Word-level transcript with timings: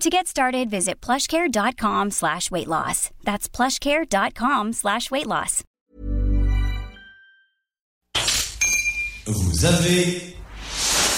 To 0.00 0.10
get 0.10 0.26
started, 0.26 0.68
visit 0.68 1.00
plushcare.com 1.00 2.10
slash 2.10 2.50
weight 2.50 2.68
loss. 2.68 3.10
That's 3.24 3.48
plushcare.com 3.48 4.74
slash 4.74 5.10
weight 5.10 5.26
loss. 5.26 5.62
Vous 9.26 9.64
avez 9.64 10.36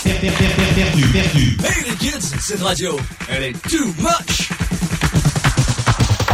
perdu, 0.04 0.30
perdu, 0.30 0.64
perdu, 0.74 1.12
perdu. 1.12 1.56
Hey 1.64 1.90
les 1.90 1.96
kids, 1.96 2.34
cette 2.40 2.60
radio, 2.62 2.96
elle 3.28 3.42
est 3.42 3.62
too 3.68 3.92
much. 3.98 4.48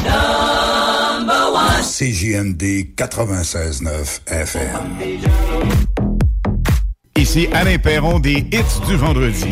Number 0.05 1.50
one. 1.50 1.83
CJMD 1.83 2.95
96.9 2.95 4.20
FM. 4.28 5.94
Ici 7.17 7.47
Alain 7.53 7.79
Perron 7.79 8.19
des 8.19 8.47
hits 8.53 8.87
du 8.89 8.97
vendredi. 8.97 9.48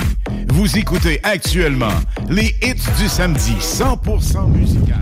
Vous 0.48 0.76
écoutez 0.76 1.20
actuellement 1.22 1.92
les 2.28 2.54
hits 2.60 2.74
du 2.98 3.08
samedi 3.08 3.52
100% 3.60 4.48
musical. 4.50 4.98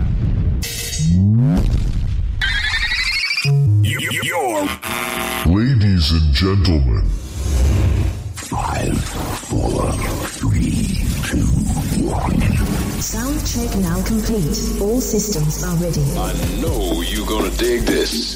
Ladies 5.47 6.11
and 6.11 6.33
gentlemen. 6.33 7.03
Five, 8.35 8.97
four, 9.49 9.91
three, 10.27 11.03
two, 11.25 11.47
one. 12.05 12.39
Sound 13.01 13.39
check 13.45 13.75
now 13.77 14.01
complete. 14.03 14.79
All 14.81 15.01
systems 15.01 15.63
are 15.63 15.75
ready. 15.77 16.01
I 16.15 16.33
know 16.61 17.01
you're 17.01 17.25
gonna 17.25 17.49
dig 17.57 17.81
this. 17.85 18.35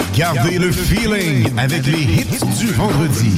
Gardez 0.15 0.59
le 0.59 0.71
feeling 0.71 1.57
avec 1.57 1.85
les 1.85 2.01
hits 2.01 2.45
du 2.59 2.67
vendredi. 2.73 3.35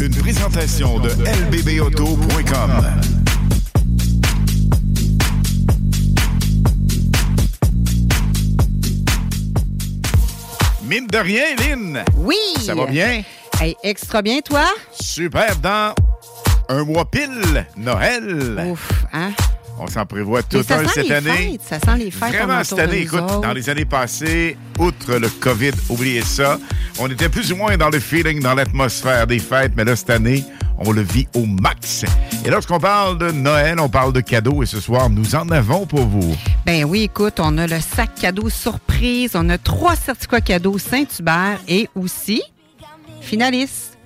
Une 0.00 0.14
présentation 0.16 0.98
de 0.98 1.10
lbbauto.com. 1.10 2.84
Mine 10.82 11.06
de 11.06 11.18
rien, 11.18 11.44
Lynn. 11.58 12.04
Oui. 12.16 12.36
Ça 12.58 12.74
va 12.74 12.86
bien? 12.86 13.22
Hey, 13.60 13.76
extra 13.84 14.22
bien, 14.22 14.40
toi? 14.40 14.64
Super. 14.92 15.54
Dans 15.56 15.94
un 16.68 16.84
mois 16.84 17.08
pile, 17.08 17.66
Noël. 17.76 18.66
Ouf, 18.72 19.04
hein? 19.12 19.30
On 19.82 19.86
s'en 19.86 20.04
prévoit 20.04 20.42
tout 20.42 20.58
un 20.58 20.86
cette 20.88 21.10
année. 21.10 21.30
Fêtes, 21.30 21.62
ça 21.66 21.78
sent 21.80 21.96
les 21.98 22.10
fêtes. 22.10 22.34
Vraiment, 22.34 22.62
cette 22.62 22.78
année, 22.80 23.00
écoute, 23.00 23.24
dans 23.42 23.54
les 23.54 23.70
années 23.70 23.86
passées, 23.86 24.58
outre 24.78 25.14
le 25.14 25.28
COVID, 25.28 25.70
oubliez 25.88 26.20
ça, 26.20 26.58
on 26.98 27.08
était 27.08 27.30
plus 27.30 27.50
ou 27.50 27.56
moins 27.56 27.78
dans 27.78 27.88
le 27.88 27.98
feeling, 27.98 28.40
dans 28.40 28.54
l'atmosphère 28.54 29.26
des 29.26 29.38
fêtes, 29.38 29.72
mais 29.76 29.84
là, 29.84 29.96
cette 29.96 30.10
année, 30.10 30.44
on 30.76 30.92
le 30.92 31.00
vit 31.00 31.26
au 31.34 31.46
max. 31.46 32.04
Et 32.44 32.50
lorsqu'on 32.50 32.78
parle 32.78 33.16
de 33.16 33.30
Noël, 33.30 33.80
on 33.80 33.88
parle 33.88 34.12
de 34.12 34.20
cadeaux, 34.20 34.62
et 34.62 34.66
ce 34.66 34.80
soir, 34.80 35.08
nous 35.08 35.34
en 35.34 35.48
avons 35.48 35.86
pour 35.86 36.06
vous. 36.06 36.36
Ben 36.66 36.84
oui, 36.84 37.04
écoute, 37.04 37.40
on 37.40 37.56
a 37.56 37.66
le 37.66 37.80
sac 37.80 38.14
cadeau 38.20 38.50
surprise, 38.50 39.32
on 39.34 39.48
a 39.48 39.56
trois 39.56 39.96
certificats 39.96 40.42
cadeaux 40.42 40.76
Saint-Hubert 40.76 41.58
et 41.68 41.88
aussi 41.94 42.42
finaliste. 43.22 43.96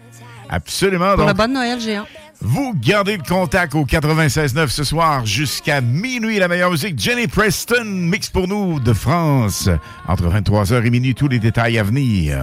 Absolument. 0.48 1.16
Pour 1.16 1.26
donc, 1.26 1.28
le 1.28 1.34
bon 1.34 1.52
Noël 1.52 1.80
géant. 1.80 2.06
Vous 2.44 2.74
gardez 2.74 3.16
le 3.16 3.22
contact 3.22 3.74
au 3.74 3.86
96.9 3.86 4.68
ce 4.68 4.84
soir 4.84 5.24
jusqu'à 5.24 5.80
minuit. 5.80 6.38
La 6.38 6.46
meilleure 6.46 6.70
musique, 6.70 6.98
Jenny 6.98 7.26
Preston, 7.26 7.84
mix 7.84 8.28
pour 8.28 8.46
nous 8.46 8.80
de 8.80 8.92
France. 8.92 9.70
Entre 10.06 10.24
23h 10.24 10.84
et 10.84 10.90
minuit, 10.90 11.14
tous 11.14 11.28
les 11.28 11.38
détails 11.38 11.78
à 11.78 11.82
venir. 11.82 12.38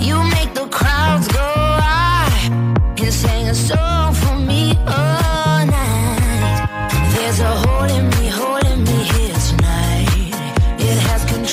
You. 0.00 0.22
Make 0.22 0.54
the 0.54 0.68
crowds 0.70 1.26
go 1.26 1.40
and 3.00 3.12
sing 3.12 3.48
a 3.48 3.54
song 3.54 4.14
for 4.14 4.36
me 4.36 4.76
all 4.86 5.17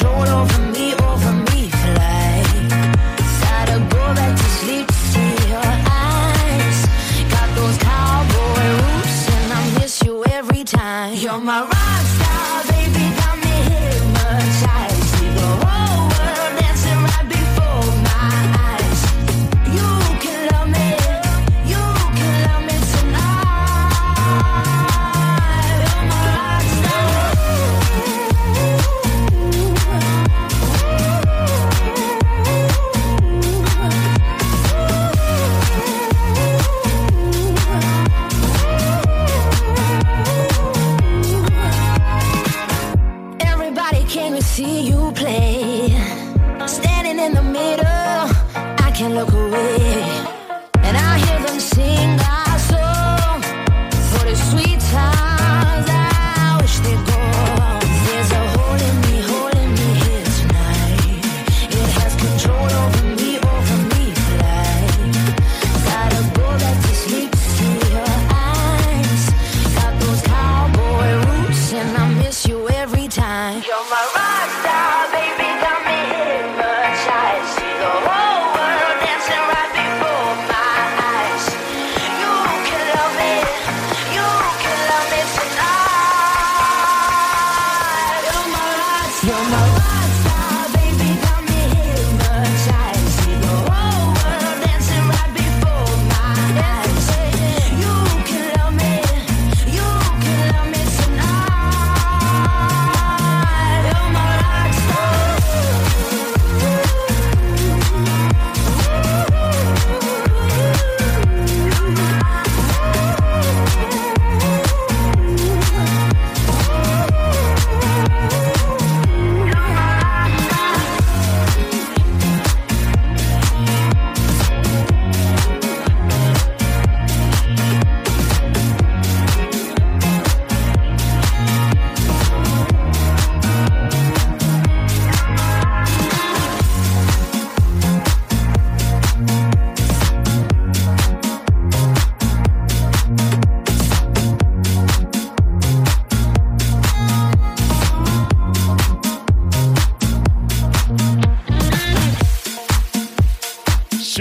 over 0.08 0.62
me, 0.74 0.94
over 0.96 1.34
me. 1.50 1.70
Gotta 3.46 3.78
go 3.90 4.04
back 4.14 4.38
to 4.38 4.48
sleep 4.60 4.88
to 4.88 4.94
see 4.94 5.34
your 5.50 5.70
eyes. 6.08 6.80
Got 7.30 7.50
those 7.56 7.78
cowboy 7.78 8.66
roots 8.82 9.30
and 9.30 9.54
I 9.54 9.80
miss 9.80 10.04
you 10.04 10.24
every 10.26 10.64
time. 10.64 11.14
You're 11.16 11.40
my 11.40 11.75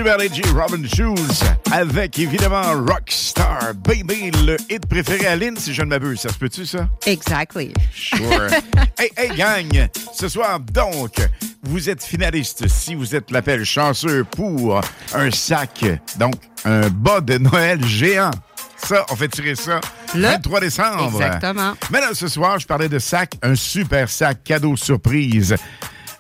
Super 0.05 0.19
Robin 0.53 0.87
Shoes, 0.87 1.47
avec 1.73 2.19
évidemment 2.19 2.75
Rockstar 2.87 3.73
Baby, 3.75 4.33
le 4.45 4.59
hit 4.69 4.85
préféré 4.85 5.27
à 5.27 5.35
Lynn, 5.35 5.56
si 5.56 5.73
je 5.73 5.81
ne 5.81 5.87
m'abuse. 5.87 6.21
Ça 6.21 6.29
se 6.29 6.35
peut-tu, 6.35 6.67
ça? 6.67 6.91
Exactly. 7.06 7.73
Sure. 7.95 8.51
hey, 8.99 9.11
hey, 9.17 9.35
gang! 9.35 9.89
Ce 10.12 10.29
soir, 10.29 10.61
donc, 10.61 11.27
vous 11.62 11.89
êtes 11.89 12.03
finaliste 12.03 12.69
si 12.69 12.95
vous 12.95 13.17
êtes 13.17 13.31
l'appel 13.31 13.65
chanceux 13.65 14.25
pour 14.25 14.83
un 15.15 15.31
sac, 15.31 15.87
donc 16.19 16.35
un 16.67 16.91
bas 16.91 17.23
de 17.23 17.39
Noël 17.39 17.83
géant. 17.83 18.31
Ça, 18.77 19.07
on 19.11 19.17
fait 19.17 19.29
tirer 19.29 19.55
ça 19.55 19.81
le 20.15 20.21
23 20.21 20.61
décembre. 20.61 21.23
Exactement. 21.23 21.73
Mais 21.91 22.00
là, 22.00 22.11
ce 22.12 22.29
soir, 22.29 22.59
je 22.59 22.67
parlais 22.67 22.91
de 22.91 22.99
sac, 22.99 23.39
un 23.43 23.55
super 23.55 24.11
sac 24.11 24.45
cadeau 24.45 24.77
surprise 24.77 25.57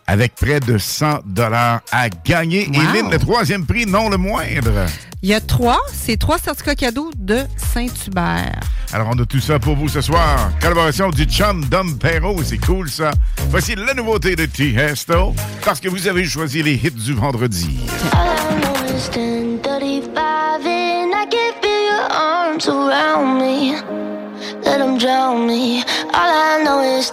avec 0.06 0.34
près 0.34 0.60
de 0.60 0.78
100 0.78 1.20
dollars 1.26 1.80
à 1.92 2.08
gagner. 2.08 2.68
Wow. 2.68 2.74
Éline, 2.74 3.10
le 3.10 3.18
troisième 3.18 3.66
prix, 3.66 3.86
non 3.86 4.08
le 4.08 4.16
moindre. 4.16 4.86
Il 5.22 5.30
y 5.30 5.34
a 5.34 5.40
trois, 5.40 5.80
c'est 5.92 6.18
trois 6.18 6.38
certificats 6.38 6.74
cadeaux 6.74 7.10
de 7.16 7.38
Saint-Hubert. 7.56 8.60
Alors, 8.92 9.08
on 9.14 9.18
a 9.18 9.24
tout 9.24 9.40
ça 9.40 9.58
pour 9.58 9.74
vous 9.74 9.88
ce 9.88 10.02
soir. 10.02 10.50
Collaboration 10.60 11.08
du 11.10 11.24
chum 11.24 11.64
Dom 11.64 11.96
Perrault, 11.98 12.42
c'est 12.44 12.58
cool 12.58 12.90
ça. 12.90 13.10
Voici 13.48 13.74
la 13.74 13.94
nouveauté 13.94 14.36
de 14.36 14.44
T-Hesto, 14.44 15.34
parce 15.64 15.80
que 15.80 15.88
vous 15.88 16.06
avez 16.06 16.24
choisi 16.26 16.62
les 16.62 16.74
hits 16.74 16.90
du 16.90 17.14
vendredi. 17.14 17.80
All 26.16 26.30
I 26.30 26.62
know 26.62 26.80
is 26.80 27.10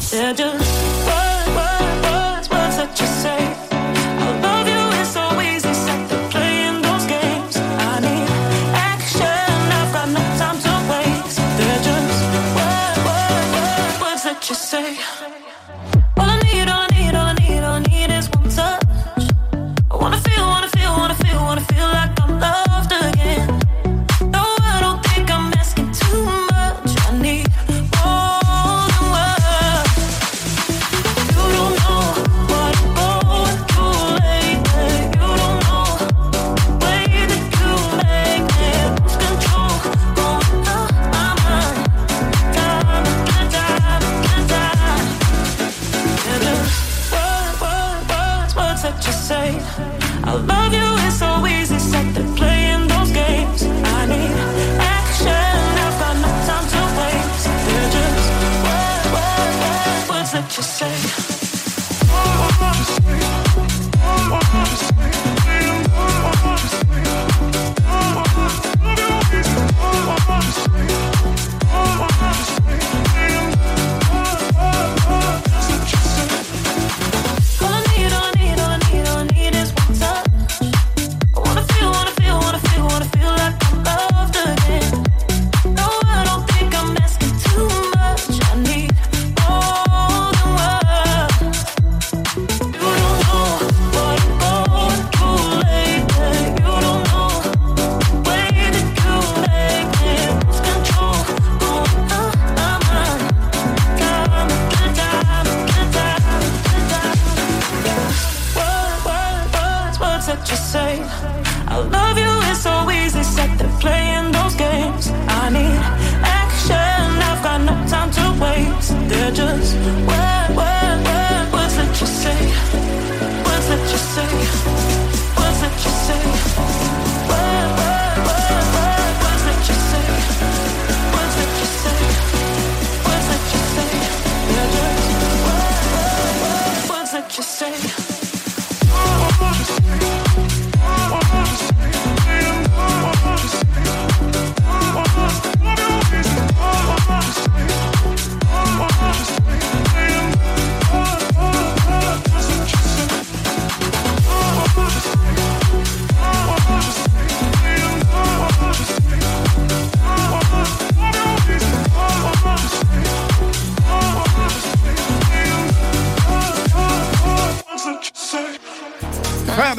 Just. 0.00 0.63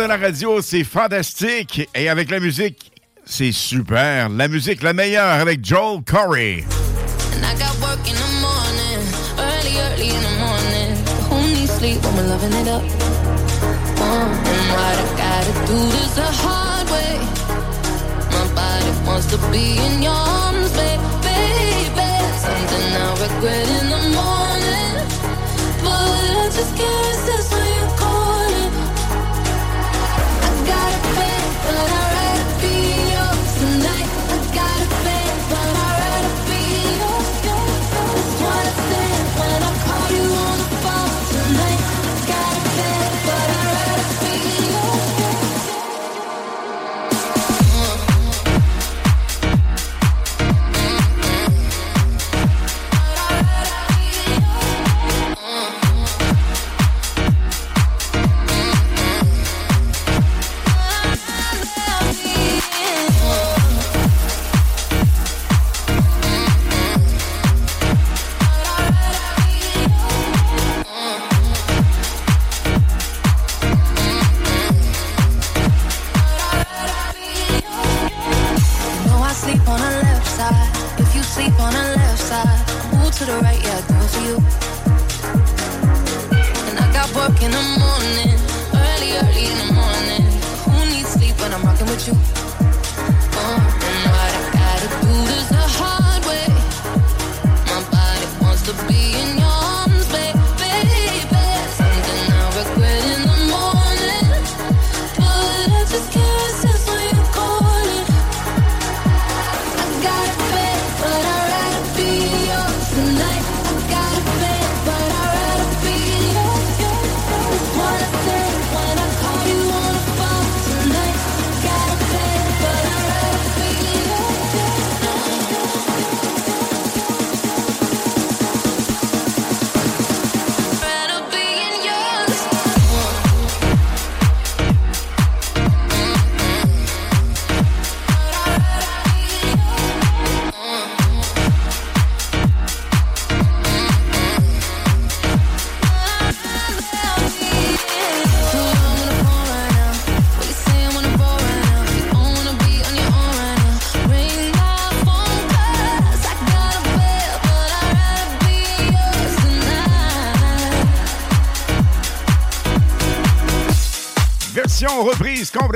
La 0.08 0.18
radio, 0.18 0.62
c'est 0.62 0.84
fantastique. 0.84 1.90
Et 1.96 2.10
avec 2.10 2.30
la 2.30 2.40
musique, 2.40 2.92
c'est 3.26 3.52
super. 3.52 4.30
La 4.30 4.48
musique, 4.48 4.84
la 4.84 4.94
meilleure 4.94 5.26
avec 5.26 5.66
Joel 5.66 6.02
Corey. 6.04 6.64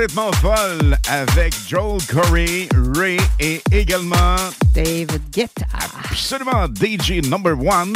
Complètement 0.00 0.32
folle 0.32 0.96
avec 1.10 1.54
Joel 1.68 2.00
Corey, 2.10 2.68
Ray 2.96 3.18
et 3.38 3.60
également 3.70 4.36
David 4.72 5.20
Guetta. 5.30 5.66
Absolument 6.10 6.68
DJ 6.74 7.28
number 7.28 7.52
one 7.52 7.92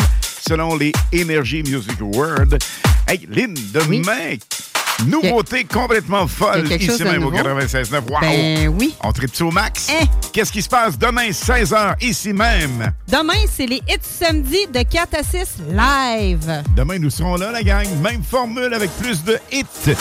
selon 0.47 0.77
les 0.77 0.93
Energy 1.15 1.63
Music 1.63 1.99
Awards. 2.03 2.59
Hey, 3.09 3.27
Lynn, 3.31 3.55
demain, 3.73 4.37
nouveauté 5.07 5.65
complètement 5.65 6.27
folle 6.27 6.71
ici 6.71 7.03
même 7.05 7.25
au 7.25 7.31
nouveau? 7.31 7.43
96.9. 7.43 8.01
Wow! 8.11 8.21
Ben 8.21 8.69
oui. 8.69 8.95
On 9.03 9.11
tripe 9.11 9.41
au 9.41 9.51
max? 9.51 9.89
Hein? 9.89 10.05
Qu'est-ce 10.35 10.53
qui 10.53 10.61
se 10.61 10.69
passe 10.69 10.99
demain, 10.99 11.31
16h, 11.31 11.95
ici 12.03 12.35
même? 12.35 12.93
Demain, 13.09 13.47
c'est 13.51 13.67
les 13.67 13.81
hits 13.89 13.97
samedi 14.03 14.67
de 14.67 14.83
4 14.83 15.15
à 15.15 15.23
6 15.23 15.57
live. 15.71 16.63
Demain, 16.77 16.99
nous 16.99 17.09
serons 17.09 17.37
là, 17.37 17.51
la 17.51 17.63
gang. 17.63 17.89
Même 18.03 18.23
formule 18.23 18.75
avec 18.75 18.91
plus 18.99 19.25
de 19.25 19.39
hits. 19.51 19.95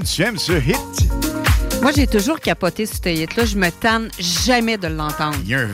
Tu 0.00 0.22
aimes 0.22 0.38
ce 0.38 0.52
hit? 0.52 1.12
Moi, 1.82 1.92
j'ai 1.94 2.06
toujours 2.06 2.40
capoté 2.40 2.86
sur 2.86 2.96
ce 3.04 3.10
hit-là. 3.10 3.44
Je 3.44 3.58
me 3.58 3.68
tanne 3.70 4.08
jamais 4.18 4.78
de 4.78 4.88
l'entendre. 4.88 5.36
Il 5.44 5.50
y 5.50 5.54
a 5.54 5.60
un 5.60 5.68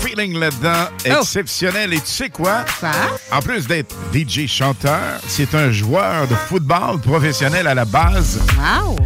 feeling 0.00 0.38
là-dedans 0.38 0.90
exceptionnel. 1.06 1.94
Et 1.94 2.00
tu 2.00 2.06
sais 2.06 2.28
quoi? 2.28 2.66
Quoi? 2.78 2.90
En 3.32 3.40
plus 3.40 3.66
d'être 3.66 3.94
DJ 4.12 4.46
chanteur, 4.46 5.00
c'est 5.26 5.54
un 5.54 5.70
joueur 5.72 6.28
de 6.28 6.34
football 6.34 7.00
professionnel 7.00 7.66
à 7.66 7.74
la 7.74 7.86
base. 7.86 8.40
Wow! 8.58 8.96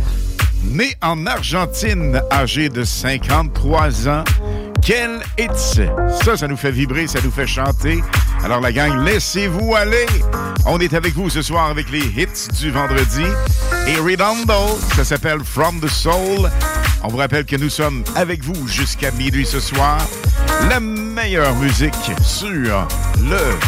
Né 0.65 0.97
en 1.01 1.27
Argentine, 1.27 2.21
âgé 2.33 2.69
de 2.69 2.83
53 2.83 4.09
ans. 4.09 4.25
Quel 4.83 5.21
hit! 5.39 5.53
Ça, 6.25 6.37
ça 6.37 6.49
nous 6.49 6.57
fait 6.57 6.73
vibrer, 6.73 7.07
ça 7.07 7.21
nous 7.23 7.31
fait 7.31 7.47
chanter. 7.47 8.03
Alors 8.43 8.61
la 8.61 8.73
gang, 8.73 9.05
laissez-vous 9.05 9.77
aller. 9.77 10.07
On 10.67 10.79
est 10.81 10.95
avec 10.95 11.15
vous 11.15 11.29
ce 11.29 11.43
soir 11.43 11.69
avec 11.69 11.91
les 11.91 12.01
hits 12.01 12.49
du 12.59 12.71
vendredi. 12.71 13.25
Et 13.87 13.97
Redondo, 13.97 14.79
ça 14.97 15.05
s'appelle 15.05 15.41
From 15.45 15.81
the 15.81 15.89
Soul. 15.89 16.51
On 17.03 17.09
vous 17.09 17.19
rappelle 17.19 17.45
que 17.45 17.57
nous 17.57 17.69
sommes 17.69 18.03
avec 18.17 18.43
vous 18.43 18.67
jusqu'à 18.67 19.11
minuit 19.11 19.45
ce 19.45 19.61
soir. 19.61 19.99
La 20.71 20.81
meilleure 20.81 21.55
musique 21.57 21.95
sur 22.23 22.49
le 22.49 23.59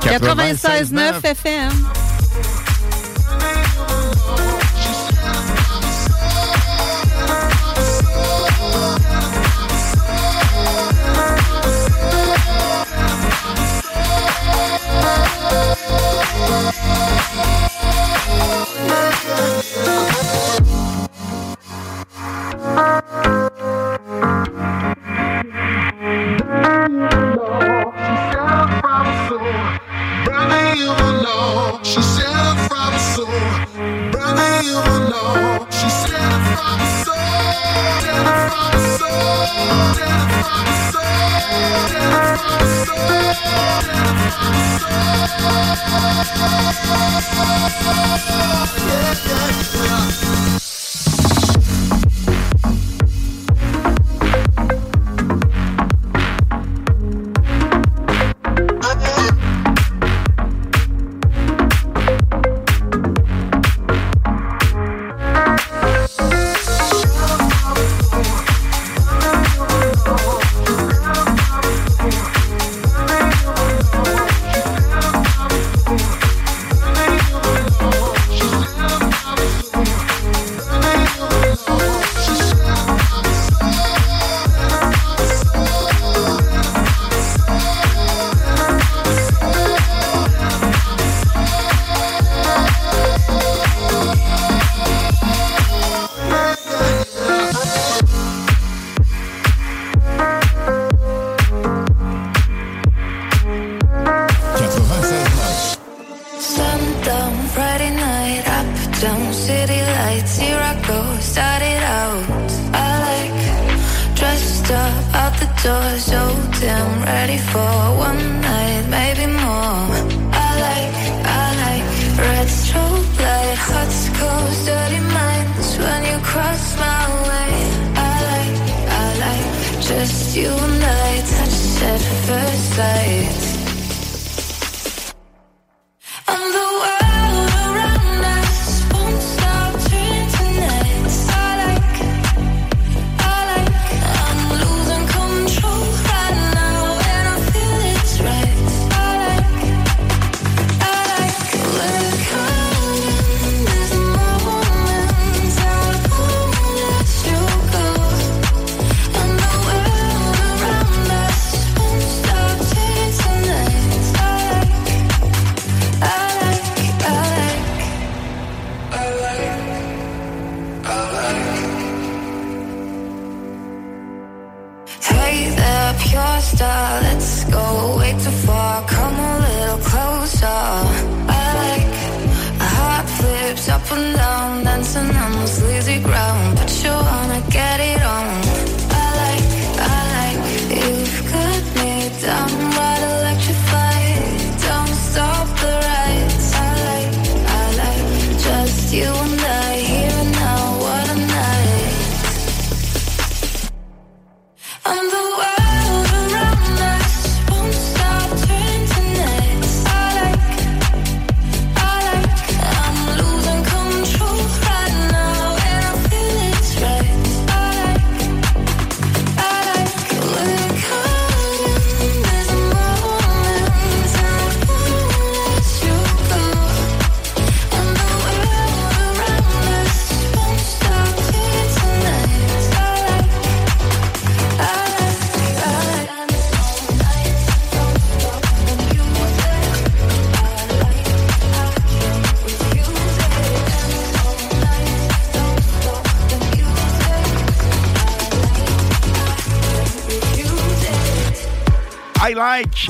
96.9 0.00 1.24
FM. 1.24 2.01
Thank 17.34 17.61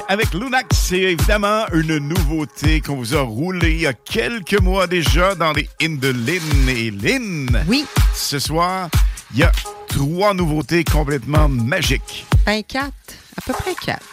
Avec 0.09 0.33
Lunax. 0.35 0.77
C'est 0.77 1.01
évidemment 1.01 1.67
une 1.73 1.99
nouveauté 1.99 2.81
qu'on 2.81 2.97
vous 2.97 3.15
a 3.15 3.23
roulée 3.23 3.73
il 3.73 3.81
y 3.81 3.87
a 3.87 3.93
quelques 3.93 4.61
mois 4.61 4.87
déjà 4.87 5.35
dans 5.35 5.53
les 5.53 5.69
Lynn 5.81 6.69
et 6.69 6.91
Lynn. 6.91 7.65
Oui. 7.69 7.85
Ce 8.15 8.39
soir, 8.39 8.89
il 9.33 9.41
y 9.41 9.43
a 9.43 9.53
trois 9.89 10.35
nouveautés 10.35 10.85
complètement 10.85 11.49
magiques. 11.49 12.27
Ben, 12.47 12.63
quatre. 12.63 12.93
À 13.37 13.41
peu 13.47 13.53
près 13.53 13.75
quatre. 13.75 14.07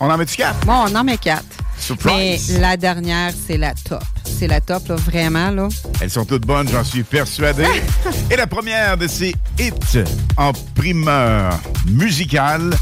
On 0.00 0.10
en 0.10 0.16
met 0.16 0.24
du 0.24 0.34
quatre? 0.34 0.66
Bon, 0.66 0.84
on 0.88 0.94
en 0.94 1.04
met 1.04 1.18
quatre. 1.18 1.44
Surprise. 1.78 2.52
Mais 2.52 2.60
la 2.60 2.76
dernière, 2.76 3.32
c'est 3.46 3.56
la 3.58 3.74
top. 3.74 4.02
C'est 4.24 4.46
la 4.46 4.60
top, 4.60 4.88
là, 4.88 4.94
vraiment, 4.96 5.50
là. 5.50 5.68
Elles 6.00 6.10
sont 6.10 6.24
toutes 6.24 6.46
bonnes, 6.46 6.68
j'en 6.68 6.84
suis 6.84 7.02
persuadé. 7.02 7.66
Et 8.30 8.36
la 8.36 8.46
première 8.46 8.96
de 8.96 9.06
ces 9.06 9.34
hits 9.58 10.04
en 10.36 10.52
primeur 10.74 11.58
musicale 11.86 12.74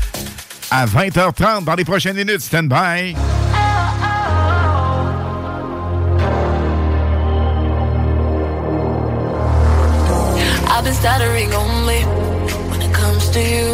à 0.71 0.87
20h30 0.87 1.65
dans 1.65 1.75
les 1.75 1.85
prochaines 1.85 2.17
minutes. 2.17 2.43
Stand 2.43 2.69
by. 2.69 3.15
I've 10.73 10.85
been 10.85 10.95
stuttering 10.95 11.53
only 11.53 12.03
when 12.71 12.81
it 12.81 12.95
comes 12.95 13.29
to 13.31 13.41
you. 13.41 13.69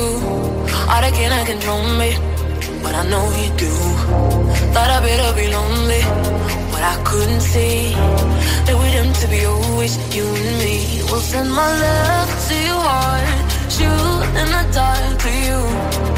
All 0.88 1.00
that 1.00 1.12
can 1.14 1.46
control 1.46 1.82
me, 1.98 2.16
but 2.82 2.94
I 2.94 3.06
know 3.08 3.24
you 3.40 3.50
do. 3.56 3.72
Thought 4.72 4.90
I 4.90 5.00
better 5.00 5.32
be 5.36 5.46
lonely, 5.48 6.02
but 6.72 6.82
I 6.82 6.96
couldn't 7.04 7.40
see 7.40 7.92
that 8.66 8.74
we're 8.74 8.92
doomed 8.92 9.14
to 9.16 9.28
be 9.28 9.44
always 9.44 9.96
you 10.14 10.24
and 10.24 10.58
me. 10.58 11.02
We'll 11.10 11.20
send 11.20 11.50
my 11.52 11.70
love 11.80 12.48
to 12.48 12.54
your 12.54 12.82
heart, 12.82 13.70
shoot 13.70 14.26
in 14.40 14.48
the 14.50 14.64
dark 14.72 15.18
to 15.22 15.30
you. 15.30 16.15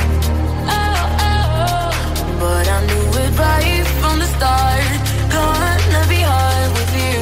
But 2.49 2.67
I 2.67 2.81
knew 2.87 3.09
it 3.25 3.33
right 3.39 3.87
from 4.01 4.21
the 4.21 4.29
start. 4.37 4.83
Gonna 5.37 6.03
be 6.09 6.21
hard 6.31 6.71
with 6.77 6.93
you. 7.03 7.18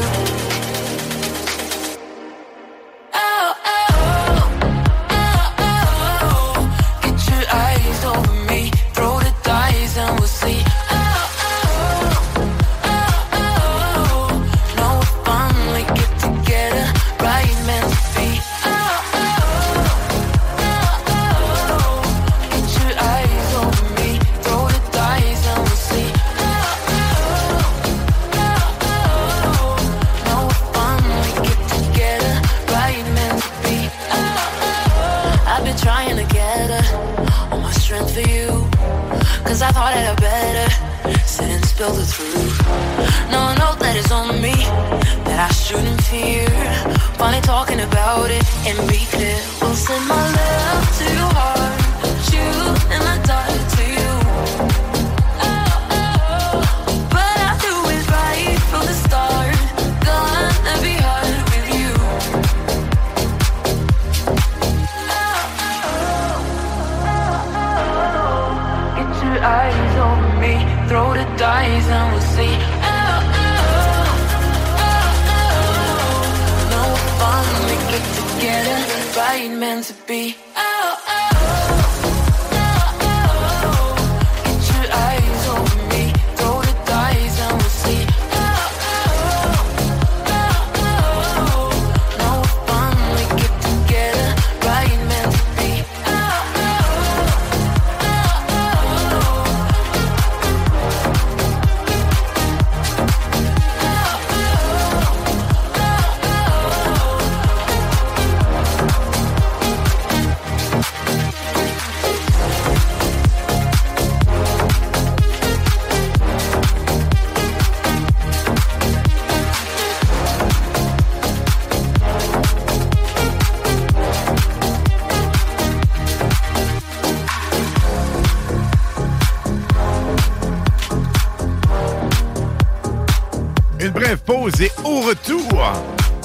Une 133.87 133.93
brève 133.93 134.19
pause 134.19 134.61
et 134.61 134.73
au 134.83 135.01
retour, 135.03 135.73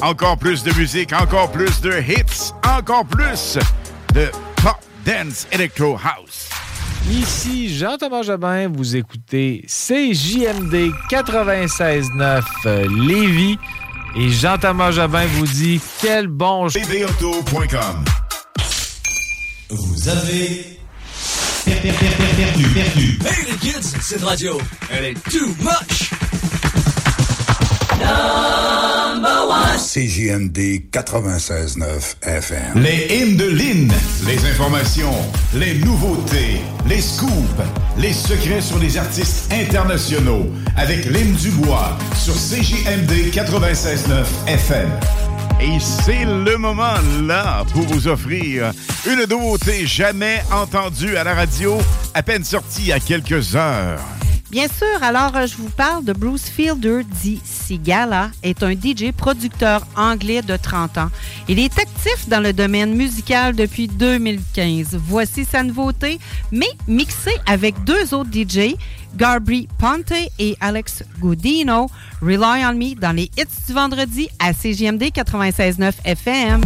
encore 0.02 0.36
plus 0.36 0.64
de 0.64 0.74
musique, 0.74 1.14
encore 1.14 1.52
plus 1.52 1.80
de 1.80 1.92
hits, 2.02 2.52
encore 2.68 3.06
plus 3.06 3.60
de 4.16 4.32
pop, 4.64 4.78
dance, 5.06 5.46
electro 5.52 5.96
house. 5.96 6.50
Ici 7.12 7.78
Jean-Thomas 7.78 8.24
Jobin, 8.24 8.68
vous 8.68 8.96
écoutez 8.96 9.64
CJMD 9.68 10.92
96.9 11.12 12.42
euh, 12.66 12.88
Lévis. 13.08 13.60
Et 14.18 14.30
Jean-Thomas 14.30 14.90
Jobin 14.90 15.28
vous 15.28 15.46
dit 15.46 15.80
quel 16.02 16.26
bon... 16.30 16.66
BBauto.com 16.66 18.04
Vous 19.70 20.10
avez 20.10 20.80
per- 21.66 21.76
per- 21.76 21.92
per- 21.92 22.16
per- 22.18 22.44
perdu, 22.44 22.64
perdu. 22.70 23.20
Hey 23.24 23.52
les 23.52 23.58
kids, 23.58 23.84
cette 24.02 24.24
radio, 24.24 24.58
elle 24.90 25.06
est 25.06 25.24
too 25.30 25.46
much. 25.60 26.10
CJMD 29.94 30.84
96.9 30.90 32.16
FM. 32.22 32.82
Les 32.82 33.14
hymnes 33.14 33.36
de 33.36 33.46
Lynn, 33.46 33.92
les 34.26 34.50
informations, 34.50 35.14
les 35.54 35.74
nouveautés, 35.80 36.62
les 36.88 37.02
scoops, 37.02 37.32
les 37.98 38.14
secrets 38.14 38.62
sur 38.62 38.80
les 38.80 38.98
artistes 38.98 39.52
internationaux 39.52 40.46
avec 40.78 41.04
Lynn 41.06 41.34
Dubois 41.34 41.98
sur 42.16 42.34
CJMD 42.36 43.34
96.9 43.34 44.26
FM. 44.48 44.90
Et 45.60 45.78
c'est 45.80 46.24
le 46.24 46.56
moment 46.58 46.96
là 47.24 47.66
pour 47.74 47.84
vous 47.84 48.08
offrir 48.08 48.72
une 49.06 49.26
nouveauté 49.30 49.86
jamais 49.86 50.42
entendue 50.54 51.18
à 51.18 51.26
la 51.26 51.34
radio, 51.34 51.78
à 52.14 52.24
peine 52.24 52.46
sortie 52.46 52.94
a 52.94 53.00
quelques 53.02 53.58
heures. 53.58 54.00
Bien 54.52 54.68
sûr, 54.68 55.02
alors 55.02 55.34
euh, 55.38 55.48
je 55.48 55.56
vous 55.56 55.70
parle 55.70 56.04
de 56.04 56.12
Bruce 56.12 56.50
Fielder, 56.50 57.04
dit 57.06 57.40
Sigala, 57.46 58.32
est 58.44 58.64
un 58.64 58.74
DJ 58.74 59.14
producteur 59.16 59.88
anglais 59.96 60.42
de 60.42 60.58
30 60.58 60.98
ans. 60.98 61.10
Il 61.48 61.58
est 61.58 61.80
actif 61.80 62.28
dans 62.28 62.42
le 62.42 62.52
domaine 62.52 62.94
musical 62.94 63.56
depuis 63.56 63.88
2015. 63.88 65.00
Voici 65.08 65.46
sa 65.46 65.64
nouveauté, 65.64 66.20
mais 66.52 66.68
mixée 66.86 67.38
avec 67.46 67.82
deux 67.86 68.14
autres 68.14 68.30
DJ, 68.30 68.76
Garbry 69.16 69.70
Ponte 69.78 70.12
et 70.38 70.58
Alex 70.60 71.06
Godino, 71.22 71.90
Rely 72.22 72.66
on 72.66 72.74
Me 72.74 72.94
dans 72.96 73.16
les 73.16 73.32
hits 73.38 73.66
du 73.68 73.74
vendredi 73.74 74.28
à 74.40 74.52
CGMD 74.52 75.04
96.9 75.14 75.94
FM. 76.04 76.62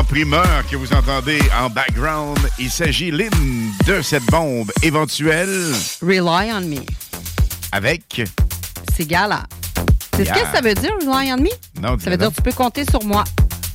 En 0.00 0.04
primeur 0.04 0.64
que 0.70 0.76
vous 0.76 0.92
entendez 0.94 1.40
en 1.60 1.68
background, 1.68 2.38
il 2.58 2.70
s'agit, 2.70 3.10
Lynn, 3.10 3.30
de 3.86 4.00
cette 4.00 4.24
bombe 4.26 4.72
éventuelle. 4.82 5.74
Rely 6.00 6.52
on 6.52 6.60
me. 6.62 6.80
Avec? 7.72 8.22
C'est 8.96 9.06
gala. 9.06 9.42
C'est 10.16 10.24
ce 10.24 10.32
que 10.32 10.38
ça 10.54 10.60
veut 10.62 10.74
dire, 10.74 10.92
Rely 11.00 11.32
on 11.32 11.36
me? 11.36 11.48
Non, 11.82 11.98
Ça 11.98 12.08
veut 12.08 12.16
dire 12.16 12.30
que 12.30 12.34
tu 12.36 12.42
peux 12.42 12.52
compter 12.52 12.84
sur 12.88 13.04
moi. 13.04 13.24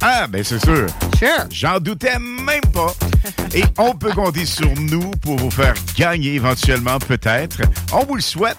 Ah, 0.02 0.26
ben 0.28 0.44
c'est 0.44 0.64
sûr. 0.64 0.88
Sure. 1.20 1.46
J'en 1.52 1.80
doutais 1.80 2.18
même 2.18 2.62
pas. 2.74 2.94
Et 3.54 3.64
on 3.78 3.94
peut 3.94 4.12
compter 4.12 4.46
sur 4.46 4.74
nous 4.80 5.12
pour 5.22 5.38
vous 5.38 5.52
faire 5.52 5.76
gagner 5.96 6.36
éventuellement, 6.36 6.98
peut-être. 6.98 7.62
On 7.94 8.04
vous 8.04 8.16
le 8.16 8.22
souhaite. 8.22 8.58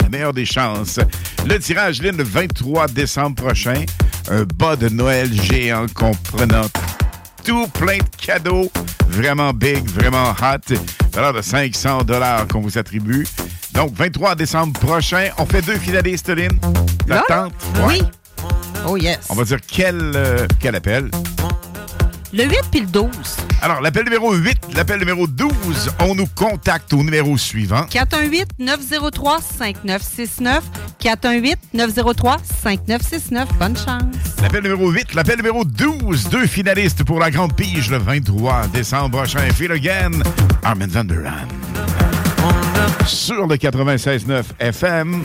La 0.00 0.08
meilleure 0.08 0.32
des 0.32 0.46
chances. 0.46 1.00
Le 1.44 1.58
tirage, 1.58 2.00
Lynn, 2.02 2.16
le 2.16 2.24
23 2.24 2.86
décembre 2.88 3.34
prochain. 3.34 3.84
Un 4.32 4.44
bas 4.44 4.76
de 4.76 4.88
Noël 4.88 5.30
géant 5.42 5.84
comprenant 5.94 6.64
tout 7.44 7.66
plein 7.68 7.98
de 7.98 8.16
cadeaux. 8.16 8.72
Vraiment 9.08 9.52
big, 9.52 9.86
vraiment 9.86 10.30
hot. 10.30 10.74
Valeur 11.12 11.34
de 11.34 11.42
500 11.42 12.04
dollars 12.04 12.48
qu'on 12.48 12.62
vous 12.62 12.78
attribue. 12.78 13.26
Donc, 13.74 13.92
23 13.94 14.34
décembre 14.34 14.72
prochain, 14.80 15.28
on 15.36 15.44
fait 15.44 15.60
deux 15.60 15.76
finalistes, 15.76 16.30
Lynn. 16.30 16.58
Là? 17.06 17.22
T'attends? 17.28 17.52
Oui. 17.86 18.02
Oh 18.86 18.96
yes. 18.96 19.18
On 19.28 19.34
va 19.34 19.44
dire 19.44 19.58
quel, 19.66 20.12
euh, 20.14 20.46
quel 20.58 20.76
appel? 20.76 21.10
Le 22.32 22.44
8 22.44 22.56
puis 22.70 22.80
le 22.80 22.86
12. 22.86 23.10
Alors, 23.60 23.82
l'appel 23.82 24.04
numéro 24.04 24.32
8, 24.32 24.58
l'appel 24.74 24.98
numéro 24.98 25.26
12, 25.26 25.52
on 26.00 26.14
nous 26.14 26.26
contacte 26.34 26.94
au 26.94 27.02
numéro 27.02 27.36
suivant. 27.36 27.84
418-903-5969. 28.58 30.62
418-903-5969. 31.02 33.46
Bonne 33.58 33.76
chance. 33.76 34.00
L'appel 34.40 34.62
numéro 34.62 34.90
8, 34.90 35.14
l'appel 35.14 35.36
numéro 35.36 35.64
12, 35.64 36.28
deux 36.28 36.46
finalistes 36.46 37.04
pour 37.04 37.18
la 37.18 37.30
Grande 37.30 37.54
Pige 37.54 37.90
le 37.90 37.98
23 37.98 38.68
décembre 38.68 39.18
prochain. 39.18 39.40
Feel 39.54 39.72
again, 39.72 40.12
Armin 40.62 40.86
Van 40.88 41.04
Der. 41.04 41.32
Sur 43.06 43.46
le 43.46 43.56
96.9 43.56 44.44
FM. 44.58 45.22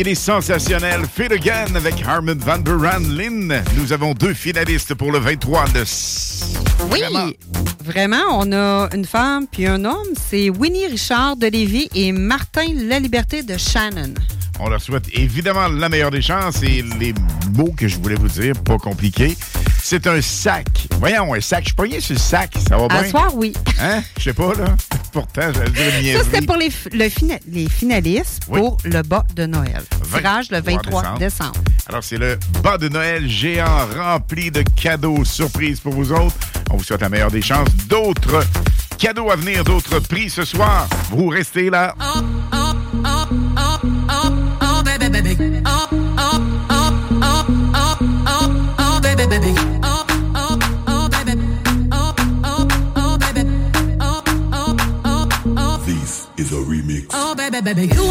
Il 0.00 0.06
est 0.06 0.14
sensationnel. 0.14 1.00
Fit 1.12 1.24
Again 1.24 1.74
avec 1.74 2.06
Harmon 2.06 2.36
Van 2.38 2.60
Buren 2.60 3.16
Lynn. 3.16 3.64
Nous 3.76 3.92
avons 3.92 4.14
deux 4.14 4.32
finalistes 4.32 4.94
pour 4.94 5.10
le 5.10 5.18
23 5.18 5.64
de... 5.70 5.82
Oui, 6.92 7.00
vraiment. 7.84 8.22
on 8.30 8.52
a 8.52 8.88
une 8.94 9.04
femme 9.04 9.48
puis 9.50 9.66
un 9.66 9.84
homme. 9.84 10.06
C'est 10.30 10.50
Winnie 10.50 10.86
Richard 10.86 11.36
de 11.36 11.48
Lévis 11.48 11.88
et 11.96 12.12
Martin 12.12 12.66
La 12.76 13.00
Liberté 13.00 13.42
de 13.42 13.56
Shannon. 13.56 14.14
On 14.60 14.68
leur 14.68 14.80
souhaite 14.80 15.08
évidemment 15.14 15.66
la 15.66 15.88
meilleure 15.88 16.12
des 16.12 16.22
chances 16.22 16.62
et 16.62 16.84
les 17.00 17.12
mots 17.56 17.74
que 17.76 17.88
je 17.88 17.98
voulais 17.98 18.14
vous 18.14 18.28
dire, 18.28 18.54
pas 18.62 18.78
compliqués. 18.78 19.36
C'est 19.82 20.06
un 20.06 20.22
sac. 20.22 20.68
Voyons, 21.00 21.34
un 21.34 21.40
sac. 21.40 21.62
Je 21.62 21.68
suis 21.70 21.74
pogné 21.74 21.98
sur 21.98 22.14
le 22.14 22.20
sac. 22.20 22.52
Ça 22.68 22.76
va 22.76 22.84
à 22.84 22.88
bien? 22.88 22.98
À 22.98 23.04
soir, 23.04 23.32
oui. 23.34 23.52
Hein? 23.80 24.02
Je 24.16 24.22
sais 24.22 24.32
pas, 24.32 24.54
là. 24.54 24.76
Ça, 26.14 26.24
c'était 26.24 26.46
pour 26.46 26.56
les, 26.56 27.68
finalistes 27.68 28.44
pour 28.46 28.78
le 28.84 29.02
bas 29.02 29.24
de 29.34 29.46
Noël. 29.46 29.82
Tirage 30.12 30.50
le 30.50 30.60
23 30.60 31.18
décembre. 31.18 31.52
Alors, 31.88 32.04
c'est 32.04 32.18
le 32.18 32.38
bas 32.62 32.78
de 32.78 32.88
Noël 32.88 33.28
géant 33.28 33.86
rempli 33.96 34.50
de 34.50 34.62
cadeaux 34.62 35.24
surprises 35.24 35.80
pour 35.80 35.92
vous 35.92 36.12
autres. 36.12 36.36
On 36.70 36.76
vous 36.76 36.84
souhaite 36.84 37.00
la 37.00 37.08
meilleure 37.08 37.30
des 37.30 37.42
chances. 37.42 37.68
D'autres 37.88 38.44
cadeaux 38.98 39.30
à 39.30 39.36
venir, 39.36 39.64
d'autres 39.64 39.98
prix 40.00 40.28
ce 40.28 40.44
soir. 40.44 40.86
Vous 41.10 41.28
restez 41.28 41.70
là. 41.70 41.94
baby, 57.74 57.94
you 57.94 58.07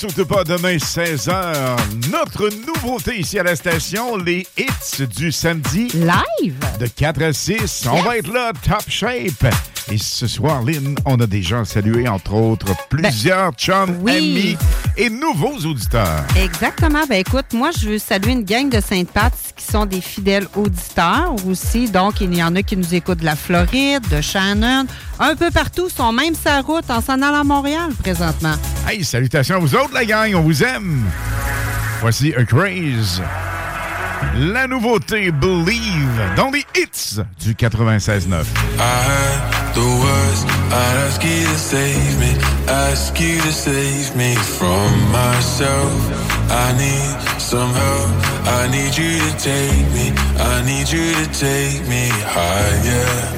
saute 0.00 0.24
pas 0.24 0.44
demain 0.44 0.76
16h. 0.76 1.76
Notre 2.10 2.48
nouveauté 2.66 3.18
ici 3.18 3.38
à 3.38 3.42
la 3.42 3.54
station, 3.54 4.16
les 4.16 4.46
hits 4.56 5.06
du 5.18 5.30
samedi. 5.30 5.88
Live? 5.92 6.58
De 6.78 6.86
4 6.86 7.22
à 7.22 7.32
6. 7.34 7.86
On 7.92 8.00
va 8.00 8.16
être 8.16 8.32
là, 8.32 8.52
top 8.66 8.88
shape. 8.88 9.52
Et 9.92 9.98
ce 9.98 10.28
soir, 10.28 10.62
Lynn, 10.62 10.94
on 11.04 11.18
a 11.18 11.26
des 11.26 11.42
gens 11.42 11.62
à 11.62 11.64
saluer, 11.64 12.06
entre 12.06 12.34
autres, 12.34 12.68
plusieurs 12.88 13.52
chums, 13.54 13.98
oui. 14.02 14.12
amis 14.12 14.58
et 14.96 15.10
nouveaux 15.10 15.56
auditeurs. 15.66 16.24
Exactement. 16.36 17.04
Ben 17.08 17.16
écoute, 17.16 17.46
moi, 17.52 17.70
je 17.72 17.88
veux 17.88 17.98
saluer 17.98 18.32
une 18.32 18.44
gang 18.44 18.68
de 18.68 18.80
Sainte-Pat 18.80 19.32
qui 19.56 19.64
sont 19.64 19.86
des 19.86 20.00
fidèles 20.00 20.46
auditeurs 20.54 21.34
aussi. 21.44 21.90
Donc, 21.90 22.20
il 22.20 22.32
y 22.32 22.42
en 22.42 22.54
a 22.54 22.62
qui 22.62 22.76
nous 22.76 22.94
écoutent 22.94 23.18
de 23.18 23.24
la 23.24 23.34
Floride, 23.34 24.06
de 24.10 24.20
Shannon, 24.20 24.86
un 25.18 25.34
peu 25.34 25.50
partout, 25.50 25.88
sont 25.88 26.12
même 26.12 26.36
sa 26.36 26.60
route 26.60 26.88
en 26.88 27.00
s'en 27.00 27.20
allant 27.20 27.40
à 27.40 27.44
Montréal 27.44 27.90
présentement. 28.00 28.54
Hey, 28.88 29.02
salutations 29.02 29.56
à 29.56 29.58
vous 29.58 29.74
autres, 29.74 29.92
la 29.92 30.04
gang, 30.04 30.32
on 30.36 30.42
vous 30.42 30.62
aime. 30.62 31.02
Voici 32.00 32.32
A 32.34 32.44
Craze. 32.44 33.20
La 34.36 34.66
nouveauté 34.66 35.30
Believe 35.30 36.34
dans 36.36 36.50
les 36.50 36.64
hits 36.76 37.20
du 37.40 37.54
96.9. 37.54 38.44
I 38.78 38.82
heard 38.82 39.74
the 39.74 39.80
words, 39.80 40.44
I'd 40.70 40.96
ask 41.06 41.22
you 41.24 41.46
to 41.46 41.58
save 41.58 42.18
me, 42.18 42.36
ask 42.68 43.18
you 43.20 43.40
to 43.40 43.52
save 43.52 44.14
me 44.16 44.34
from 44.34 44.90
myself. 45.10 45.92
I 46.50 46.72
need 46.76 47.40
some 47.40 47.72
help, 47.72 48.10
I 48.46 48.68
need 48.68 48.96
you 48.96 49.18
to 49.18 49.36
take 49.38 49.88
me, 49.94 50.12
I 50.38 50.62
need 50.64 50.90
you 50.90 51.14
to 51.14 51.26
take 51.32 51.86
me 51.88 52.08
higher. 52.24 53.36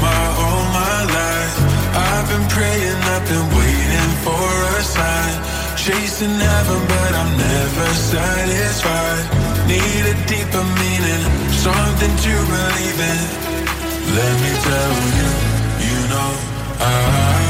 My, 0.00 0.26
all 0.38 0.64
my 0.72 1.04
life, 1.10 1.58
I've 1.96 2.28
been 2.28 2.46
praying, 2.48 3.00
I've 3.02 3.26
been 3.26 3.48
waiting 3.58 4.12
for 4.22 4.78
a 4.78 4.82
sign. 4.82 5.47
Chasing 5.88 6.38
heaven, 6.38 6.80
but 6.86 7.12
I'm 7.14 7.32
never 7.38 7.88
satisfied. 7.94 9.24
Need 9.66 10.04
a 10.04 10.16
deeper 10.28 10.64
meaning, 10.76 11.22
something 11.64 12.14
to 12.24 12.34
believe 12.52 13.00
in. 13.12 13.20
Let 14.12 14.34
me 14.44 14.52
tell 14.68 14.94
you, 15.16 15.30
you 15.88 15.98
know, 16.12 16.30
I, 16.78 17.47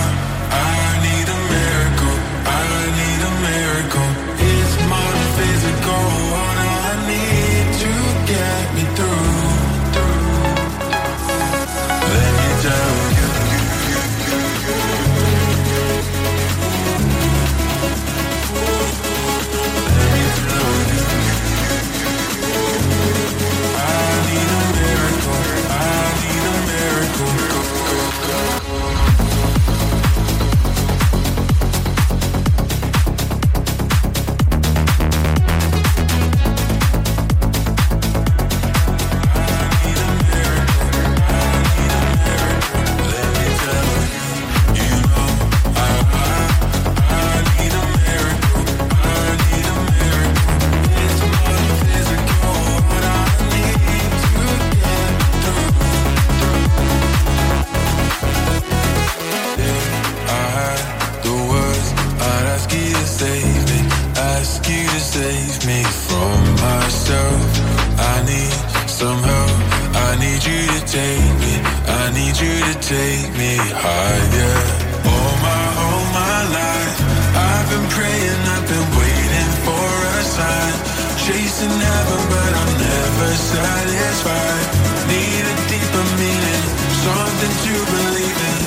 All 73.81 75.35
my, 75.39 75.64
all 75.83 76.05
my 76.11 76.39
life, 76.51 76.99
I've 77.31 77.66
been 77.70 77.87
praying, 77.95 78.43
I've 78.55 78.66
been 78.66 78.89
waiting 78.99 79.51
for 79.62 79.89
a 80.18 80.22
sign. 80.26 80.74
Chasing 81.22 81.70
heaven, 81.70 82.22
but 82.26 82.53
I'm 82.59 82.72
never 82.74 83.31
satisfied. 83.39 84.66
Need 85.07 85.45
a 85.47 85.57
deeper 85.70 86.07
meaning, 86.18 86.64
something 87.07 87.55
to 87.64 87.74
believe 87.95 88.39
in. 88.51 88.61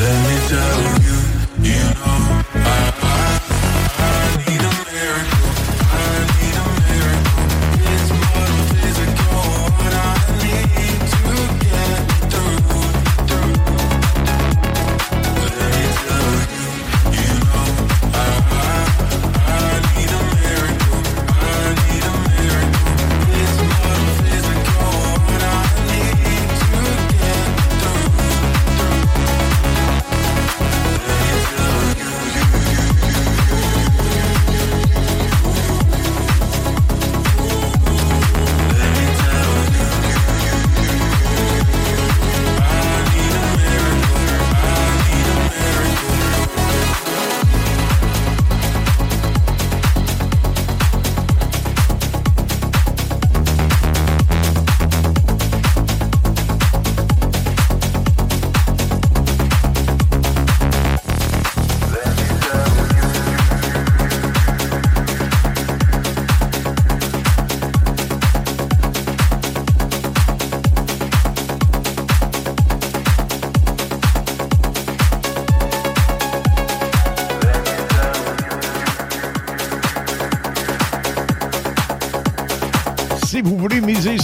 Let 0.00 0.16
me 0.28 0.36
tell 0.48 0.82
you 0.82 0.91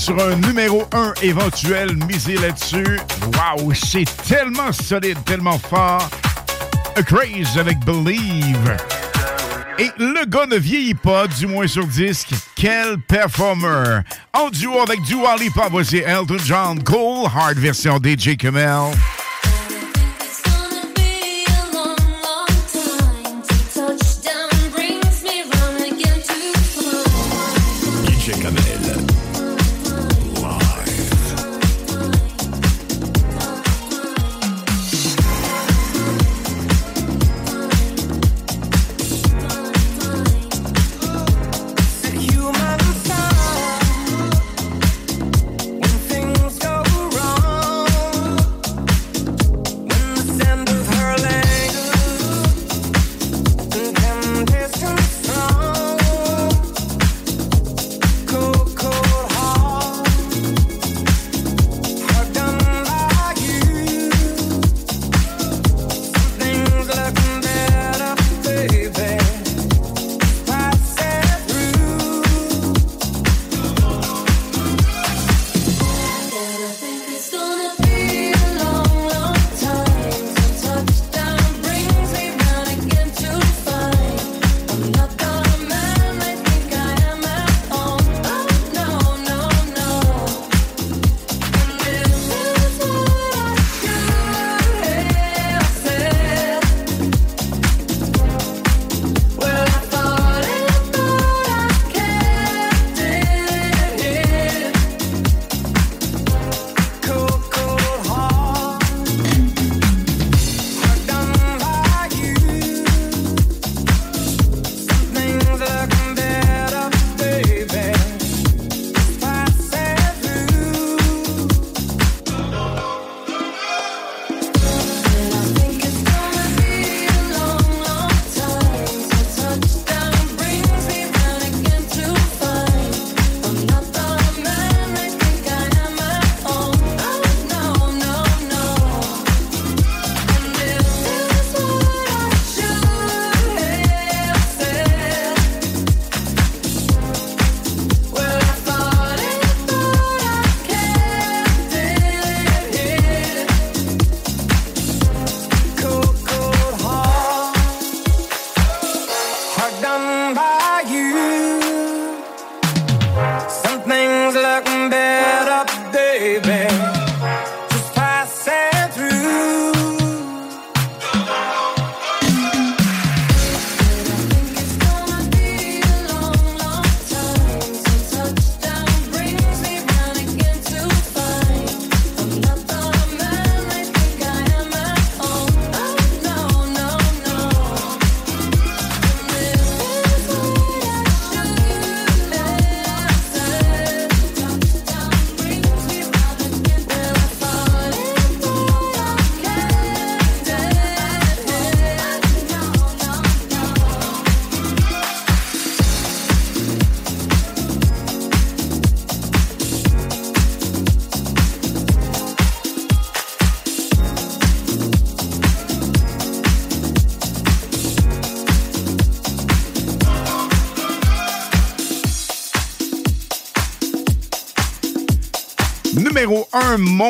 sur 0.09 0.27
un 0.27 0.37
numéro 0.37 0.89
1 0.93 1.13
éventuel, 1.21 1.95
misez 2.07 2.39
là-dessus. 2.39 2.99
Waouh, 3.37 3.75
c'est 3.75 4.07
tellement 4.27 4.73
solide, 4.73 5.19
tellement 5.27 5.59
fort. 5.59 6.09
A 6.97 7.03
Craze 7.03 7.59
avec 7.59 7.79
Believe. 7.81 8.77
Et 9.79 9.91
le 9.99 10.25
gars 10.25 10.47
ne 10.47 10.57
vieillit 10.57 10.95
pas, 10.95 11.27
du 11.27 11.47
moins 11.47 11.67
sur 11.67 11.87
disque. 11.87 12.31
Quel 12.57 12.99
performer! 13.07 14.01
En 14.33 14.49
duo 14.49 14.81
avec 14.81 15.03
Dua 15.03 15.37
Lipa, 15.37 15.69
voici 15.71 15.99
Elton 15.99 16.39
John, 16.43 16.83
Cole, 16.83 17.27
hard 17.27 17.59
version 17.59 17.99
DJ 17.99 18.35
Kamel. 18.39 18.95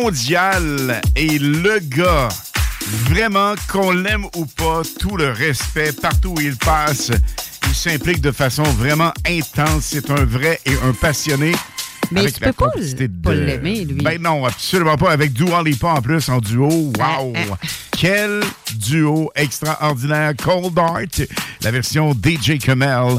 Mondial 0.03 1.01
et 1.17 1.39
le 1.39 1.79
gars, 1.81 2.29
vraiment 3.11 3.55
qu'on 3.71 3.91
l'aime 3.91 4.27
ou 4.37 4.47
pas, 4.47 4.83
tout 4.99 5.17
le 5.17 5.31
respect 5.33 5.93
partout 5.93 6.35
où 6.37 6.41
il 6.41 6.57
passe, 6.57 7.11
il 7.67 7.75
s'implique 7.75 8.21
de 8.21 8.31
façon 8.31 8.63
vraiment 8.63 9.13
intense. 9.27 9.85
C'est 9.91 10.11
un 10.11 10.25
vrai 10.25 10.61
et 10.67 10.73
un 10.87 10.93
passionné. 10.93 11.53
Mais 12.11 12.21
avec 12.21 12.35
tu 12.37 12.41
la 12.41 12.53
peux 12.53 12.65
pas 12.65 12.71
l- 12.77 13.11
pas 13.23 13.35
de- 13.35 13.41
l'aimer, 13.41 13.85
lui. 13.85 14.01
Ben 14.03 14.21
non, 14.23 14.47
absolument 14.47 14.97
pas. 14.97 15.11
Avec 15.11 15.33
Dua 15.33 15.63
Lipa 15.63 15.89
en 15.89 16.01
plus 16.01 16.29
en 16.29 16.39
duo. 16.39 16.69
Wow! 16.71 17.33
Ah, 17.37 17.57
Quel 17.91 18.41
duo 18.77 19.31
extraordinaire. 19.35 20.33
Cold 20.43 20.79
Art, 20.79 21.01
la 21.63 21.71
version 21.71 22.15
DJ 22.15 22.59
Kamel. 22.59 23.19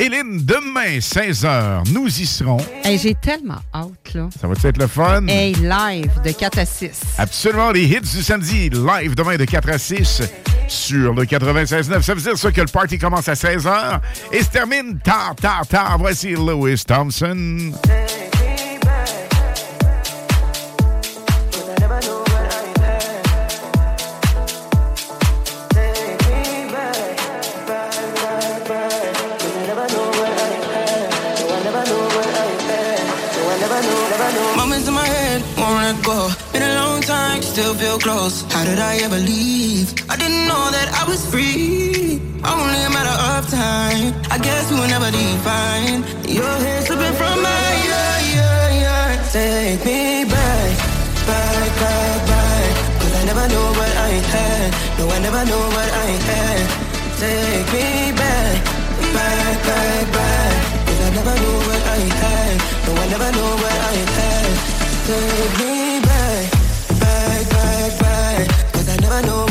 Hélène, 0.00 0.38
demain, 0.44 0.98
16h, 0.98 1.90
nous 1.92 2.06
y 2.06 2.24
serons. 2.24 2.58
Hey, 2.84 2.98
J'ai 2.98 3.16
tellement 3.16 3.58
hâte, 3.74 4.14
là. 4.14 4.28
Ça 4.40 4.46
va 4.46 4.54
être 4.62 4.78
le 4.78 4.86
fun? 4.86 5.26
Hey, 5.26 5.54
live 5.54 6.10
de 6.24 6.30
4 6.30 6.58
à 6.58 6.64
6. 6.64 6.90
Absolument, 7.18 7.72
les 7.72 7.82
hits 7.84 8.00
du 8.00 8.22
samedi, 8.22 8.70
live 8.70 9.16
demain 9.16 9.36
de 9.36 9.44
4 9.44 9.68
à 9.70 9.76
6 9.78 10.22
sur 10.68 11.12
le 11.14 11.24
96.9. 11.24 12.02
Ça 12.02 12.14
veut 12.14 12.20
dire 12.20 12.38
ça 12.38 12.52
que 12.52 12.60
le 12.60 12.68
party 12.68 12.96
commence 12.98 13.28
à 13.28 13.32
16h 13.34 14.00
et 14.32 14.40
se 14.42 14.48
termine 14.50 15.00
tard, 15.00 15.34
tard, 15.34 15.66
tard. 15.66 15.96
Voici 15.98 16.28
Lewis 16.30 16.84
Thompson. 16.86 17.72
Feel. 38.30 38.50
How 38.50 38.64
did 38.64 38.78
I 38.78 38.96
ever 39.04 39.18
leave? 39.18 39.92
I 40.08 40.16
didn't 40.16 40.46
know 40.46 40.70
that 40.70 40.88
I 40.92 41.08
was 41.08 41.24
free. 41.30 42.20
Only 42.44 42.80
a 42.84 42.90
matter 42.90 43.16
of 43.32 43.48
time. 43.50 44.14
I 44.30 44.38
guess 44.38 44.70
we 44.70 44.80
will 44.80 44.88
never 44.88 45.10
define. 45.10 46.04
Your 46.28 46.54
hair 46.64 46.82
slipping 46.82 47.14
from 47.14 47.42
my 47.42 47.68
yeah, 47.88 48.18
yeah, 48.34 48.82
yeah. 48.82 49.30
Take 49.32 49.84
me 49.84 50.24
back, 50.24 50.70
back, 51.26 51.70
back, 51.82 52.18
back. 52.30 52.72
Cause 53.00 53.14
I 53.20 53.24
never 53.24 53.46
knew 53.48 53.66
what 53.78 53.94
I 53.96 54.12
had. 54.32 54.68
No, 54.98 55.04
I 55.08 55.18
never 55.20 55.42
knew 55.44 55.64
what 55.76 55.90
I 56.06 56.10
had. 56.28 56.60
Take 57.20 57.68
me 57.74 58.12
back, 58.12 58.56
back, 59.16 59.56
back, 59.68 60.04
back. 60.16 60.56
Cause 60.86 61.00
I 61.06 61.10
never 61.18 61.34
knew 61.40 61.58
what 61.68 61.82
I 61.96 62.00
had. 62.22 62.56
No, 62.86 62.90
I 62.94 63.06
never 63.14 63.30
knew 63.36 63.50
what 63.62 63.78
I 63.92 63.96
had. 64.16 64.50
Take 65.08 65.54
me 65.60 66.00
back, 66.00 66.07
I 69.18 69.22
never 69.22 69.47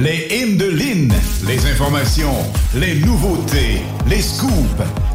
Les 0.00 0.28
hymnes 0.30 0.56
de 0.56 0.66
Lynn. 0.66 1.12
Les 1.44 1.66
informations, 1.66 2.36
les 2.72 3.00
nouveautés, 3.00 3.82
les 4.06 4.22
scoops, 4.22 4.52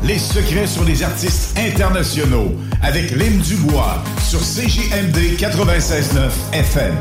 les 0.03 0.19
secrets 0.19 0.67
sur 0.67 0.83
les 0.83 1.03
artistes 1.03 1.57
internationaux. 1.57 2.53
Avec 2.81 3.11
Lynn 3.11 3.39
Dubois 3.39 4.03
sur 4.27 4.41
CJMD 4.41 5.37
96.9 5.39 6.31
FM. 6.51 6.95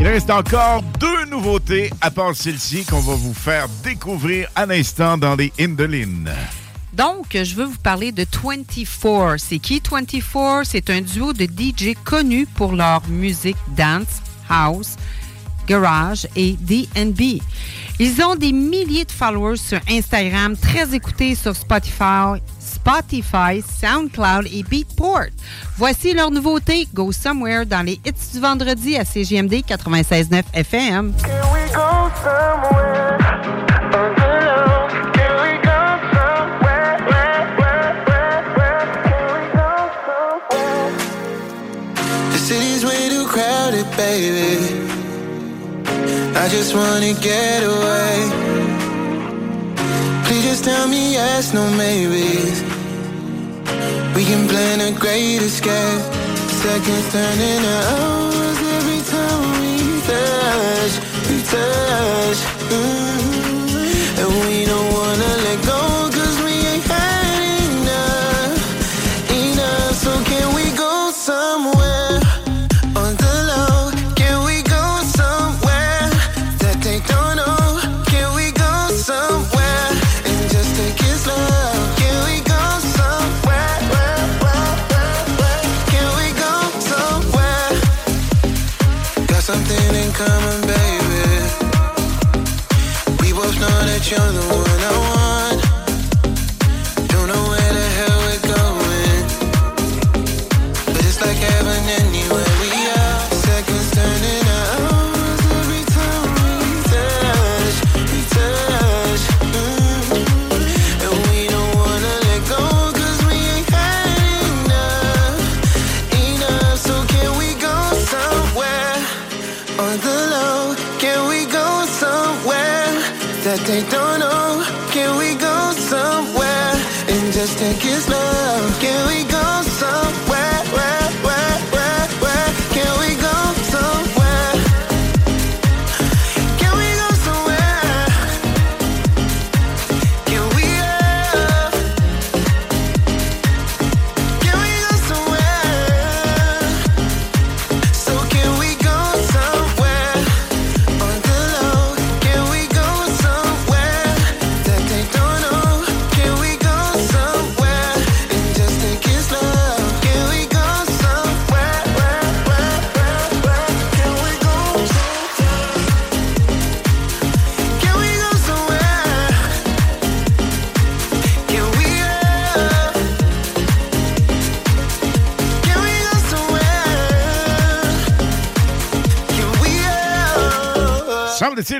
Il 0.00 0.06
reste 0.06 0.28
encore 0.28 0.82
deux 1.00 1.24
nouveautés 1.30 1.90
à 2.02 2.10
part 2.10 2.36
celle-ci 2.36 2.84
qu'on 2.84 3.00
va 3.00 3.14
vous 3.14 3.32
faire 3.32 3.66
découvrir 3.82 4.50
à 4.54 4.66
l'instant 4.66 5.16
dans 5.16 5.34
les 5.34 5.50
Indelines. 5.58 6.28
Donc, 6.92 7.24
je 7.32 7.54
veux 7.54 7.64
vous 7.64 7.78
parler 7.78 8.12
de 8.12 8.26
24. 8.30 9.38
C'est 9.38 9.60
qui 9.60 9.80
24? 9.90 10.64
C'est 10.64 10.90
un 10.90 11.00
duo 11.00 11.32
de 11.32 11.44
DJ 11.44 11.94
connus 12.04 12.46
pour 12.54 12.72
leur 12.72 13.00
musique 13.08 13.56
dance, 13.74 14.20
house, 14.50 14.96
garage 15.68 16.26
et 16.34 16.56
DB. 16.58 17.40
Ils 18.00 18.22
ont 18.22 18.36
des 18.36 18.52
milliers 18.52 19.04
de 19.04 19.10
followers 19.10 19.56
sur 19.56 19.80
Instagram, 19.90 20.56
très 20.56 20.94
écoutés 20.94 21.34
sur 21.34 21.54
Spotify, 21.54 22.40
Spotify, 22.60 23.62
SoundCloud 23.80 24.46
et 24.52 24.62
Beatport. 24.62 25.30
Voici 25.76 26.14
leur 26.14 26.30
nouveauté, 26.30 26.86
Go 26.94 27.12
Somewhere, 27.12 27.66
dans 27.66 27.82
les 27.82 28.00
hits 28.04 28.32
du 28.32 28.40
vendredi 28.40 28.96
à 28.96 29.04
CGMD 29.04 29.62
96.9 29.66 30.42
FM. 30.54 31.12
The 31.12 32.87
I 46.48 46.50
just 46.50 46.74
wanna 46.74 47.12
get 47.12 47.62
away. 47.62 48.16
Please 50.24 50.44
just 50.44 50.64
tell 50.64 50.88
me 50.88 51.12
yes, 51.12 51.52
no 51.52 51.68
maybes. 51.76 52.62
We 54.16 54.24
can 54.24 54.48
plan 54.48 54.80
a 54.80 54.98
great 54.98 55.42
escape. 55.42 56.00
Seconds 56.64 57.12
turn 57.12 57.38
into 57.38 57.74
hours 57.92 58.58
every 58.78 59.02
time 59.12 59.42
we 59.60 60.00
touch, 60.08 60.94
we 61.28 61.36
touch. 61.52 62.38
Mm. 62.72 63.07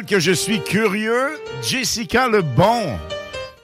Que 0.06 0.20
je 0.20 0.32
suis 0.32 0.60
curieux. 0.62 1.38
Jessica 1.62 2.28
Le 2.28 2.42
Bon. 2.42 2.98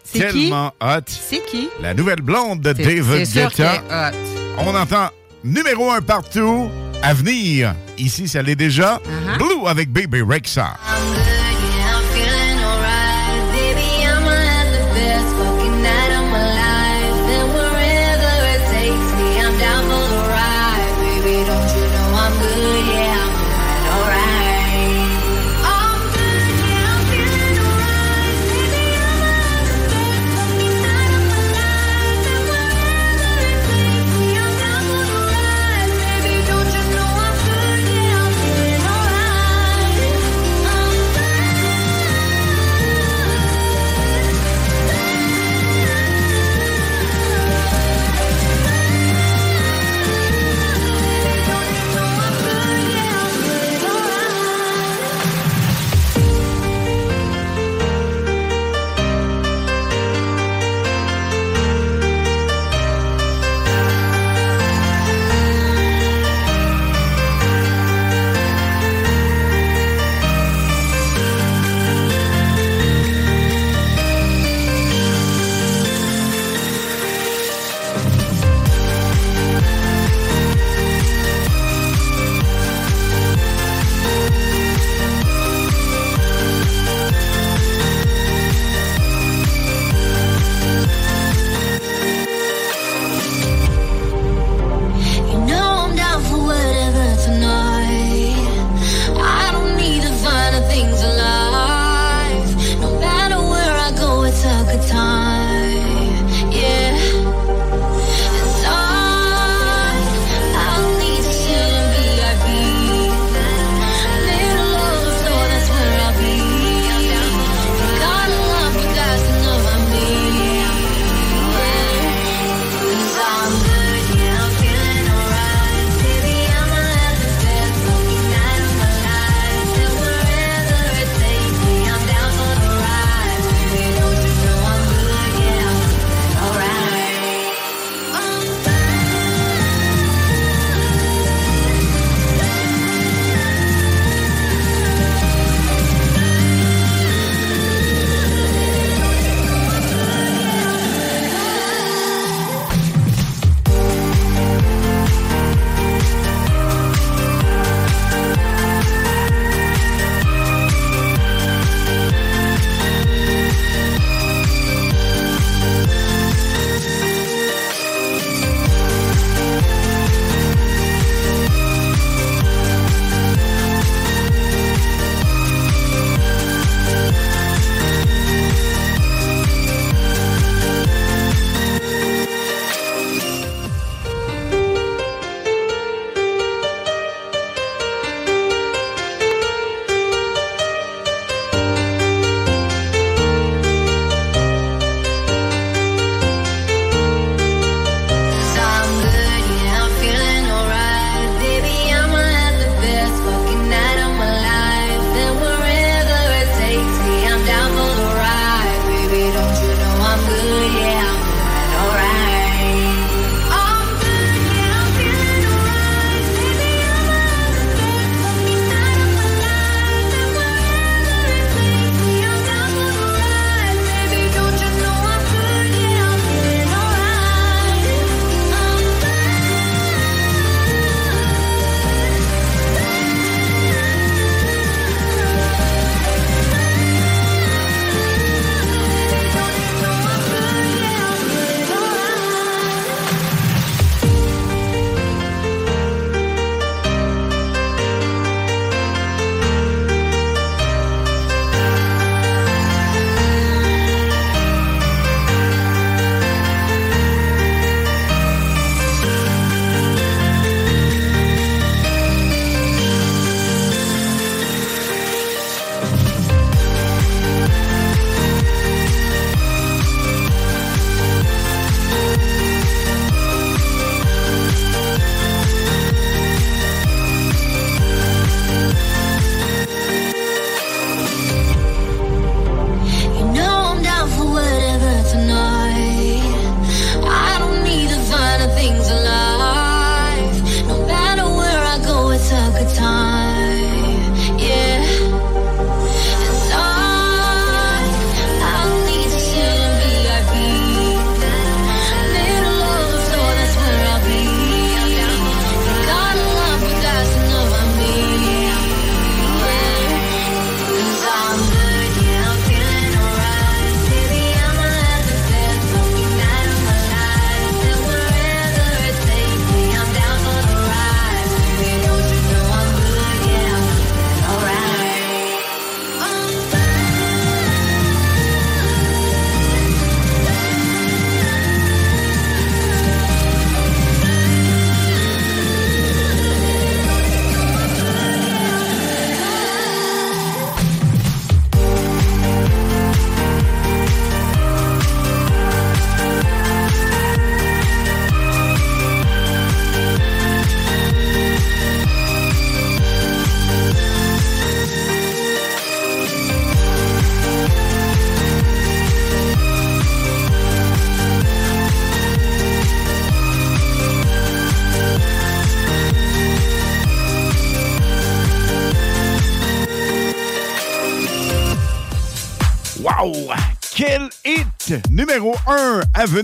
C'est 0.02 0.28
qui? 0.30 0.44
Tellement 0.44 0.72
hot. 0.80 1.00
C'est 1.06 1.44
qui? 1.44 1.68
La 1.82 1.92
nouvelle 1.92 2.22
blonde 2.22 2.60
de 2.60 2.72
David 2.72 3.30
Guetta. 3.32 3.82
hot. 3.90 4.16
On 4.58 4.74
entend 4.74 5.08
numéro 5.42 5.90
un 5.90 6.00
partout. 6.00 6.70
À 7.02 7.12
venir. 7.12 7.74
Ici, 7.98 8.26
ça 8.26 8.40
l'est 8.42 8.56
déjà. 8.56 8.96
Uh-huh. 9.04 9.38
Blue 9.38 9.66
avec 9.66 9.92
Baby 9.92 10.22
Rexa. 10.22 10.74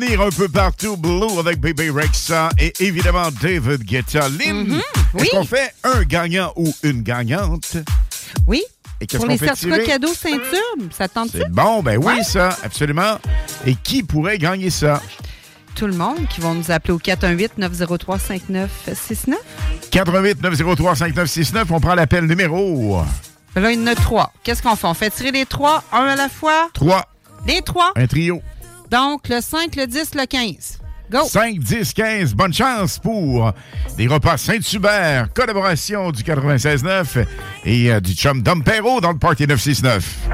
Venir 0.01 0.21
un 0.23 0.31
peu 0.31 0.49
partout, 0.49 0.97
Blue 0.97 1.39
avec 1.39 1.61
Baby 1.61 1.91
Rexa 1.91 2.49
et 2.59 2.73
évidemment 2.81 3.29
David 3.43 3.83
Guetta. 3.85 4.29
Lynn, 4.29 4.67
Mhm, 4.69 4.79
est-ce 4.79 5.23
oui. 5.23 5.29
qu'on 5.31 5.45
fait 5.45 5.75
un 5.85 6.03
gagnant 6.05 6.53
ou 6.57 6.73
une 6.83 7.03
gagnante? 7.03 7.77
Oui. 8.47 8.63
Et 9.01 9.07
qu'est-ce 9.07 9.19
Pour 9.19 9.27
qu'on 9.27 9.33
les 9.33 9.39
certificats 9.39 9.85
cadeaux 9.85 10.15
ceinture, 10.15 10.77
ça 10.97 11.09
tente-tu? 11.09 11.39
C'est 11.39 11.51
bon, 11.51 11.83
ben 11.83 11.97
oui, 11.99 12.15
Ouais. 12.19 12.23
ça, 12.23 12.57
absolument. 12.63 13.19
Et 13.67 13.75
qui 13.75 14.03
pourrait 14.03 14.39
gagner 14.39 14.71
ça? 14.71 15.03
Tout 15.75 15.87
le 15.87 15.95
monde 15.95 16.27
qui 16.29 16.41
vont 16.41 16.55
nous 16.55 16.71
appeler 16.71 16.93
au 16.95 16.99
418-903-5969. 16.99 19.37
88 19.91 20.43
903 20.43 20.97
5969, 20.97 21.71
on 21.71 21.81
prend 21.81 21.95
l'appel 21.95 22.25
numéro 22.27 23.03
Ben 23.55 23.63
Là, 23.63 23.73
il 23.73 23.81
y 23.81 23.83
en 23.83 23.87
a 23.87 23.95
trois. 23.95 24.33
Qu'est-ce 24.45 24.63
qu'on 24.63 24.77
fait? 24.77 24.87
On 24.87 24.95
fait 24.95 25.11
tirer 25.11 25.33
les 25.33 25.47
trois, 25.47 25.83
un 25.93 26.05
à 26.05 26.17
la 26.17 26.29
fois? 26.29 26.69
3. 26.75 27.07
Les 27.47 27.63
trois? 27.63 27.93
Un 27.97 28.07
trio. 28.07 28.43
Donc, 28.91 29.29
le 29.29 29.41
5, 29.41 29.77
le 29.77 29.87
10, 29.87 30.15
le 30.17 30.27
15. 30.27 30.79
Go! 31.11 31.25
5, 31.25 31.59
10, 31.59 31.95
15. 31.95 32.35
Bonne 32.35 32.53
chance 32.53 32.99
pour 32.99 33.53
les 33.97 34.09
repas 34.09 34.37
Saint-Hubert, 34.37 35.33
collaboration 35.33 36.11
du 36.11 36.23
96.9 36.23 37.25
et 37.65 37.93
euh, 37.93 38.01
du 38.01 38.15
chum 38.15 38.43
Dom 38.43 38.65
Perrault 38.65 39.01
dans 39.01 39.13
le 39.13 39.19
Party 39.19 39.47
969. 39.47 40.29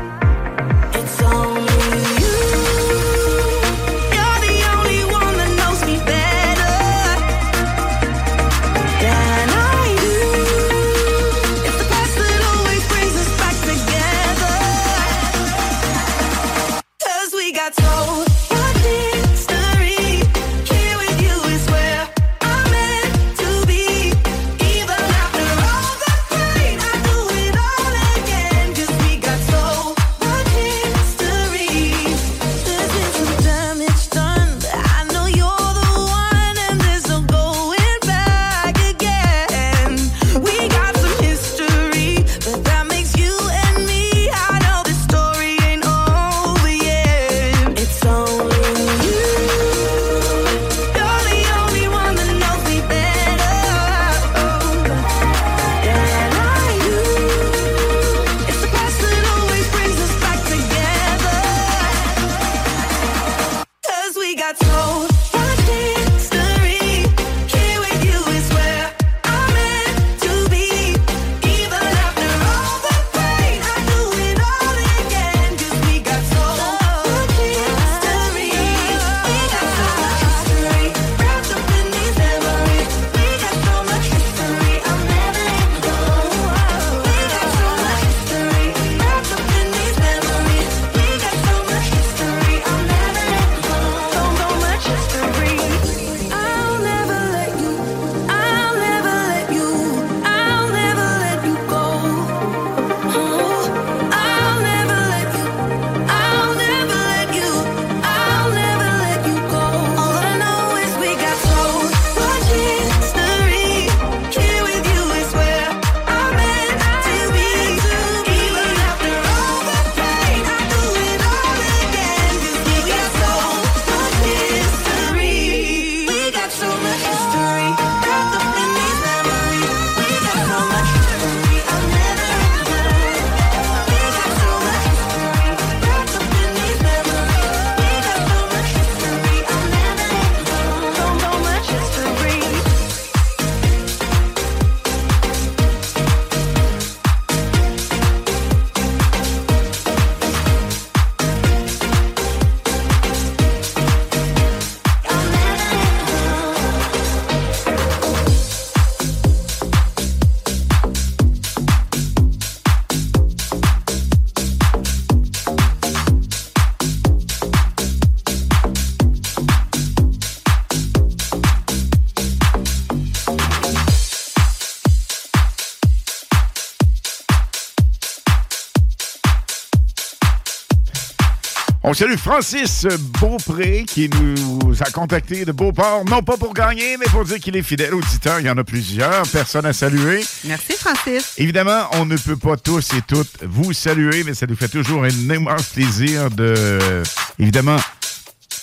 Salue 181.96 182.16
Francis 182.18 182.86
Beaupré 183.18 183.84
qui 183.86 184.10
nous 184.10 184.74
a 184.80 184.90
contacté 184.90 185.46
de 185.46 185.52
Beauport, 185.52 186.04
non 186.04 186.22
pas 186.22 186.36
pour 186.36 186.52
gagner, 186.52 186.98
mais 186.98 187.06
pour 187.06 187.24
dire 187.24 187.38
qu'il 187.38 187.56
est 187.56 187.62
fidèle 187.62 187.94
auditeur. 187.94 188.38
Il 188.38 188.44
y 188.44 188.50
en 188.50 188.58
a 188.58 188.64
plusieurs 188.64 189.22
personnes 189.28 189.64
à 189.64 189.72
saluer. 189.72 190.22
Merci, 190.44 190.74
Francis. 190.74 191.32
Évidemment, 191.38 191.88
on 191.92 192.04
ne 192.04 192.18
peut 192.18 192.36
pas 192.36 192.58
tous 192.58 192.92
et 192.92 193.00
toutes 193.08 193.42
vous 193.44 193.72
saluer, 193.72 194.24
mais 194.24 194.34
ça 194.34 194.46
nous 194.46 194.56
fait 194.56 194.68
toujours 194.68 195.04
un 195.04 195.08
immense 195.08 195.70
plaisir 195.70 196.30
de, 196.30 197.02
évidemment, 197.38 197.78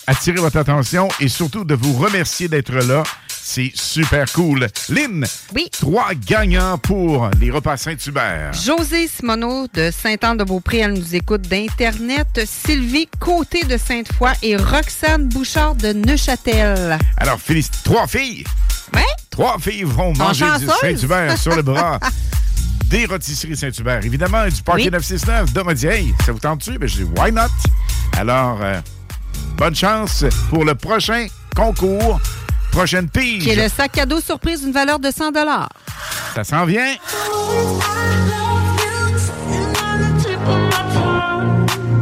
attirer 0.06 0.38
votre 0.38 0.58
attention 0.58 1.08
et 1.20 1.28
surtout 1.28 1.64
de 1.64 1.74
vous 1.74 1.94
remercier 1.94 2.48
d'être 2.48 2.76
là. 2.76 3.02
C'est 3.46 3.74
super 3.76 4.32
cool. 4.32 4.68
Lynn, 4.88 5.26
oui. 5.54 5.68
trois 5.72 6.14
gagnants 6.14 6.78
pour 6.78 7.30
les 7.42 7.52
repas 7.52 7.76
Saint-Hubert. 7.76 8.54
José 8.54 9.08
Simoneau 9.10 9.68
de 9.74 9.92
Saint-Anne-de-Beaupré, 9.92 10.78
elle 10.80 10.94
nous 10.94 11.14
écoute 11.14 11.42
d'Internet. 11.42 12.28
Sylvie 12.46 13.10
Côté 13.20 13.64
de 13.66 13.76
Sainte-Foy 13.78 14.32
et 14.44 14.56
Roxane 14.56 15.28
Bouchard 15.28 15.76
de 15.76 15.92
Neuchâtel. 15.92 16.98
Alors, 17.18 17.38
félicite. 17.38 17.84
Trois 17.84 18.08
filles. 18.08 18.46
Oui. 18.96 19.02
Trois 19.30 19.58
filles 19.60 19.84
vont 19.84 20.14
manger 20.14 20.46
du. 20.60 20.68
Saint-Hubert 20.80 21.38
sur 21.38 21.54
le 21.54 21.64
bras. 21.64 22.00
Des 22.86 23.06
rôtisseries 23.06 23.58
Saint-Hubert. 23.58 24.06
Évidemment, 24.06 24.46
du 24.46 24.62
Oui. 24.74 24.90
969. 24.90 25.52
Dom 25.52 25.74
dit, 25.74 25.88
hey, 25.88 26.14
ça 26.26 26.32
vous 26.32 26.40
tente-tu? 26.40 26.78
Ben, 26.78 26.88
je 26.88 27.04
dis, 27.04 27.10
why 27.18 27.30
not? 27.32 27.42
Alors, 28.18 28.58
euh, 28.62 28.80
bonne 29.58 29.76
chance 29.76 30.24
pour 30.50 30.64
le 30.64 30.76
prochain 30.76 31.28
concours. 31.56 32.22
Prochaine 32.74 33.08
pige. 33.08 33.44
Qui 33.44 33.52
est 33.52 33.56
le 33.56 33.70
sac 33.70 33.92
cadeau 33.92 34.20
surprise 34.20 34.64
d'une 34.64 34.72
valeur 34.72 34.98
de 34.98 35.12
100 35.12 35.32
Ça 36.34 36.44
s'en 36.44 36.66
vient. 36.66 36.96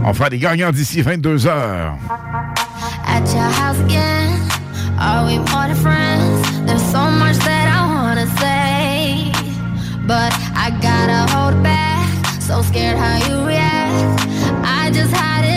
On 0.05 0.13
fera 0.13 0.29
des 0.29 0.39
gagnants 0.39 0.71
d'ici 0.71 1.01
22 1.01 1.45
heures. 1.45 1.95
At 3.05 3.19
your 3.33 3.51
house 3.51 3.79
again. 3.85 4.39
Are 4.97 5.25
we 5.25 5.39
more 5.39 5.67
than 5.67 5.75
friends? 5.75 6.41
There's 6.65 6.81
so 6.91 7.09
much 7.11 7.37
that 7.39 7.67
I 7.67 7.81
wanna 7.93 8.27
say, 8.39 9.31
but 10.07 10.31
I 10.55 10.71
gotta 10.79 11.29
hold 11.33 11.61
back. 11.61 12.07
So 12.39 12.61
scared 12.61 12.97
how 12.97 13.17
you 13.27 13.45
react. 13.45 14.21
I 14.63 14.89
just 14.93 15.11
hide 15.13 15.43
it 15.45 15.50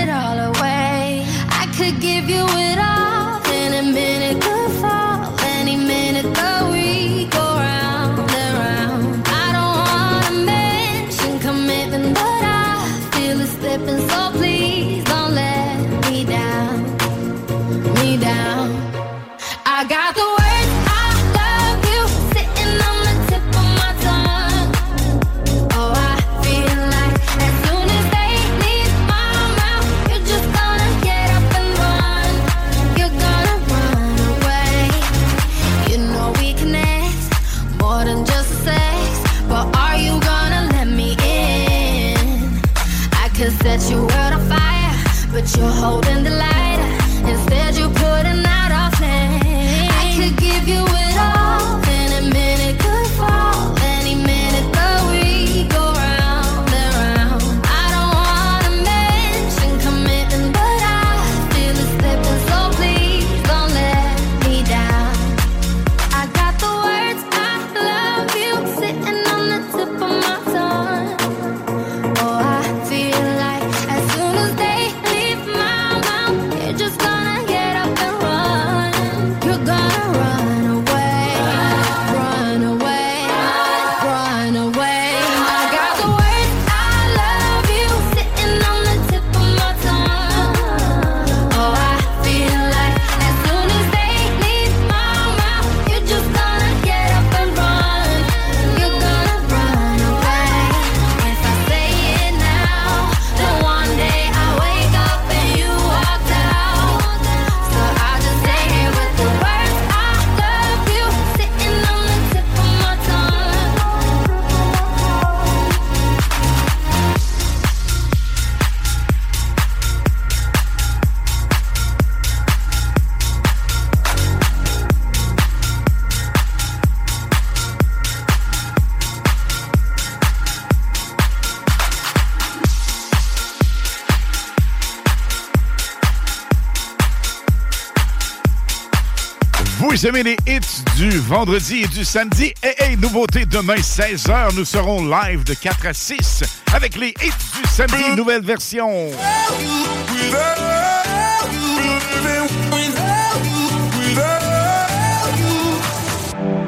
Vous 140.05 140.11
aimez 140.11 140.23
les 140.23 140.37
hits 140.47 140.85
du 140.99 141.09
vendredi 141.19 141.85
et 141.85 141.87
du 141.87 142.05
samedi? 142.05 142.53
Hey, 142.63 142.75
hey, 142.77 142.97
nouveauté 142.99 143.47
demain, 143.47 143.77
16h, 143.77 144.55
nous 144.55 144.67
serons 144.67 145.03
live 145.03 145.45
de 145.45 145.55
4 145.55 145.87
à 145.87 145.95
6 145.95 146.45
avec 146.75 146.97
les 146.97 147.15
hits 147.23 147.33
du 147.55 147.67
samedi, 147.71 148.15
nouvelle 148.15 148.43
version. 148.43 149.09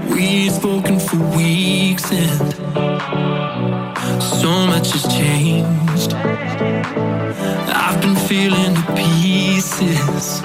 We've 0.08 0.50
spoken 0.50 0.98
for 0.98 1.18
weeks 1.36 2.10
and 2.10 2.54
so 4.22 4.66
much 4.66 4.92
has 4.92 5.02
changed. 5.14 6.14
I've 7.68 8.00
been 8.00 8.16
feeling 8.16 8.72
the 8.72 8.94
pieces. 8.94 10.40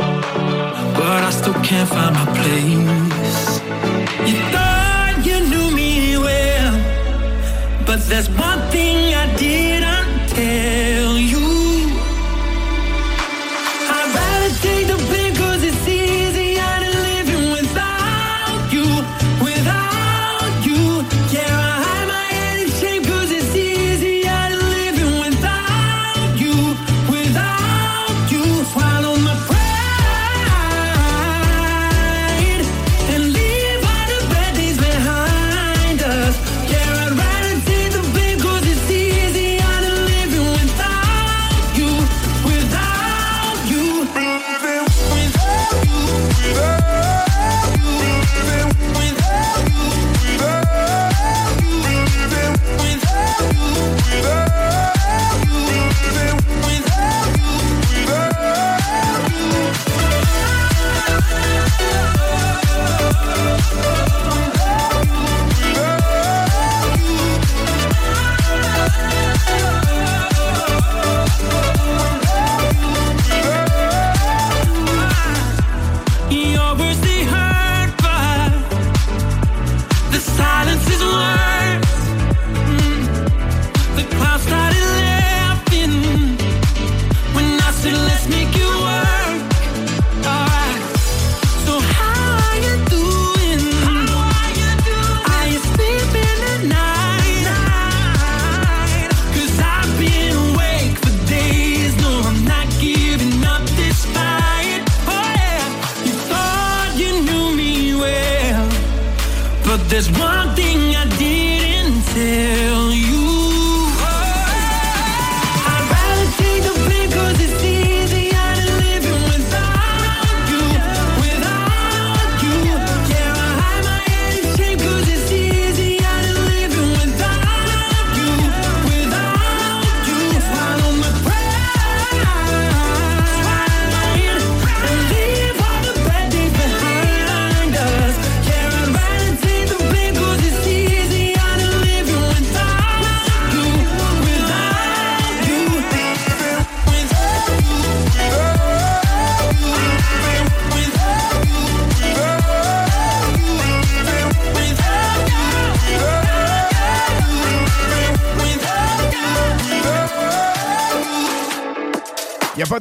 but 1.12 1.24
I 1.24 1.30
still 1.30 1.60
can't 1.70 1.90
find 1.90 2.14
my 2.16 2.28
place. 2.40 3.48
You 4.30 4.38
thought 4.54 5.16
you 5.28 5.38
knew 5.52 5.68
me 5.80 6.18
well, 6.18 6.74
but 7.86 8.00
there's 8.10 8.30
one 8.30 8.62
thing. 8.72 8.91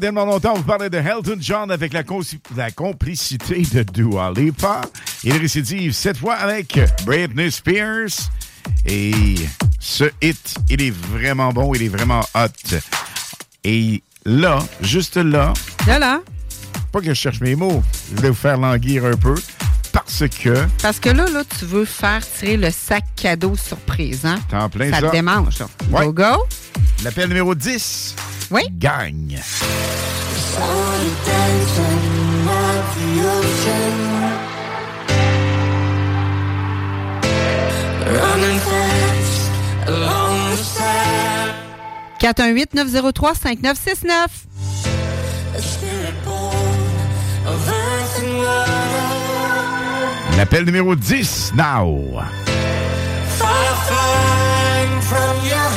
tellement 0.01 0.25
longtemps, 0.25 0.53
on 0.55 0.59
vous 0.59 0.65
parlait 0.65 0.91
de 0.91 0.97
Elton 0.97 1.37
John 1.39 1.71
avec 1.71 1.93
la, 1.93 2.03
complicité 2.73 3.63
de 3.73 3.83
Dua 3.83 4.33
Lipa. 4.33 4.81
Il 5.23 5.37
récidive 5.37 5.93
cette 5.93 6.17
fois 6.17 6.35
avec 6.35 6.79
Britney 7.05 7.51
Spears. 7.51 8.31
Et 8.87 9.35
ce 9.79 10.05
hit, 10.23 10.57
il 10.69 10.83
est 10.83 10.91
vraiment 10.91 11.53
bon, 11.53 11.75
il 11.75 11.83
est 11.83 11.89
vraiment 11.89 12.23
hot. 12.35 12.79
Et 13.65 14.03
là, 14.25 14.59
juste 14.81 15.17
là... 15.17 15.53
Là, 15.87 15.99
là? 15.99 16.21
Pas 16.93 17.01
que 17.01 17.07
je 17.07 17.15
cherche 17.15 17.41
mes 17.41 17.55
mots, 17.55 17.83
je 18.11 18.17
voulais 18.17 18.31
vous 18.31 18.35
faire 18.35 18.57
languir 18.57 19.05
un 19.05 19.17
peu 19.17 19.35
parce 19.93 20.25
que. 20.29 20.67
Parce 20.83 21.01
que 21.01 21.11
là, 21.11 21.27
là, 21.31 21.43
tu 21.59 21.65
veux 21.65 21.85
faire 21.85 22.23
tirer 22.27 22.57
le 22.57 22.71
sac 22.71 23.05
cadeau 23.17 23.57
surprise, 23.57 24.25
hein? 24.25 24.39
T'en 24.49 24.69
plein 24.69 24.91
ça. 24.91 25.01
Ça? 25.01 25.09
te 25.09 25.13
démange, 25.13 25.57
ça. 25.57 25.69
Go, 25.91 26.13
go. 26.13 26.47
L'appel 27.05 27.29
numéro 27.29 27.55
10. 27.55 28.15
Oui. 28.51 28.63
gagne. 28.79 29.41
Running 38.07 38.59
fast 38.59 39.51
along 39.87 40.51
the 40.51 40.57
sand. 40.57 41.53
418-903-5969. 42.19 44.47
A 45.55 45.61
spirit 45.63 46.15
born 46.25 46.81
of 47.47 47.69
earth 47.69 48.23
and 48.23 48.39
water. 48.39 50.37
L'appel 50.37 50.65
numéro 50.65 50.97
10 50.97 51.53
now. 51.55 52.25
Fire 53.39 53.77
flying 53.87 55.01
from 55.03 55.37
your 55.47 55.71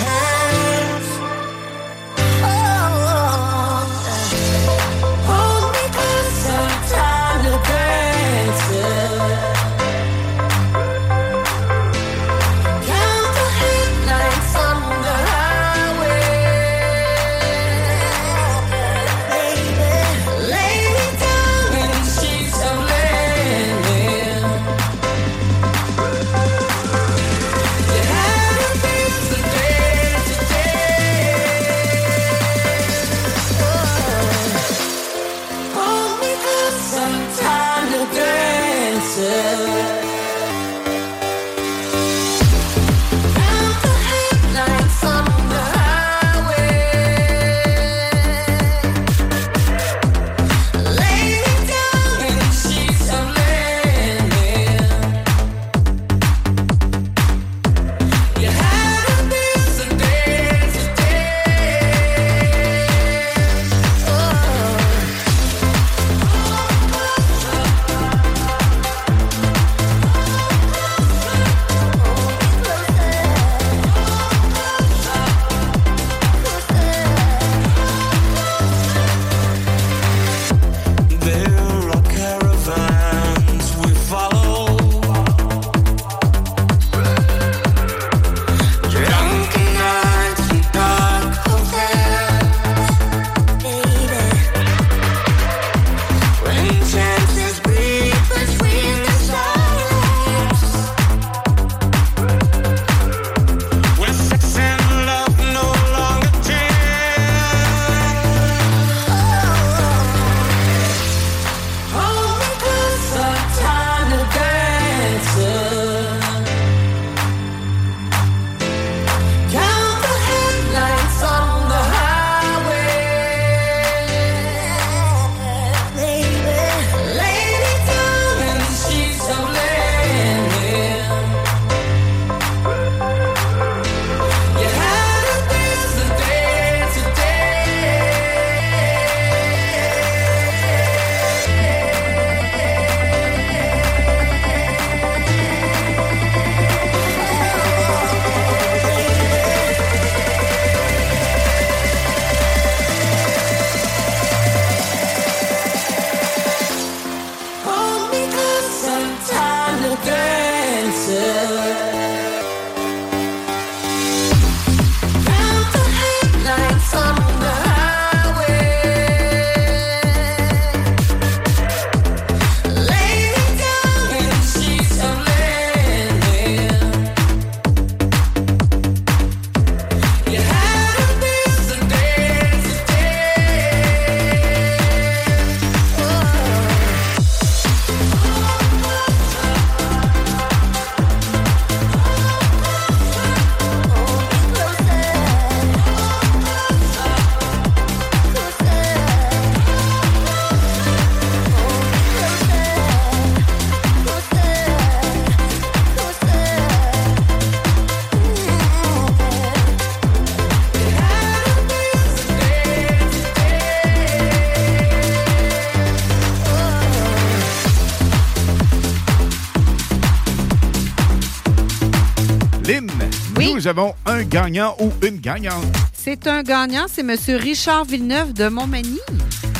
nous 223.64 223.69
avons 223.69 223.95
un 224.06 224.23
gagnant 224.23 224.76
ou 224.80 224.91
une 225.07 225.19
gagnante. 225.19 225.64
C'est 225.94 226.27
un 226.27 226.44
gagnant, 226.44 226.85
c'est 226.91 226.99
M. 226.99 227.15
Richard 227.40 227.85
Villeneuve 227.85 228.34
de 228.34 228.49
Montmagny. 228.49 228.99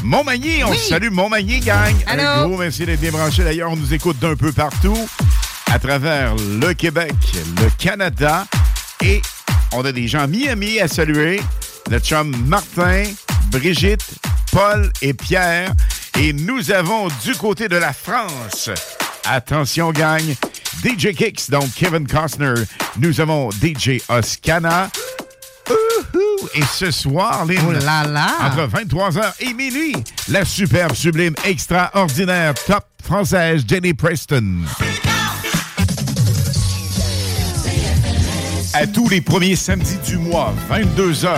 Montmagny, 0.04 0.62
on 0.66 0.72
Oui. 0.72 0.78
salue 0.78 1.10
Montmagny, 1.10 1.62
gang. 1.62 1.94
Un 2.08 2.20
Allô? 2.20 2.50
gros 2.50 2.58
merci 2.58 2.86
d'être 2.86 3.00
bien 3.00 3.12
branché. 3.12 3.46
D'ailleurs, 3.46 3.72
on 3.72 3.78
nous 3.78 3.94
écoute 3.94 4.20
d'un 4.20 4.36
peu 4.36 4.52
partout, 4.52 4.98
à 5.72 5.80
travers 5.80 6.36
le 6.36 6.74
Québec, 6.74 7.14
le 7.62 7.70
Canada, 7.78 8.46
et 9.02 9.22
on 9.72 9.86
a 9.86 9.94
des 9.94 10.10
gens 10.10 10.20
à 10.24 10.28
Miami 10.28 10.82
à 10.82 10.90
saluer. 10.90 11.40
Notre 11.90 12.06
chum 12.06 12.36
Martin, 12.46 13.06
Brigitte, 13.52 14.04
Paul 14.52 14.92
et 15.02 15.14
Pierre. 15.14 15.72
Et 16.20 16.34
nous 16.34 16.72
avons 16.72 17.08
du 17.24 17.36
côté 17.36 17.70
de 17.70 17.78
la 17.78 17.94
France, 17.94 18.70
attention 19.24 19.94
gang, 19.94 20.22
DJ 20.84 21.14
Kicks, 21.16 21.50
donc 21.50 21.70
Kevin 21.74 22.06
Costner. 22.06 22.54
Nous 23.00 23.20
avons 23.20 23.50
DJ 23.52 24.00
Oscana. 24.10 24.90
Et 26.56 26.62
ce 26.74 26.92
soir, 26.92 27.46
Lynn, 27.46 27.60
Oh 27.68 27.72
là 27.72 28.04
là! 28.06 28.28
entre 28.42 28.68
23h 28.68 29.34
et 29.40 29.54
minuit, 29.54 29.96
la 30.28 30.46
superbe, 30.46 30.94
sublime, 30.94 31.34
extraordinaire, 31.46 32.54
top 32.68 32.86
française 33.02 33.64
Jenny 33.68 33.94
Preston. 33.94 34.58
À 38.74 38.86
tous 38.86 39.08
les 39.10 39.22
premiers 39.22 39.56
samedis 39.56 39.98
du 40.06 40.18
mois, 40.18 40.54
22h, 40.70 41.30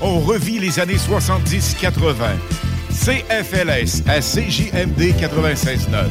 on 0.00 0.20
revit 0.20 0.58
les 0.58 0.78
années 0.78 0.96
70-80. 0.96 2.14
CFLS 2.90 4.02
à 4.08 4.20
CJMD 4.20 5.14
96.9 5.20 6.06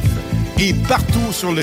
et 0.58 0.72
partout 0.88 1.32
sur 1.32 1.52
le 1.52 1.62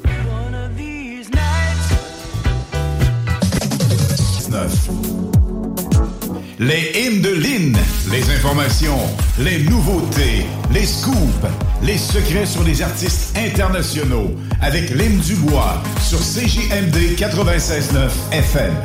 Les 6.63 6.91
hymnes 6.93 7.21
de 7.23 7.29
Lynn, 7.29 7.75
les 8.11 8.29
informations, 8.29 8.99
les 9.39 9.63
nouveautés, 9.63 10.45
les 10.71 10.85
scoops, 10.85 11.47
les 11.81 11.97
secrets 11.97 12.45
sur 12.45 12.61
les 12.61 12.83
artistes 12.83 13.35
internationaux 13.35 14.29
avec 14.61 14.91
Lynn 14.91 15.17
Dubois 15.21 15.81
sur 16.03 16.19
CJMD 16.19 17.17
96.9 17.17 18.11
FM. 18.31 18.75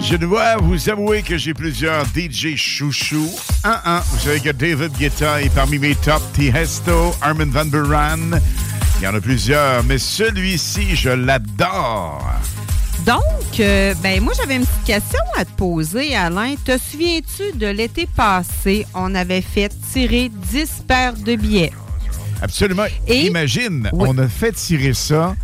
Je 0.00 0.16
dois 0.16 0.56
vous 0.62 0.88
avouer 0.88 1.20
que 1.20 1.36
j'ai 1.36 1.52
plusieurs 1.52 2.06
DJ 2.06 2.56
chouchous. 2.56 3.38
Un, 3.64 3.80
un, 3.84 4.00
vous 4.00 4.20
savez 4.20 4.40
que 4.40 4.52
David 4.52 4.96
Guetta 4.98 5.42
est 5.42 5.54
parmi 5.54 5.78
mes 5.78 5.94
top. 5.94 6.22
Tiesto, 6.32 7.14
Armin 7.20 7.50
Van 7.50 7.66
Buren. 7.66 8.40
Il 8.98 9.04
y 9.04 9.06
en 9.06 9.14
a 9.14 9.20
plusieurs, 9.20 9.84
mais 9.84 9.98
celui-ci, 9.98 10.96
je 10.96 11.10
l'adore. 11.10 12.24
Donc, 13.04 13.22
euh, 13.60 13.94
ben 14.02 14.20
moi, 14.22 14.32
j'avais 14.36 14.56
une 14.56 14.66
petite 14.66 14.84
question 14.84 15.20
à 15.36 15.44
te 15.44 15.50
poser, 15.52 16.14
Alain. 16.14 16.54
Te 16.64 16.78
souviens-tu 16.78 17.56
de 17.56 17.66
l'été 17.66 18.06
passé, 18.14 18.86
on 18.94 19.14
avait 19.14 19.40
fait 19.42 19.72
tirer 19.92 20.30
10 20.32 20.84
paires 20.86 21.14
de 21.14 21.36
billets? 21.36 21.72
Absolument. 22.40 22.84
Imagine, 23.08 23.90
on 23.92 24.16
a 24.18 24.28
fait 24.28 24.52
tirer 24.52 24.94
ça. 24.94 25.34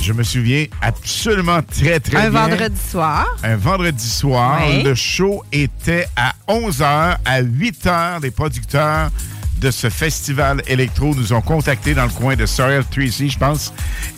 Je 0.00 0.12
me 0.12 0.22
souviens 0.22 0.66
absolument 0.80 1.60
très, 1.62 1.98
très 1.98 2.16
Un 2.18 2.30
bien. 2.30 2.46
vendredi 2.48 2.80
soir. 2.90 3.26
Un 3.42 3.56
vendredi 3.56 4.08
soir. 4.08 4.60
Oui. 4.68 4.82
Le 4.84 4.94
show 4.94 5.42
était 5.50 6.06
à 6.16 6.34
11h. 6.48 7.16
À 7.24 7.42
8h, 7.42 8.22
les 8.22 8.30
producteurs 8.30 9.10
de 9.60 9.72
ce 9.72 9.90
festival 9.90 10.62
électro 10.68 11.14
nous 11.16 11.32
ont 11.32 11.40
contactés 11.40 11.94
dans 11.94 12.04
le 12.04 12.10
coin 12.10 12.36
de 12.36 12.46
Sorrel 12.46 12.84
Tracy, 12.84 13.30
je 13.30 13.38
pense. 13.38 13.72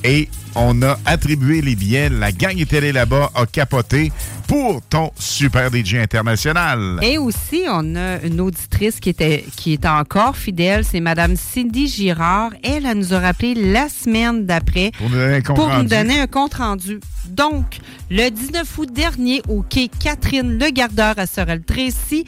Et 0.04 0.28
on 0.54 0.82
a 0.82 0.98
attribué 1.06 1.60
les 1.60 1.76
billets. 1.76 2.08
La 2.08 2.32
gang 2.32 2.58
était 2.58 2.78
allée 2.78 2.92
là-bas, 2.92 3.30
a 3.34 3.46
capoté 3.46 4.12
pour 4.48 4.82
ton 4.82 5.12
super 5.16 5.70
DJ 5.72 5.94
international. 5.96 6.98
Et 7.02 7.18
aussi, 7.18 7.62
on 7.68 7.94
a 7.94 8.20
une 8.22 8.40
auditrice 8.40 8.98
qui 8.98 9.10
était, 9.10 9.44
qui 9.56 9.74
est 9.74 9.86
encore 9.86 10.36
fidèle, 10.36 10.84
c'est 10.84 11.00
Madame 11.00 11.36
Cindy 11.36 11.86
Girard. 11.86 12.50
Elle, 12.64 12.84
elle 12.86 12.98
nous 12.98 13.14
a 13.14 13.20
rappelé 13.20 13.54
la 13.54 13.88
semaine 13.88 14.46
d'après 14.46 14.90
Pour 14.98 15.08
nous 15.08 15.16
donner 15.16 15.34
un 15.36 15.40
compte 15.42 15.56
pour 15.56 15.68
nous 15.68 15.72
rendu. 15.74 15.86
donner 15.88 16.20
un 16.20 16.26
compte 16.26 16.54
rendu. 16.54 17.00
Donc, 17.28 17.78
le 18.10 18.28
19 18.28 18.78
août 18.78 18.92
dernier, 18.92 19.40
au 19.48 19.62
quai 19.62 19.88
Catherine 19.88 20.58
Le 20.58 20.70
Gardeur 20.70 21.14
à 21.16 21.26
Sorel-Tracy, 21.26 22.24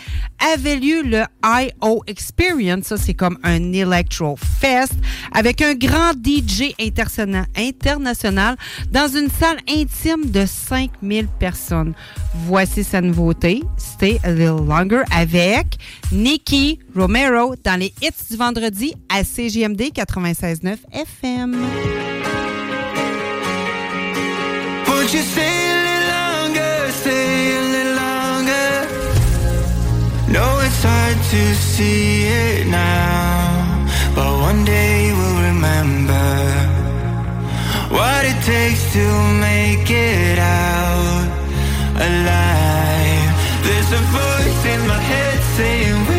avait 0.55 0.77
lieu 0.77 1.03
le 1.03 1.23
I.O. 1.45 2.03
Experience. 2.07 2.85
Ça, 2.85 2.97
c'est 2.99 3.15
comme 3.15 3.37
un 3.43 3.73
Electro 3.73 4.37
Fest 4.61 4.95
avec 5.33 5.61
un 5.61 5.75
grand 5.75 6.13
DJ 6.13 6.75
intersona- 6.79 7.47
dans 8.91 9.09
une 9.09 9.31
salle 9.31 9.59
intime 9.69 10.31
de 10.31 10.45
5000 10.47 11.27
personnes. 11.39 11.95
Voici 12.47 12.85
sa 12.85 13.01
nouveauté, 13.01 13.63
Stay 13.77 14.21
a 14.23 14.33
Little 14.33 14.67
Longer 14.67 15.03
avec 15.11 15.79
Nicky 16.13 16.79
Romero 16.95 17.55
dans 17.65 17.79
les 17.79 17.93
hits 18.03 18.11
du 18.31 18.37
vendredi 18.37 18.95
à 19.09 19.25
CGMD 19.25 19.91
96.9 19.95 20.77
FM. 20.93 21.57
Won't 24.87 25.13
you 25.15 25.23
stay 25.23 25.43
a 25.43 25.83
little 25.83 26.09
longer, 26.13 26.93
stay 26.93 27.57
a 27.57 27.63
little 27.73 27.95
longer? 27.97 28.87
No, 30.29 30.61
it's 30.61 30.83
hard 30.83 31.17
to 31.31 31.55
see 31.55 32.25
it 32.27 32.67
now, 32.67 33.87
but 34.15 34.31
one 34.41 34.65
day 34.65 34.92
what 37.93 38.25
it 38.25 38.39
takes 38.43 38.93
to 38.95 39.05
make 39.39 39.89
it 39.91 40.39
out 40.39 41.29
alive. 42.09 43.31
There's 43.65 43.93
a 43.93 44.03
voice 44.19 44.63
in 44.75 44.81
my 44.89 45.01
head 45.11 45.39
saying 45.57 46.12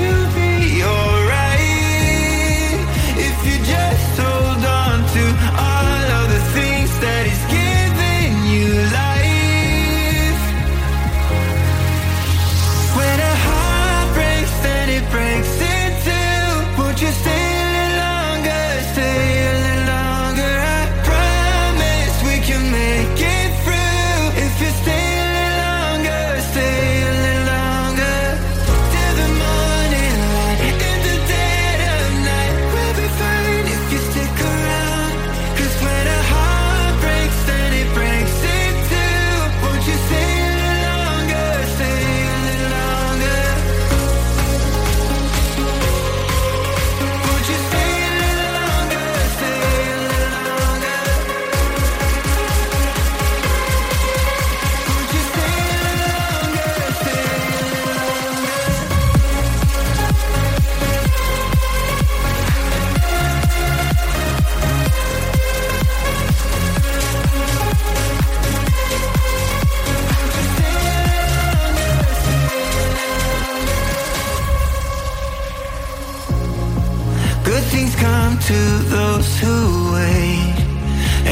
to 78.53 78.65
those 78.97 79.29
who 79.41 79.57
wait, 79.93 80.55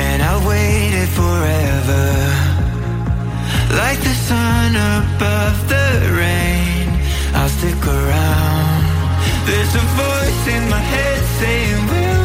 and 0.06 0.20
I 0.32 0.34
waited 0.52 1.10
forever. 1.22 2.08
Like 3.82 4.00
the 4.10 4.16
sun 4.30 4.70
above 4.96 5.58
the 5.74 5.90
rain, 6.22 6.86
I'll 7.38 7.54
stick 7.58 7.82
around. 8.00 8.82
There's 9.48 9.74
a 9.84 9.86
voice 10.04 10.44
in 10.56 10.64
my 10.76 10.84
head 10.94 11.22
saying 11.40 11.82
we'll 11.92 12.21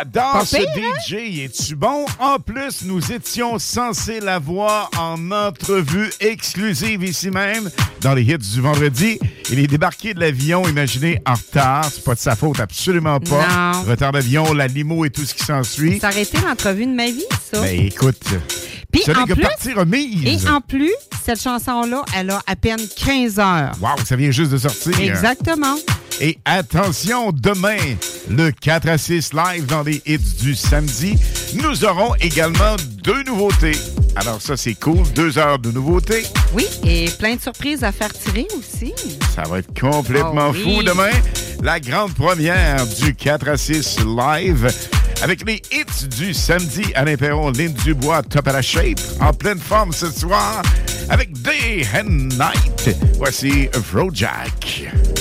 J'adore 0.00 0.46
ce 0.46 0.56
hein? 0.56 0.60
DJ. 1.06 1.40
Es-tu 1.44 1.74
bon? 1.76 2.06
En 2.18 2.38
plus, 2.38 2.84
nous 2.84 3.12
étions 3.12 3.58
censés 3.58 4.18
l'avoir 4.20 4.88
en 4.98 5.30
entrevue 5.30 6.10
exclusive 6.20 7.04
ici 7.04 7.30
même, 7.30 7.70
dans 8.00 8.14
les 8.14 8.22
hits 8.22 8.38
du 8.38 8.62
vendredi. 8.62 9.18
Il 9.50 9.58
est 9.58 9.66
débarqué 9.66 10.14
de 10.14 10.20
l'avion, 10.20 10.66
imaginez, 10.66 11.20
en 11.26 11.34
retard. 11.34 11.84
C'est 11.92 12.02
pas 12.02 12.14
de 12.14 12.18
sa 12.18 12.34
faute, 12.34 12.60
absolument 12.60 13.20
pas. 13.20 13.46
Non. 13.46 13.82
Retard 13.82 14.12
d'avion, 14.12 14.54
la 14.54 14.68
limo 14.68 15.04
et 15.04 15.10
tout 15.10 15.26
ce 15.26 15.34
qui 15.34 15.44
s'ensuit. 15.44 16.00
Ça 16.00 16.08
aurait 16.08 16.22
été 16.22 16.38
l'entrevue 16.40 16.86
de 16.86 16.94
ma 16.94 17.06
vie, 17.06 17.24
ça. 17.52 17.60
Ben 17.60 17.86
écoute, 17.86 18.22
Puis 18.90 19.02
en 19.14 19.26
que 19.26 19.34
plus- 19.34 19.42
partie 19.42 19.74
remise. 19.74 20.24
Et 20.44 20.48
en 20.48 20.62
plus, 20.62 20.94
cette 21.26 21.42
chanson-là, 21.42 22.06
elle 22.16 22.30
a 22.30 22.40
à 22.46 22.56
peine 22.56 22.80
15 22.96 23.38
heures. 23.38 23.72
Wow, 23.82 24.02
ça 24.06 24.16
vient 24.16 24.30
juste 24.30 24.52
de 24.52 24.56
sortir. 24.58 24.98
Exactement. 24.98 25.76
Et 26.22 26.38
attention, 26.44 27.32
demain, 27.32 27.78
le 28.28 28.50
4 28.50 28.88
à 28.88 28.98
6 28.98 29.32
live 29.32 29.64
dans 29.66 29.82
les 29.82 30.02
hits 30.04 30.18
du 30.42 30.54
samedi, 30.54 31.16
nous 31.54 31.84
aurons 31.84 32.14
également 32.20 32.76
deux 33.02 33.22
nouveautés. 33.22 33.72
Alors 34.16 34.42
ça, 34.42 34.56
c'est 34.56 34.74
cool, 34.74 35.02
deux 35.14 35.38
heures 35.38 35.58
de 35.58 35.70
nouveautés. 35.70 36.24
Oui, 36.52 36.66
et 36.84 37.06
plein 37.18 37.36
de 37.36 37.40
surprises 37.40 37.82
à 37.84 37.92
faire 37.92 38.12
tirer 38.12 38.46
aussi. 38.58 38.92
Ça 39.34 39.44
va 39.48 39.60
être 39.60 39.78
complètement 39.80 40.48
Oh 40.50 40.54
oui. 40.54 40.62
fou 40.76 40.82
demain. 40.82 41.10
La 41.62 41.80
grande 41.80 42.12
première 42.14 42.86
du 42.86 43.14
4 43.14 43.48
à 43.48 43.56
6 43.56 43.98
live 44.00 44.70
avec 45.22 45.46
les 45.46 45.62
hits 45.72 46.06
du 46.18 46.34
samedi. 46.34 46.82
Alain 46.94 47.16
Perron, 47.16 47.50
Lynn 47.50 47.72
Dubois, 47.72 48.22
top 48.22 48.46
à 48.48 48.52
la 48.52 48.62
shape, 48.62 49.00
en 49.20 49.32
pleine 49.32 49.58
forme 49.58 49.92
ce 49.92 50.10
soir 50.10 50.60
avec 51.08 51.32
Day 51.40 51.86
and 51.94 52.28
Night. 52.36 52.94
Voici 53.16 53.68
Afrojack. 53.74 54.82
Late 54.92 55.19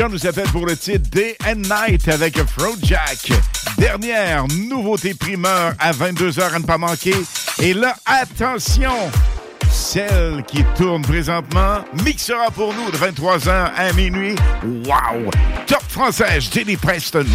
Gens 0.00 0.08
nous 0.08 0.26
appellent 0.26 0.48
pour 0.48 0.64
le 0.64 0.74
titre 0.78 1.10
Day 1.10 1.36
and 1.46 1.56
Night 1.56 2.08
avec 2.08 2.38
Jack. 2.82 3.32
Dernière 3.76 4.46
nouveauté 4.48 5.12
primeur 5.12 5.74
à 5.78 5.92
22h 5.92 6.54
à 6.54 6.58
ne 6.58 6.64
pas 6.64 6.78
manquer. 6.78 7.14
Et 7.60 7.74
là, 7.74 7.94
attention! 8.06 8.94
Celle 9.70 10.42
qui 10.46 10.64
tourne 10.74 11.02
présentement 11.02 11.84
mixera 12.02 12.50
pour 12.50 12.72
nous 12.72 12.90
de 12.90 12.96
23h 12.96 13.72
à 13.76 13.92
minuit. 13.92 14.36
Wow! 14.64 15.30
Top 15.66 15.82
française, 15.86 16.48
Jenny 16.50 16.78
Preston. 16.78 17.26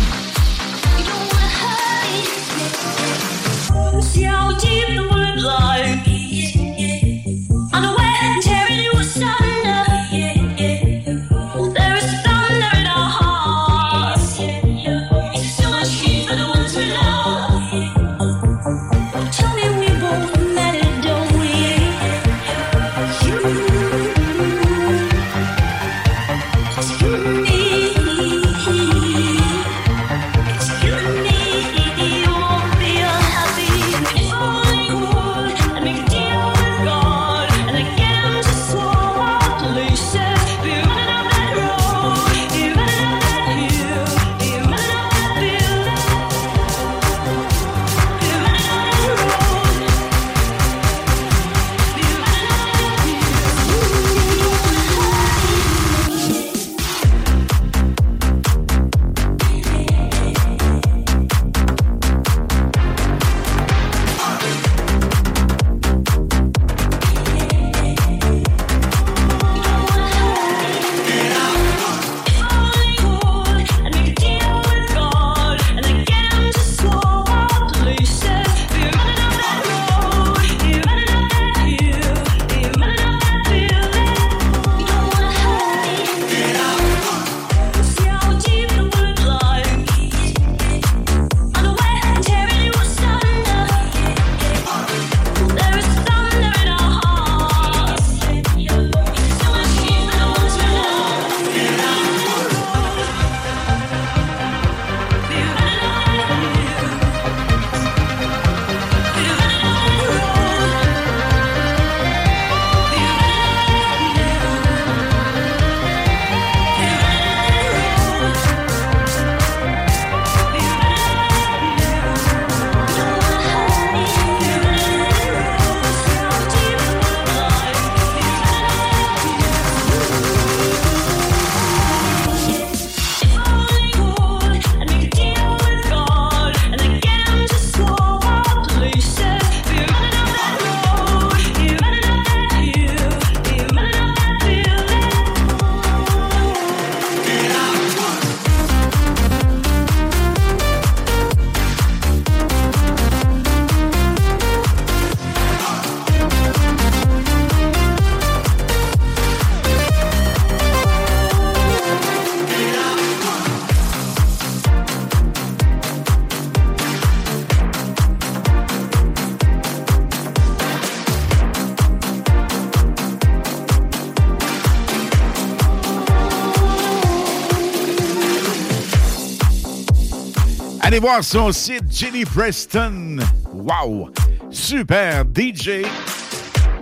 Allez 180.95 181.01
voir 181.01 181.25
son 181.25 181.51
site 181.51 181.83
Jenny 181.91 182.23
Preston. 182.23 183.17
Wow! 183.51 184.11
Super 184.49 185.25
DJ. 185.25 185.83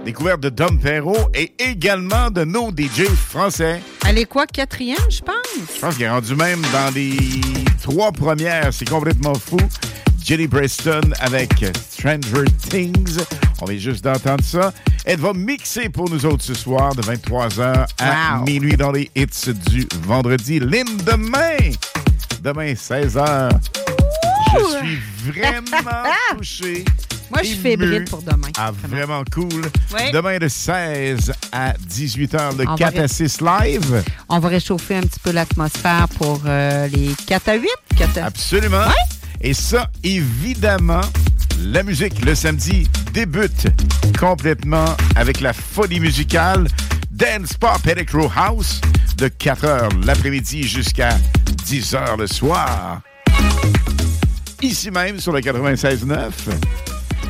Découverte 0.05 0.41
de 0.41 0.49
Dom 0.49 0.77
Perrault 0.77 1.31
et 1.33 1.51
également 1.57 2.29
de 2.29 2.43
nos 2.43 2.69
DJ 2.69 3.05
français. 3.07 3.81
Elle 4.07 4.19
est 4.19 4.25
quoi, 4.25 4.45
quatrième, 4.45 4.99
je 5.09 5.19
pense? 5.19 5.35
Je 5.75 5.79
pense 5.79 5.95
qu'il 5.95 6.03
est 6.03 6.09
rendu 6.11 6.35
même 6.35 6.61
dans 6.71 6.93
les 6.93 7.17
trois 7.81 8.11
premières. 8.11 8.71
C'est 8.71 8.87
complètement 8.87 9.33
fou. 9.33 9.57
Jenny 10.23 10.47
Preston 10.47 11.01
avec 11.19 11.65
Stranger 11.89 12.45
Things. 12.69 13.17
On 13.63 13.65
vient 13.65 13.79
juste 13.79 14.03
d'entendre 14.03 14.43
ça. 14.43 14.71
Elle 15.05 15.21
va 15.21 15.33
mixer 15.33 15.89
pour 15.89 16.07
nous 16.11 16.23
autres 16.27 16.43
ce 16.43 16.53
soir 16.53 16.93
de 16.93 17.01
23h 17.01 17.87
à 17.99 18.37
Wow. 18.37 18.45
minuit 18.45 18.77
dans 18.77 18.91
les 18.91 19.09
hits 19.15 19.53
du 19.71 19.87
vendredi. 20.03 20.59
Lynn, 20.59 20.85
demain, 21.03 21.57
demain 22.43 22.73
16h. 22.73 23.49
Je 24.57 24.85
suis 24.87 25.31
vraiment 25.31 26.03
touché. 26.37 26.85
Moi, 27.31 27.39
je 27.41 27.47
suis 27.47 27.57
fébrile 27.57 28.05
pour 28.05 28.21
demain. 28.21 28.49
Ah, 28.57 28.71
vraiment 28.87 29.23
cool. 29.33 29.63
Oui. 29.93 30.11
Demain 30.11 30.37
de 30.37 30.47
16 30.47 31.33
à 31.51 31.73
18h, 31.73 32.57
le 32.57 32.65
On 32.67 32.71
va 32.71 32.77
4 32.77 32.97
à 32.97 33.01
ré- 33.01 33.07
6 33.07 33.41
live. 33.41 34.03
On 34.29 34.39
va 34.39 34.49
réchauffer 34.49 34.97
un 34.97 35.01
petit 35.01 35.19
peu 35.19 35.31
l'atmosphère 35.31 36.07
pour 36.17 36.41
euh, 36.45 36.87
les 36.87 37.15
4 37.25 37.49
à 37.49 37.55
8. 37.55 37.67
4 37.97 38.17
à... 38.19 38.25
Absolument. 38.25 38.85
Et 39.41 39.53
ça, 39.55 39.89
évidemment, 40.03 41.01
la 41.59 41.81
musique 41.81 42.23
le 42.23 42.35
samedi 42.35 42.87
débute 43.13 43.67
complètement 44.19 44.95
avec 45.15 45.41
la 45.41 45.53
folie 45.53 45.99
musicale 45.99 46.67
Dance 47.09 47.53
Pop 47.59 47.85
Electro 47.87 48.31
House 48.35 48.79
de 49.17 49.27
4h 49.27 50.05
l'après-midi 50.05 50.63
jusqu'à 50.67 51.17
10h 51.65 52.17
le 52.19 52.27
soir. 52.27 53.01
Ici 54.63 54.89
même 54.91 55.19
sur 55.19 55.33
le 55.33 55.41
96.9. 55.41 56.31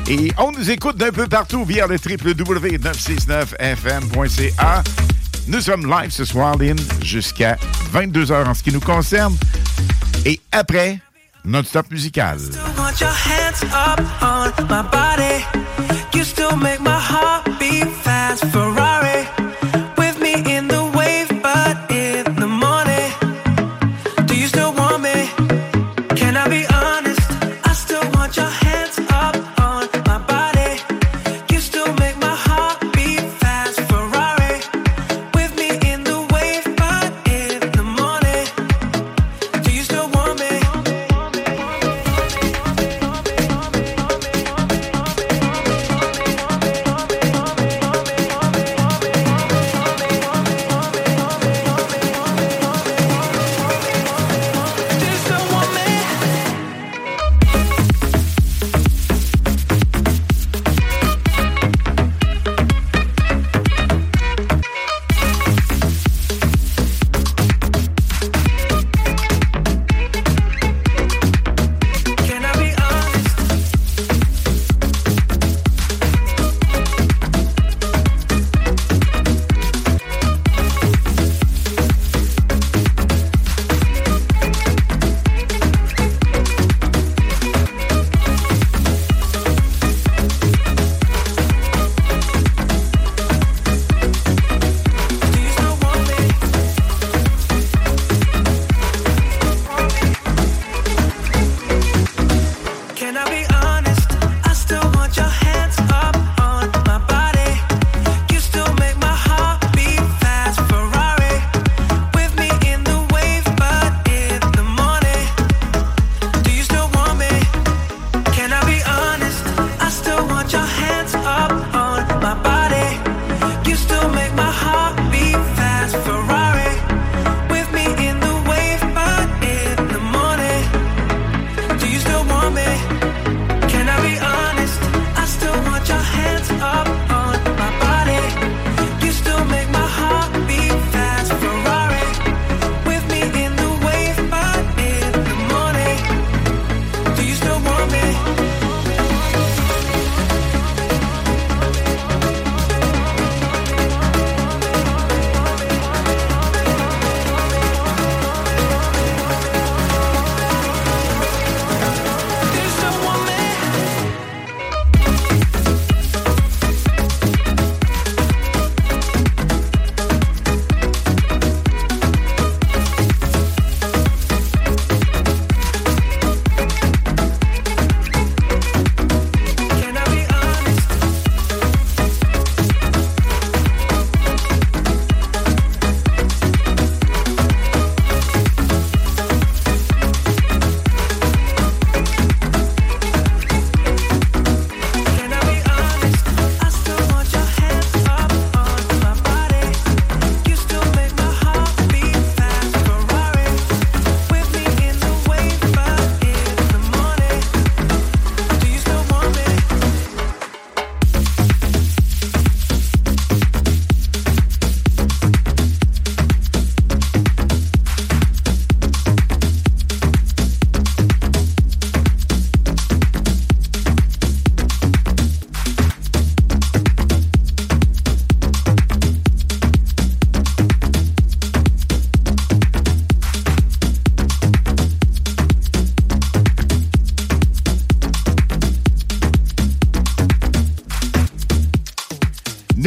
Et 0.08 0.30
on 0.38 0.52
nous 0.52 0.70
écoute 0.70 0.96
d'un 0.96 1.10
peu 1.10 1.26
partout 1.26 1.64
via 1.64 1.88
le 1.88 1.96
www.969fm.ca. 1.96 4.84
Nous 5.48 5.60
sommes 5.60 5.90
live 5.90 6.12
ce 6.12 6.24
soir, 6.24 6.56
Lynn, 6.56 6.78
jusqu'à 7.02 7.56
22h 7.92 8.46
en 8.46 8.54
ce 8.54 8.62
qui 8.62 8.70
nous 8.70 8.78
concerne. 8.78 9.36
Et 10.24 10.38
après, 10.52 11.00
notre 11.44 11.68
stop 11.68 11.90
musical. 11.90 12.38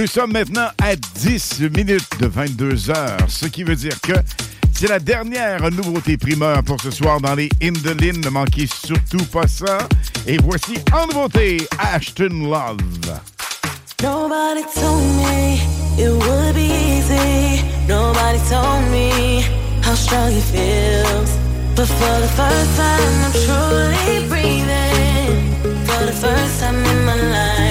Nous 0.07 0.13
sommes 0.13 0.31
maintenant 0.31 0.69
à 0.81 0.95
10 0.95 1.63
minutes 1.75 2.07
de 2.21 2.27
22 2.27 2.91
heures, 2.91 3.17
ce 3.27 3.45
qui 3.45 3.63
veut 3.63 3.75
dire 3.75 3.99
que 3.99 4.13
c'est 4.73 4.87
la 4.87 4.99
dernière 4.99 5.69
nouveauté 5.69 6.15
primeur 6.15 6.63
pour 6.63 6.79
ce 6.79 6.91
soir 6.91 7.19
dans 7.19 7.35
les 7.35 7.49
Indolines. 7.61 8.21
Ne 8.21 8.29
manquez 8.29 8.67
surtout 8.67 9.25
pas 9.25 9.47
ça. 9.47 9.79
Et 10.25 10.37
voici 10.37 10.75
en 10.93 11.07
nouveauté 11.07 11.57
Ashton 11.77 12.49
Love. 12.49 12.77
Nobody 14.01 14.63
told 14.73 15.03
me 15.17 15.59
it 15.99 16.09
would 16.09 16.55
be 16.55 16.71
easy. 16.71 17.65
Nobody 17.85 18.39
told 18.49 18.89
me 18.89 19.41
how 19.83 19.93
strong 19.93 20.31
it 20.31 20.43
feels. 20.53 21.37
But 21.75 21.87
for 21.87 22.21
the 22.21 22.29
first 22.29 22.77
time, 22.77 23.25
I'm 23.25 23.33
truly 23.43 24.25
breathing. 24.29 25.85
For 25.85 26.05
the 26.05 26.13
first 26.13 26.61
time 26.61 26.77
in 26.77 27.05
my 27.05 27.15
life. 27.15 27.66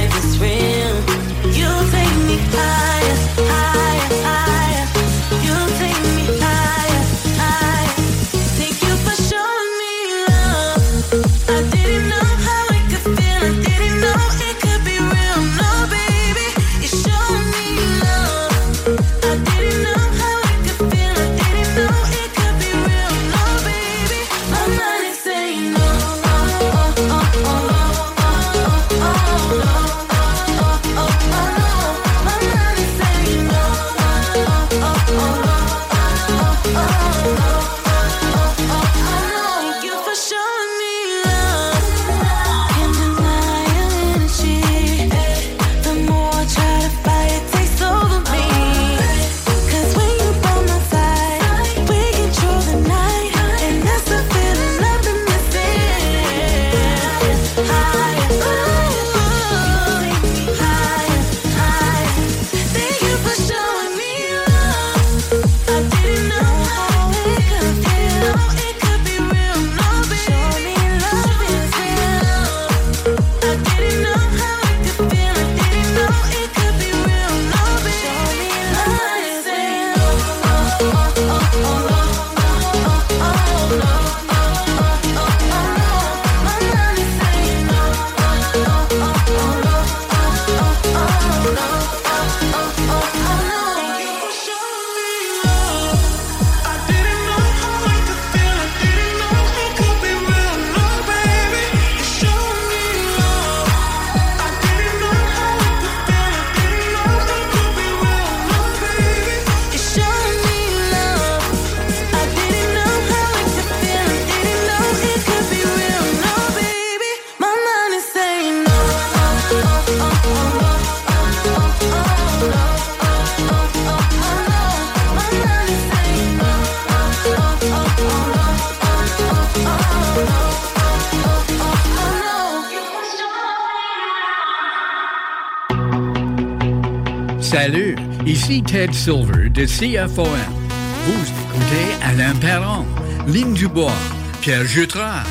Silver 139.07 139.49
de 139.49 139.65
CFOM. 139.65 140.27
Vous 140.27 141.27
écoutez 141.29 141.95
Alain 142.03 142.35
Perron, 142.41 142.85
Ligne 143.29 143.55
Dubois, 143.55 143.93
Pierre 144.41 144.65
Jutras. 144.65 145.23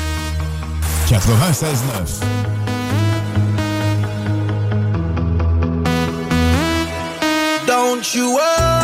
96.9 1.10 2.22
Don't 7.66 8.14
you 8.14 8.32
worry 8.32 8.75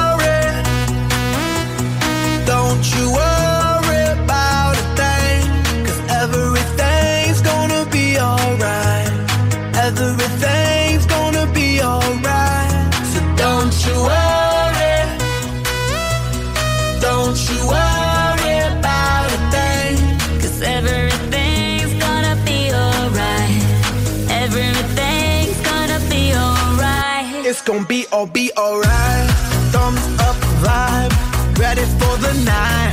gonna 27.64 27.84
be 27.86 28.06
all 28.12 28.26
be 28.26 28.50
alright. 28.56 29.30
Thumbs 29.72 30.04
up 30.20 30.36
vibe, 30.62 31.12
ready 31.58 31.82
for 31.98 32.14
the 32.18 32.32
night. 32.44 32.92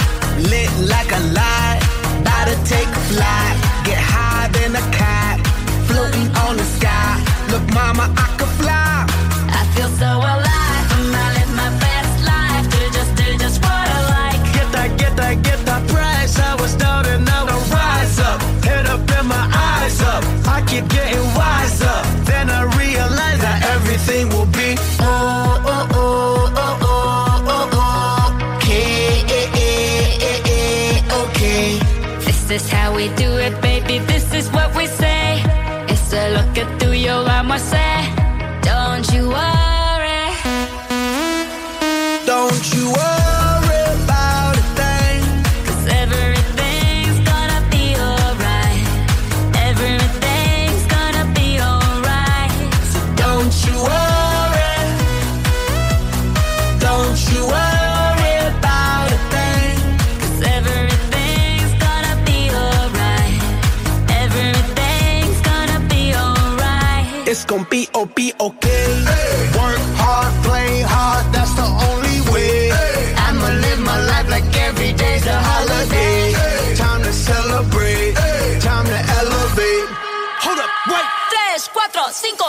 Lit 0.49 0.71
like 0.87 1.11
a 1.11 1.21
light, 1.33 1.79
about 2.21 2.47
to 2.47 2.55
take 2.65 2.87
a 2.87 3.03
flight. 3.11 3.55
Get 3.85 3.97
high 3.97 4.47
than 4.49 4.75
a 4.75 4.85
cat, 4.91 5.39
floating 5.87 6.27
on 6.45 6.57
the 6.57 6.63
sky. 6.63 7.23
Look, 7.51 7.65
mama, 7.73 8.13
I 8.15 8.38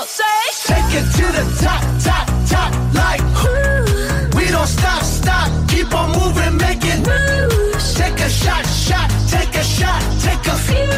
don't 0.00 0.08
say. 0.08 0.24
Take 0.72 0.92
it 1.00 1.06
to 1.18 1.26
the 1.36 1.44
top, 1.60 1.82
top, 2.06 2.26
top, 2.48 2.72
like. 2.94 3.20
Ooh. 3.44 4.36
We 4.36 4.46
don't 4.48 4.66
stop, 4.66 5.02
stop, 5.02 5.48
keep 5.68 5.92
on 5.94 6.08
moving, 6.18 6.56
making. 6.56 7.02
Moves. 7.02 7.94
Take 7.94 8.18
a 8.20 8.28
shot, 8.28 8.64
shot, 8.66 9.08
take 9.28 9.54
a 9.54 9.64
shot, 9.64 10.00
take 10.24 10.44
a 10.46 10.56
few. 10.68 10.92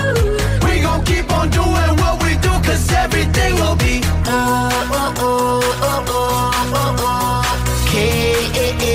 We 0.67 0.83
gon' 0.83 1.05
keep 1.05 1.29
on 1.33 1.51
doing 1.51 1.93
what 2.03 2.23
we 2.23 2.37
do, 2.47 2.53
cause 2.67 2.93
everything 2.93 3.55
will 3.55 3.77
be. 3.77 4.01
Oh, 4.27 4.71
oh, 4.93 5.15
oh, 5.19 5.61
oh, 5.89 6.05
oh, 6.13 6.71
oh, 6.81 6.97
oh. 7.09 7.89
Okay, 7.89 8.35
eh, 8.65 8.87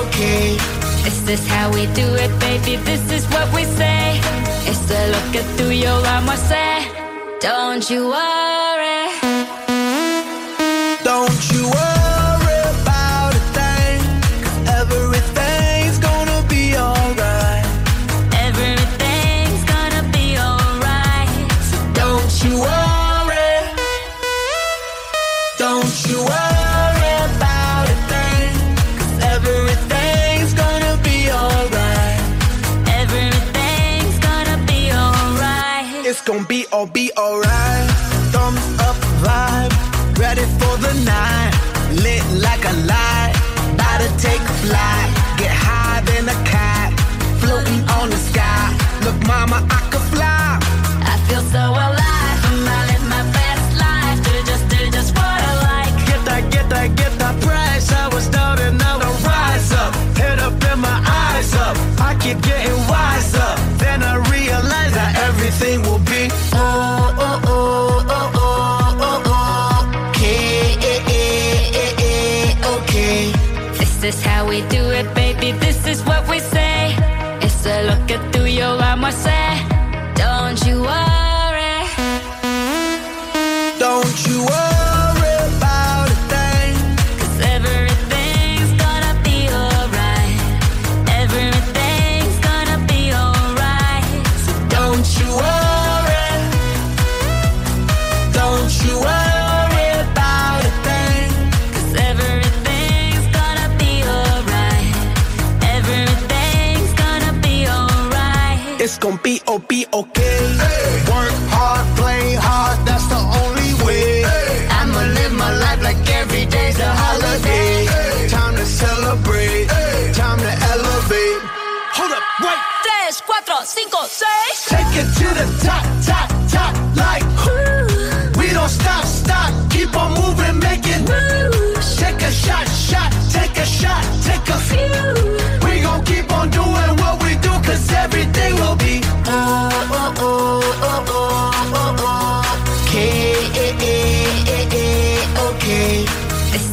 okay. 0.00 0.56
This 1.02 1.28
is 1.28 1.48
how 1.48 1.72
we 1.72 1.86
do 2.00 2.06
it, 2.24 2.32
baby, 2.38 2.76
this 2.76 3.04
is 3.10 3.24
what 3.34 3.52
we 3.52 3.64
say. 3.64 4.20
It's 4.70 4.90
a 4.90 5.02
look 5.14 5.34
at 5.40 5.46
through 5.56 5.74
your 5.84 6.06
arm, 6.06 6.28
I 6.28 6.36
say. 6.36 6.83
Don't 7.44 7.90
you 7.90 8.08
worry. 8.08 8.63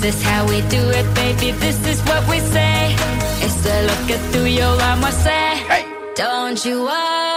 is 0.05 0.21
how 0.23 0.47
we 0.47 0.61
do 0.61 0.81
it, 0.89 1.13
baby. 1.13 1.51
This 1.51 1.79
is 1.87 2.01
what 2.01 2.27
we 2.27 2.39
say. 2.39 2.95
It's 3.43 3.65
a 3.65 3.77
look 3.87 4.09
at 4.09 4.21
through 4.31 4.45
your 4.45 4.81
arm, 4.81 5.03
I 5.03 5.11
say. 5.11 5.57
Hey. 5.69 5.85
Don't 6.15 6.63
you 6.65 6.83
worry. 6.83 7.30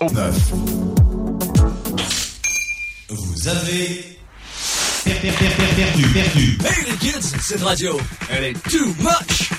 Oh. 0.00 0.06
Vous 3.08 3.48
avez 3.48 4.18
perdu, 5.04 5.30
perdu, 5.76 6.02
perdu. 6.12 6.58
Hey 6.64 6.90
les 6.90 6.96
kids, 6.98 7.34
cette 7.40 7.62
radio, 7.62 7.98
elle 8.30 8.44
est 8.44 8.62
too 8.68 8.94
much. 8.98 9.50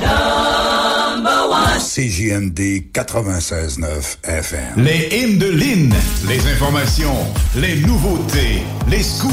Number 0.00 1.50
one. 1.50 1.78
CJMD 1.78 2.90
96.9 2.92 4.16
FM. 4.24 4.82
Les 4.84 5.08
hymnes 5.12 5.38
de 5.38 5.48
Lynn, 5.48 5.94
les 6.28 6.44
informations, 6.48 7.26
les 7.54 7.76
nouveautés, 7.76 8.62
les 8.88 9.02
scoops, 9.04 9.32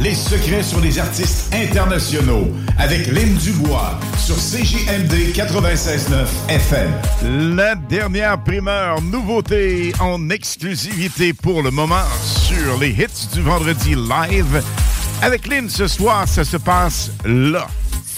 les 0.00 0.14
secrets 0.14 0.64
sur 0.64 0.80
les 0.80 0.98
artistes 0.98 1.54
internationaux 1.54 2.48
avec 2.78 3.06
Lynn 3.06 3.34
Dubois 3.36 4.00
sur 4.24 4.36
CJMD 4.36 5.34
96.9 5.34 6.26
FM. 6.48 7.56
La 7.56 7.74
dernière 7.74 8.40
primeur, 8.40 9.02
nouveauté 9.02 9.92
en 9.98 10.30
exclusivité 10.30 11.32
pour 11.32 11.60
le 11.60 11.72
moment 11.72 12.04
sur 12.20 12.78
les 12.78 12.90
hits 12.90 13.28
du 13.32 13.42
vendredi 13.42 13.96
live. 13.96 14.62
Avec 15.22 15.48
Lynn 15.48 15.68
ce 15.68 15.88
soir, 15.88 16.28
ça 16.28 16.44
se 16.44 16.56
passe 16.56 17.10
là. 17.24 17.66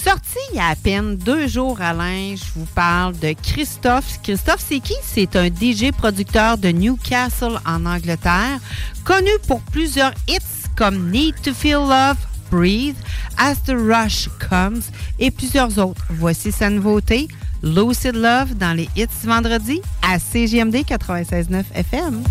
Sorti 0.03 0.37
il 0.51 0.57
y 0.57 0.59
a 0.59 0.67
à 0.67 0.75
peine 0.75 1.15
deux 1.15 1.47
jours, 1.47 1.81
Alain, 1.81 2.35
je 2.35 2.59
vous 2.59 2.67
parle 2.75 3.17
de 3.17 3.33
Christophe. 3.41 4.19
Christophe, 4.21 4.63
c'est 4.67 4.81
qui? 4.81 4.93
C'est 5.01 5.35
un 5.35 5.47
DJ 5.47 5.91
producteur 5.91 6.59
de 6.59 6.69
Newcastle 6.69 7.59
en 7.65 7.83
Angleterre, 7.87 8.59
connu 9.03 9.31
pour 9.47 9.59
plusieurs 9.61 10.13
hits 10.27 10.67
comme 10.75 11.09
Need 11.09 11.41
to 11.41 11.51
Feel 11.51 11.79
Love, 11.79 12.17
Breathe, 12.51 12.95
As 13.37 13.55
the 13.65 13.75
Rush 13.75 14.29
Comes 14.49 14.81
et 15.19 15.31
plusieurs 15.31 15.77
autres. 15.79 16.05
Voici 16.09 16.51
sa 16.51 16.69
nouveauté, 16.69 17.27
Lucid 17.63 18.15
Love, 18.15 18.55
dans 18.55 18.75
les 18.75 18.89
hits 18.95 19.07
vendredi 19.23 19.81
à 20.01 20.19
CGMD 20.19 20.77
96.9 20.85 21.63
FM. 21.73 22.23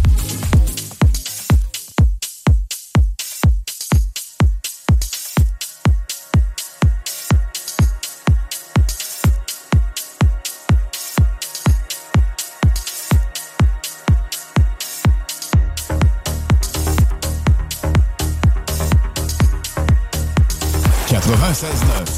Cessna. 21.54 22.13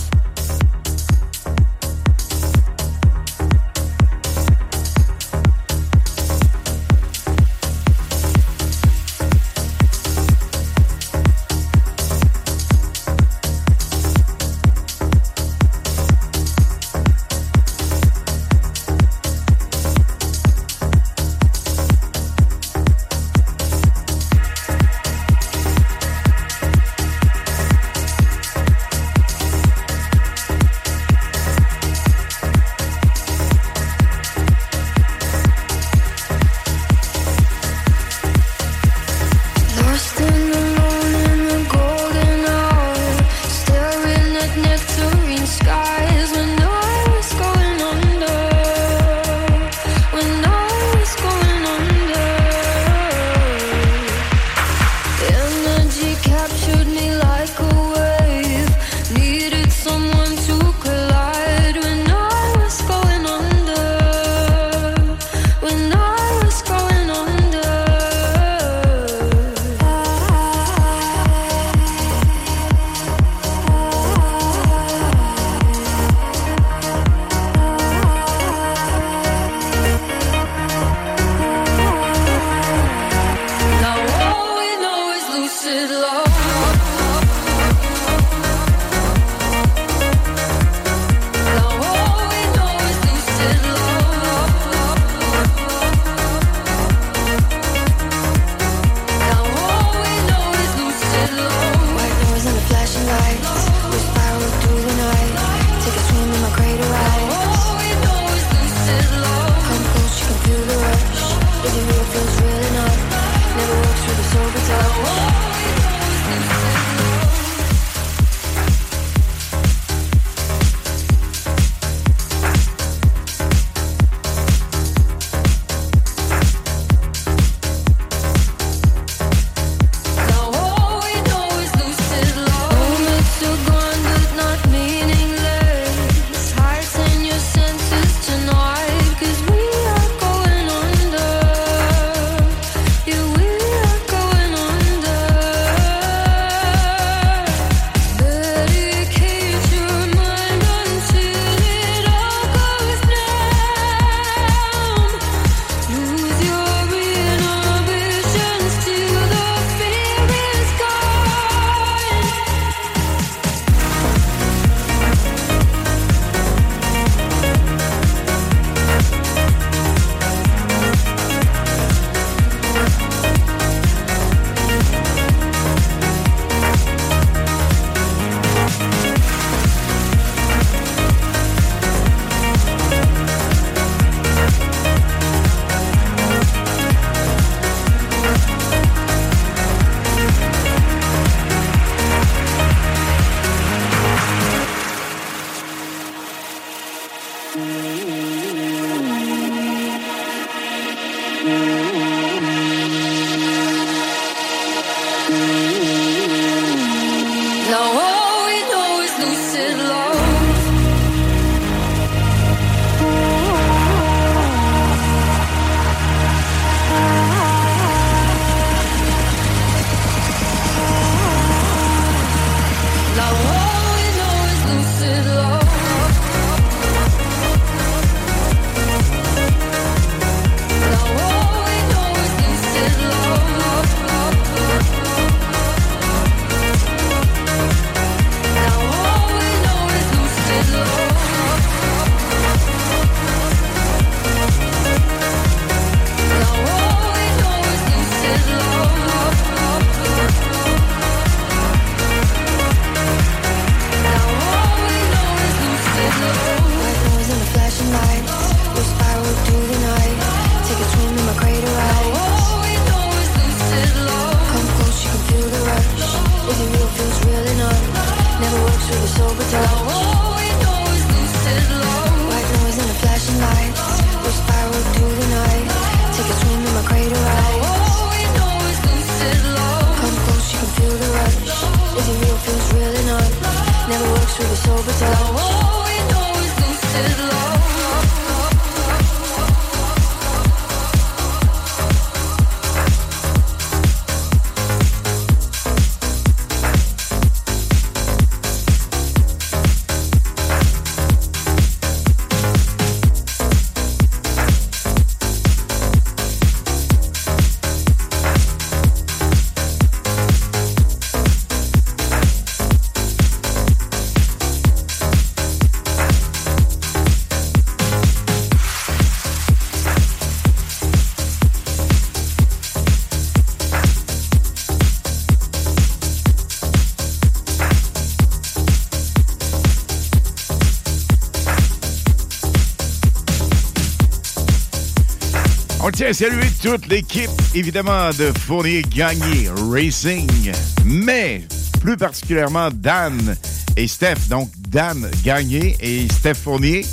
À 336.05 336.13
saluer 336.13 336.47
toute 336.63 336.87
l'équipe, 336.87 337.31
évidemment, 337.55 338.11
de 338.11 338.31
Fournier 338.47 338.83
Gagné 338.83 339.49
Racing, 339.73 340.53
mais 340.85 341.43
plus 341.81 341.97
particulièrement 341.97 342.69
Dan 342.73 343.35
et 343.77 343.89
Steph. 343.89 344.29
Donc, 344.29 344.51
Dan 344.69 345.11
Gagné 345.25 345.77
et 345.81 346.07
Steph 346.13 346.35
Fournier. 346.35 346.87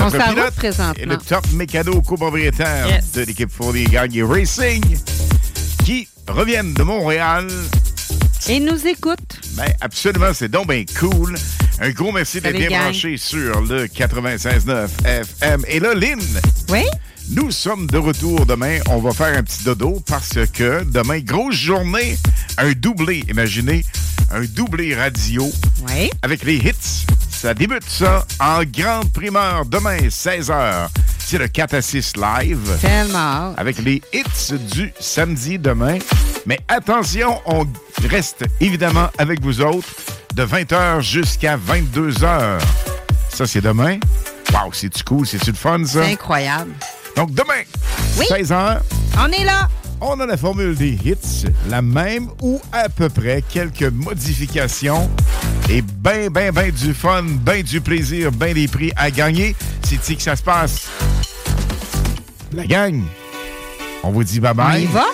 On 0.00 0.04
notre 0.04 0.12
s'en 0.12 0.18
va 0.18 0.32
pilote 0.32 0.54
présentement. 0.54 0.94
Et 1.02 1.06
le 1.06 1.16
top 1.18 1.44
mécano 1.52 2.00
copropriétaire 2.02 2.88
Yes. 2.88 3.12
de 3.12 3.22
l'équipe 3.22 3.50
Fournier 3.52 3.84
Gagné 3.84 4.22
Racing, 4.24 4.82
qui 5.84 6.08
reviennent 6.26 6.74
de 6.74 6.82
Montréal. 6.82 7.46
Et 8.48 8.58
nous 8.58 8.84
écoute. 8.86 9.38
Ben, 9.52 9.72
absolument, 9.80 10.32
c'est 10.34 10.48
donc 10.48 10.68
bien 10.68 10.84
cool. 10.98 11.36
Un 11.78 11.90
gros 11.90 12.10
merci 12.10 12.40
d'être 12.40 12.56
bien 12.56 12.70
branché 12.70 13.16
sur 13.16 13.60
le 13.60 13.86
96.9 13.86 14.88
FM. 15.04 15.62
Et 15.68 15.78
là, 15.78 15.94
Lynn. 15.94 16.18
Nous 17.30 17.50
sommes 17.50 17.86
de 17.86 17.98
retour 17.98 18.44
demain. 18.46 18.78
On 18.88 18.98
va 18.98 19.12
faire 19.12 19.36
un 19.38 19.42
petit 19.42 19.62
dodo 19.62 20.00
parce 20.06 20.36
que 20.52 20.82
demain, 20.84 21.20
grosse 21.20 21.54
journée, 21.54 22.18
un 22.58 22.72
doublé. 22.72 23.24
Imaginez, 23.28 23.84
un 24.32 24.42
doublé 24.42 24.94
radio 24.94 25.50
Oui. 25.88 26.10
avec 26.22 26.42
les 26.42 26.56
hits. 26.56 27.06
Ça 27.30 27.54
débute 27.54 27.88
ça 27.88 28.26
en 28.40 28.62
grande 28.64 29.12
primeur 29.12 29.64
demain, 29.64 29.96
16h. 30.08 30.88
C'est 31.18 31.38
le 31.38 31.46
4 31.48 31.74
à 31.74 31.82
6 31.82 32.14
live. 32.16 32.78
Tellement. 32.80 33.54
Avec 33.56 33.78
les 33.78 34.02
hits 34.12 34.58
du 34.74 34.92
samedi 34.98 35.58
demain. 35.58 35.98
Mais 36.46 36.58
attention, 36.68 37.40
on 37.46 37.64
reste 38.08 38.44
évidemment 38.60 39.08
avec 39.18 39.40
vous 39.40 39.60
autres 39.60 39.88
de 40.34 40.44
20h 40.44 41.00
jusqu'à 41.00 41.56
22h. 41.56 42.58
Ça, 43.28 43.46
c'est 43.46 43.60
demain. 43.60 43.98
Wow, 44.52 44.72
c'est-tu 44.72 45.04
cool? 45.04 45.24
C'est-tu 45.26 45.52
le 45.52 45.56
fun, 45.56 45.84
ça? 45.84 46.02
C'est 46.04 46.12
incroyable. 46.12 46.72
Donc, 47.20 47.34
demain, 47.34 47.64
16h. 48.16 48.80
On 49.18 49.30
est 49.30 49.44
là. 49.44 49.68
On 50.00 50.18
a 50.20 50.24
la 50.24 50.38
formule 50.38 50.74
des 50.74 50.92
hits, 50.92 51.44
la 51.68 51.82
même 51.82 52.30
ou 52.40 52.58
à 52.72 52.88
peu 52.88 53.10
près, 53.10 53.44
quelques 53.46 53.92
modifications 53.92 55.10
et 55.68 55.82
ben, 55.82 56.30
ben, 56.30 56.50
ben 56.50 56.70
du 56.70 56.94
fun, 56.94 57.22
ben 57.22 57.62
du 57.62 57.82
plaisir, 57.82 58.32
ben 58.32 58.54
des 58.54 58.68
prix 58.68 58.90
à 58.96 59.10
gagner. 59.10 59.54
C'est 59.82 59.96
ici 59.96 60.16
que 60.16 60.22
ça 60.22 60.34
se 60.34 60.42
passe. 60.42 60.88
La 62.54 62.64
gang, 62.64 63.02
on 64.02 64.12
vous 64.12 64.24
dit 64.24 64.40
bye-bye. 64.40 64.76
On 64.76 64.78
y 64.78 64.86
va? 64.86 65.04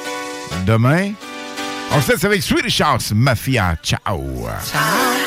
Demain, 0.65 1.11
on 1.91 2.01
se 2.01 2.13
laisse 2.13 2.25
avec 2.25 2.41
Swedish 2.41 2.81
House 2.83 3.11
Mafia. 3.13 3.75
Ciao. 3.83 4.47
I 4.73 5.26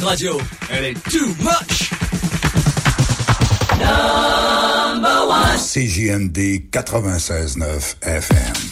cette 0.00 0.08
radio, 0.08 0.38
elle 0.70 0.84
est 0.84 1.02
too 1.10 1.26
much. 1.40 1.90
Number 3.78 5.28
one. 5.28 5.58
CJMD 5.58 6.70
96.9 6.70 7.96
FM. 8.02 8.69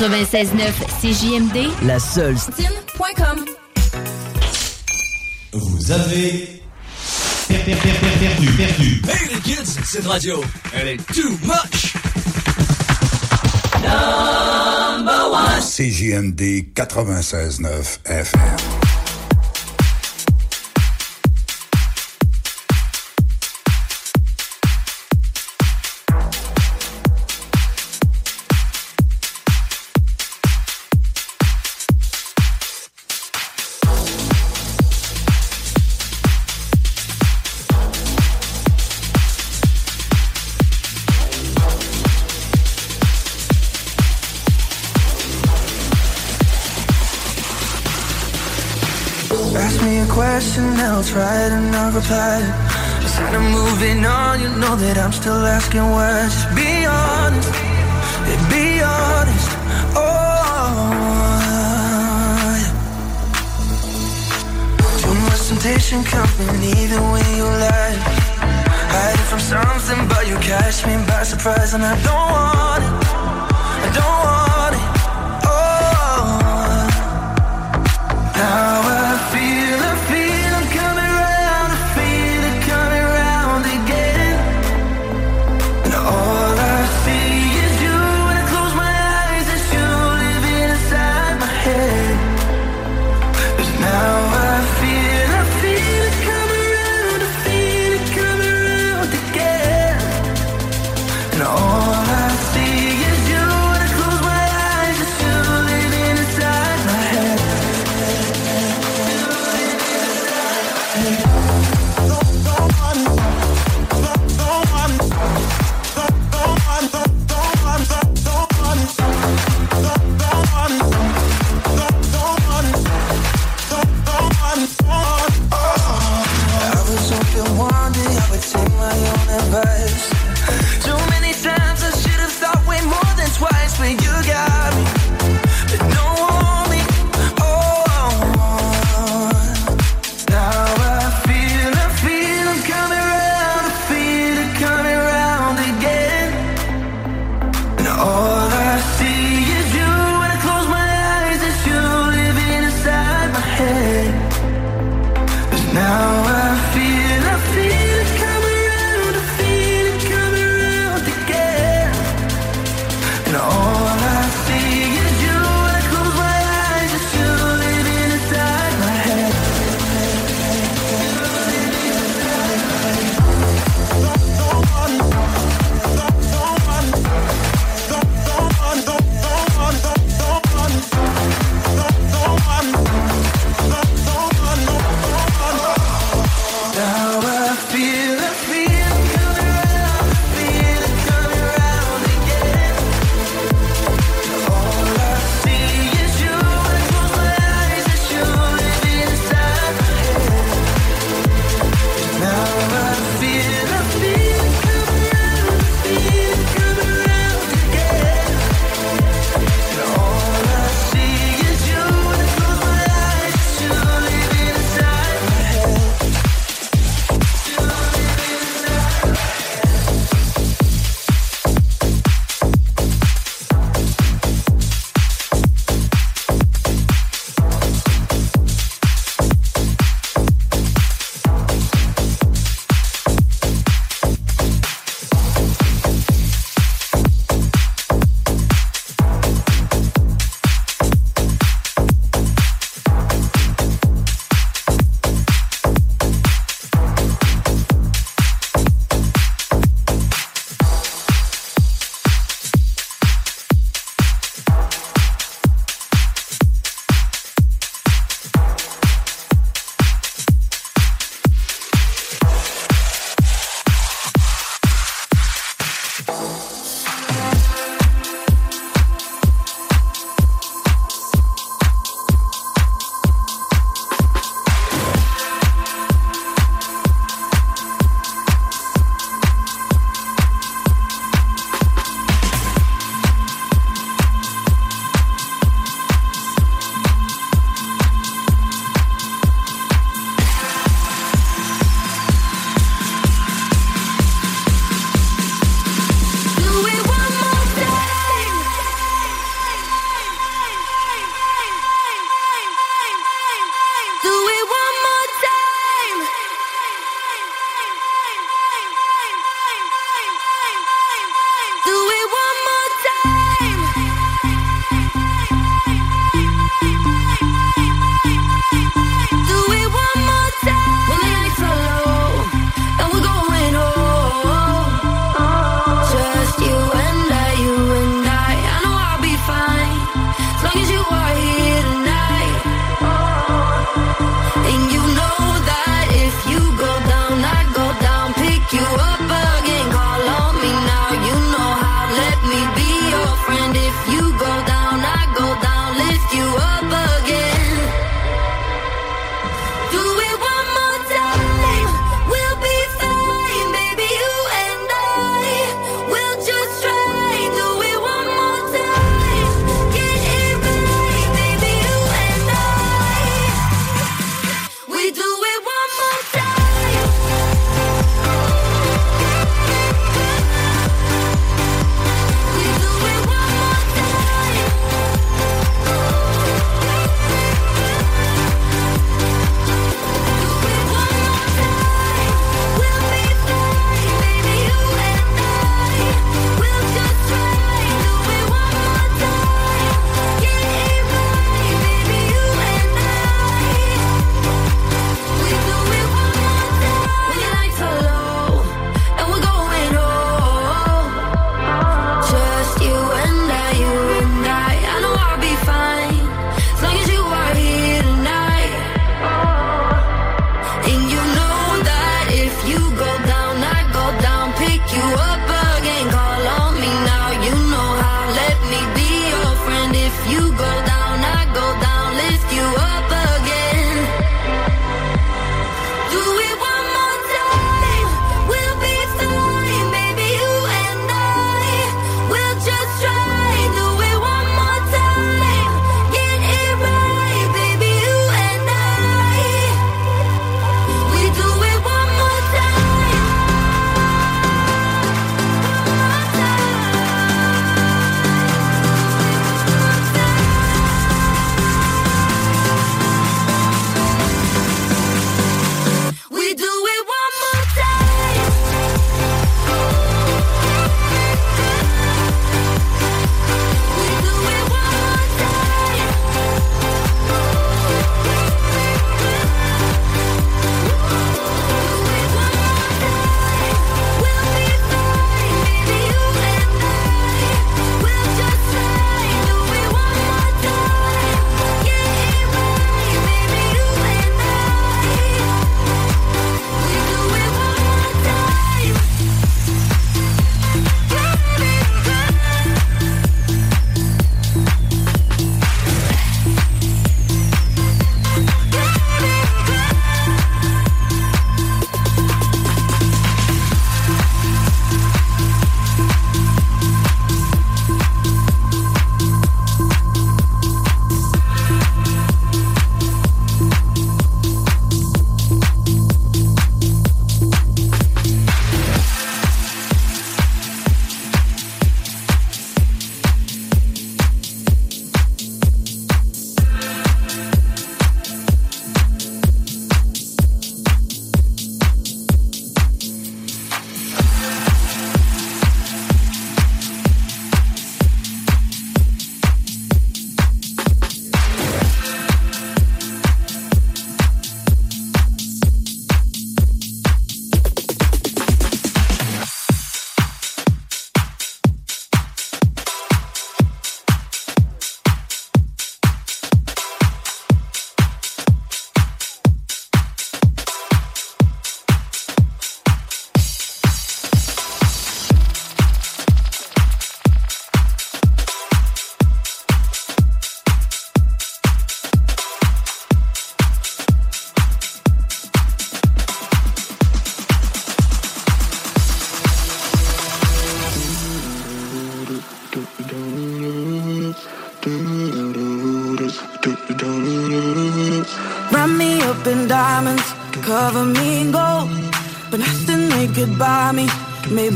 96.9 0.00 0.72
CJMD. 1.02 1.68
La 1.82 1.98
seule. 1.98 2.38
Stine.com. 2.38 3.44
Vous 5.52 5.92
avez. 5.92 6.62
Perdu, 7.46 7.74
perdu, 8.18 8.46
perdu. 8.56 9.02
Hey 9.10 9.34
les 9.34 9.40
kids, 9.42 9.78
cette 9.84 10.06
radio, 10.06 10.42
elle 10.72 10.88
est 10.88 11.12
too 11.12 11.28
much. 11.42 11.92
Number 13.82 15.30
one. 15.32 15.60
CJMD 15.60 16.72
96.9 16.74 17.98
FM. 18.06 18.79
replied. 52.10 52.46
Instead 53.02 53.34
of 53.34 53.42
moving 53.42 54.04
on, 54.04 54.40
you 54.40 54.48
know 54.60 54.74
that 54.76 54.98
I'm 54.98 55.12
still 55.12 55.46
asking 55.46 55.86
why. 55.90 56.28
Just 56.28 56.54
be 56.54 56.69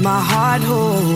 my 0.05 0.21
heart 0.21 0.63
whole 0.63 1.14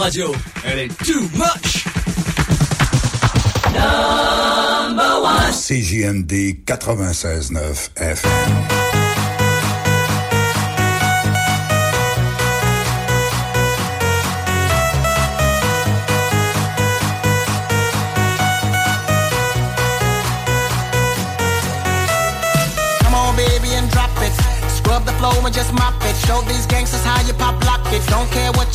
Radio. 0.00 0.32
Elle 0.64 0.78
est 0.78 1.04
too 1.04 1.20
much. 1.36 1.84
Number 3.66 5.20
one. 5.22 5.52
CJMD 5.52 6.64
96.9 6.64 7.90
F. 7.96 8.24
Flow 25.20 25.44
and 25.44 25.52
just 25.52 25.70
mop 25.74 25.92
it. 26.00 26.16
Show 26.26 26.40
these 26.48 26.64
gangsters 26.64 27.04
how 27.04 27.20
you 27.26 27.34
pop 27.34 27.62
lock 27.66 27.84
it. 27.92 28.00
Don't 28.08 28.30
care 28.30 28.49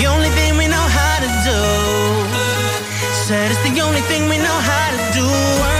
the 0.00 0.06
only 0.06 0.30
thing 0.30 0.56
we 0.56 0.66
know 0.66 0.86
how 0.98 1.16
to 1.24 1.30
do. 1.44 1.60
Said 3.26 3.50
it's 3.50 3.62
the 3.68 3.80
only 3.82 4.00
thing 4.02 4.28
we 4.30 4.38
know 4.38 4.58
how 4.70 4.88
to 4.96 5.18
do. 5.18 5.79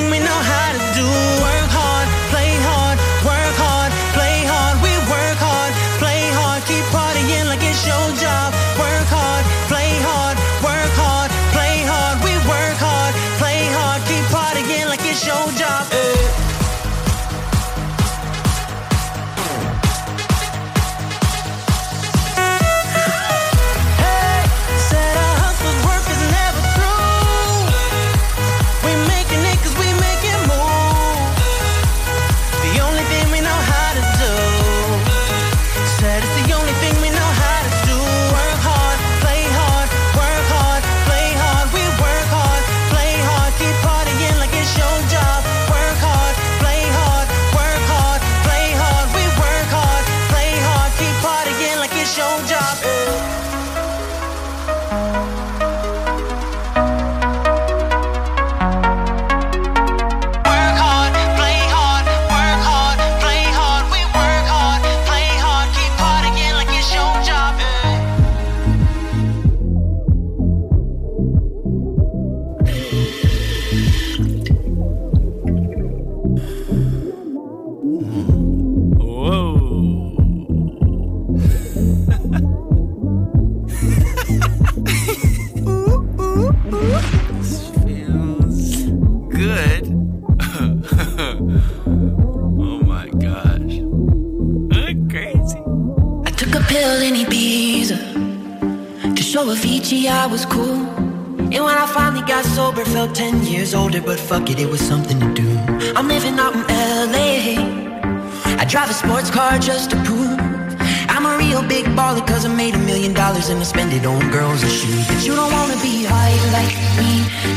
we 0.00 0.18
know 0.18 0.40
how 0.52 0.72
to 0.72 0.78
do 0.94 1.41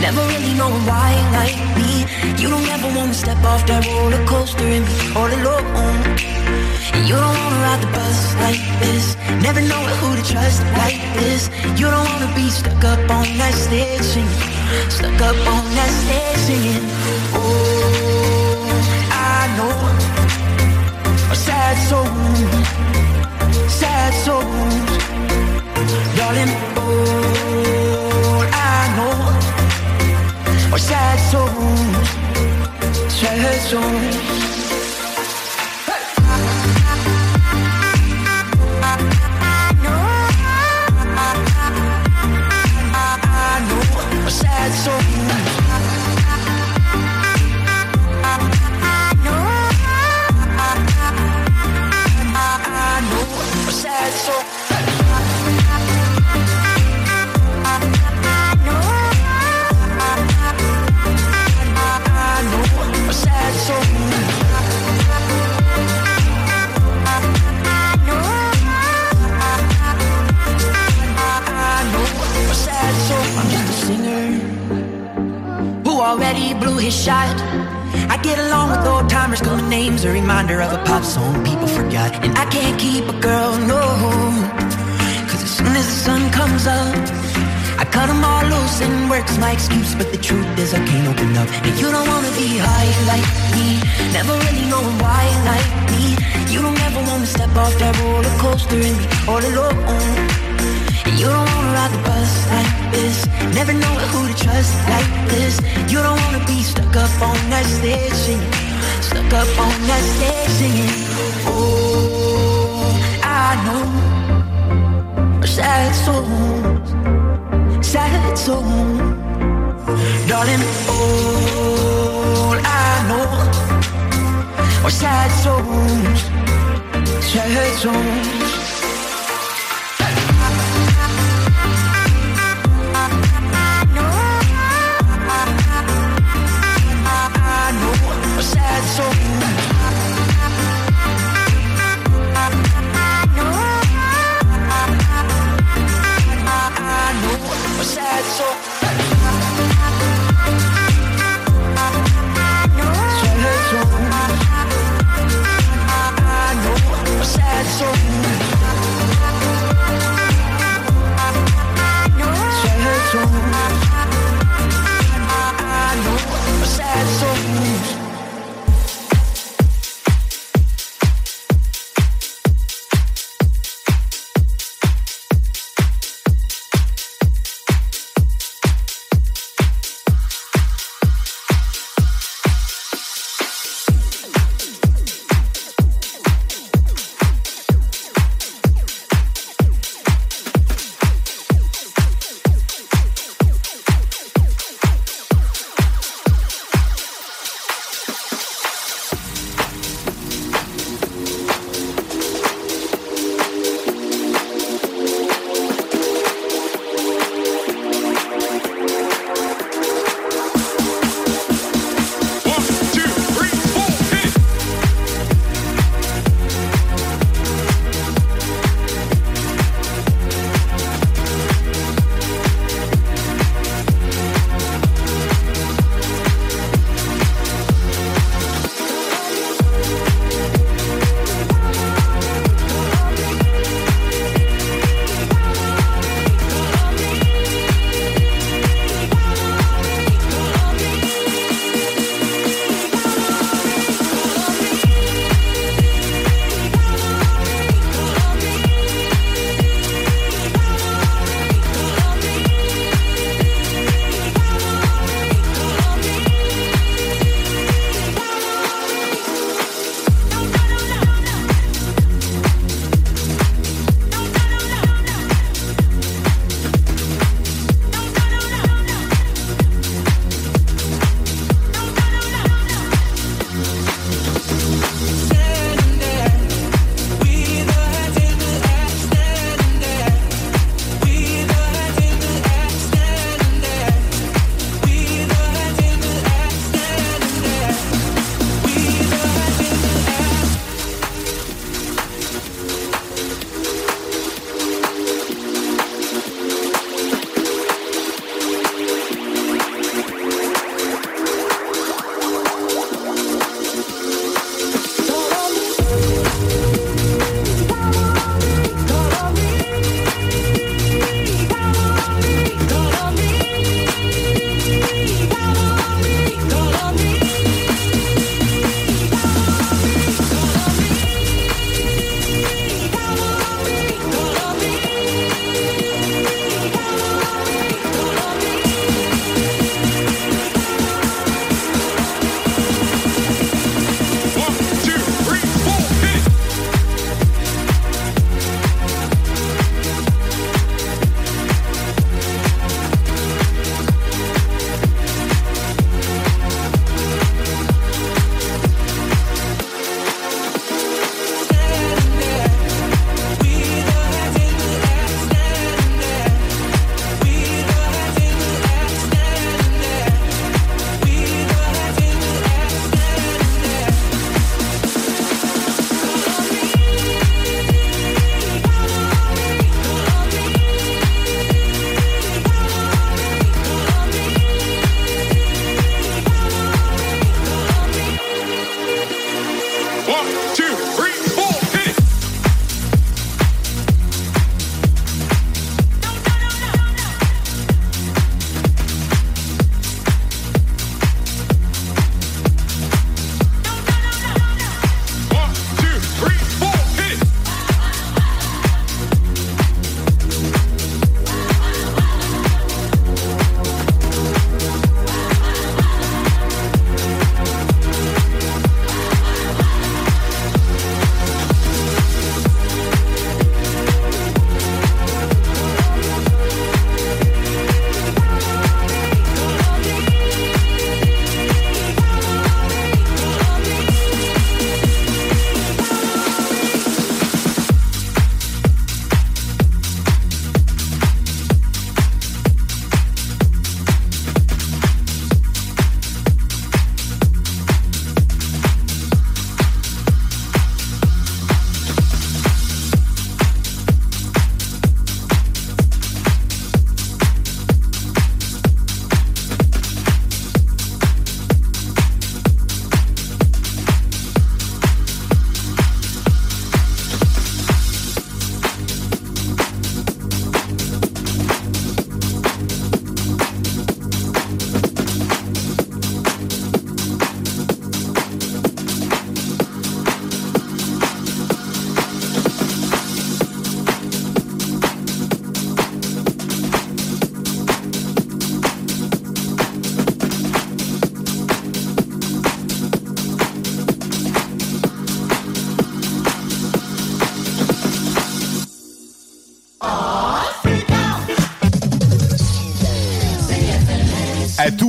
Never 0.05 0.21
really 0.27 0.53
knowing 0.53 0.85
why 0.85 1.17
like 1.33 1.57
me. 1.77 2.05
You 2.37 2.47
don't 2.53 2.67
ever 2.75 2.89
wanna 2.95 3.15
step 3.15 3.41
off 3.43 3.65
that 3.65 3.87
roller 3.87 4.23
coaster 4.27 4.67
and 4.77 4.85
be 4.85 4.97
all 5.17 5.25
alone. 5.25 5.97
And 6.93 7.03
you 7.09 7.15
don't 7.15 7.37
wanna 7.41 7.65
ride 7.65 7.81
the 7.81 7.89
bus 7.89 8.19
like 8.45 8.61
this. 8.81 9.17
Never 9.41 9.61
know 9.61 9.81
who 9.97 10.15
to 10.15 10.23
trust 10.31 10.61
like 10.77 11.01
this. 11.17 11.49
You 11.79 11.89
don't 11.89 12.05
wanna 12.13 12.31
be 12.35 12.51
stuck 12.51 12.83
up 12.85 13.01
on 13.17 13.25
that 13.41 13.55
stage 13.55 14.11
and 14.21 14.29
stuck 14.93 15.19
up 15.21 15.39
on 15.53 15.64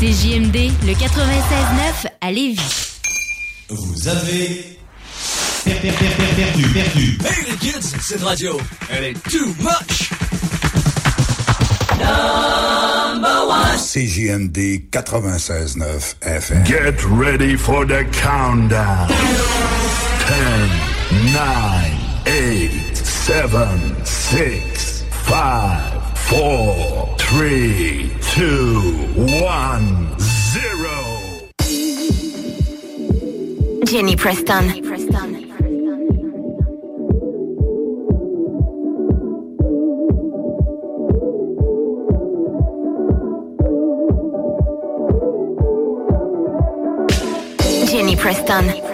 CJMD, 0.00 0.70
le 0.86 0.92
96.9 0.94 2.06
à 2.20 2.32
Lévis. 2.32 2.96
Vous 3.68 4.08
avez 4.08 4.78
per- 5.64 5.74
per- 5.74 5.92
per- 5.92 6.14
per- 6.16 6.34
perdu, 6.36 6.62
perdu. 6.72 7.18
Hey 7.24 7.44
les 7.50 7.56
kids, 7.58 7.94
cette 8.00 8.22
radio, 8.22 8.58
elle 8.90 9.04
est 9.04 9.22
too 9.30 9.46
much. 9.60 10.09
Number. 12.10 13.30
CJMD 13.76 14.90
96.9 14.90 16.14
FM. 16.20 16.66
Get 16.66 17.04
ready 17.06 17.56
for 17.56 17.84
the 17.84 18.04
countdown. 18.12 19.08
10, 19.08 20.68
9, 21.34 22.24
8, 22.26 22.96
7, 22.96 24.04
6, 24.04 25.02
5, 25.02 26.18
4, 26.18 27.16
3, 27.18 28.12
2, 28.20 28.80
1, 29.42 30.18
0. 30.18 30.90
Jenny 33.84 34.14
Preston. 34.14 34.79
Jenny 48.50 48.89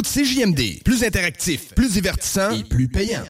de 0.00 0.06
CJMD. 0.06 0.82
Plus 0.84 1.04
interactif, 1.04 1.74
plus 1.74 1.92
divertissant 1.92 2.50
et 2.50 2.64
plus 2.64 2.88
payant. 2.88 3.28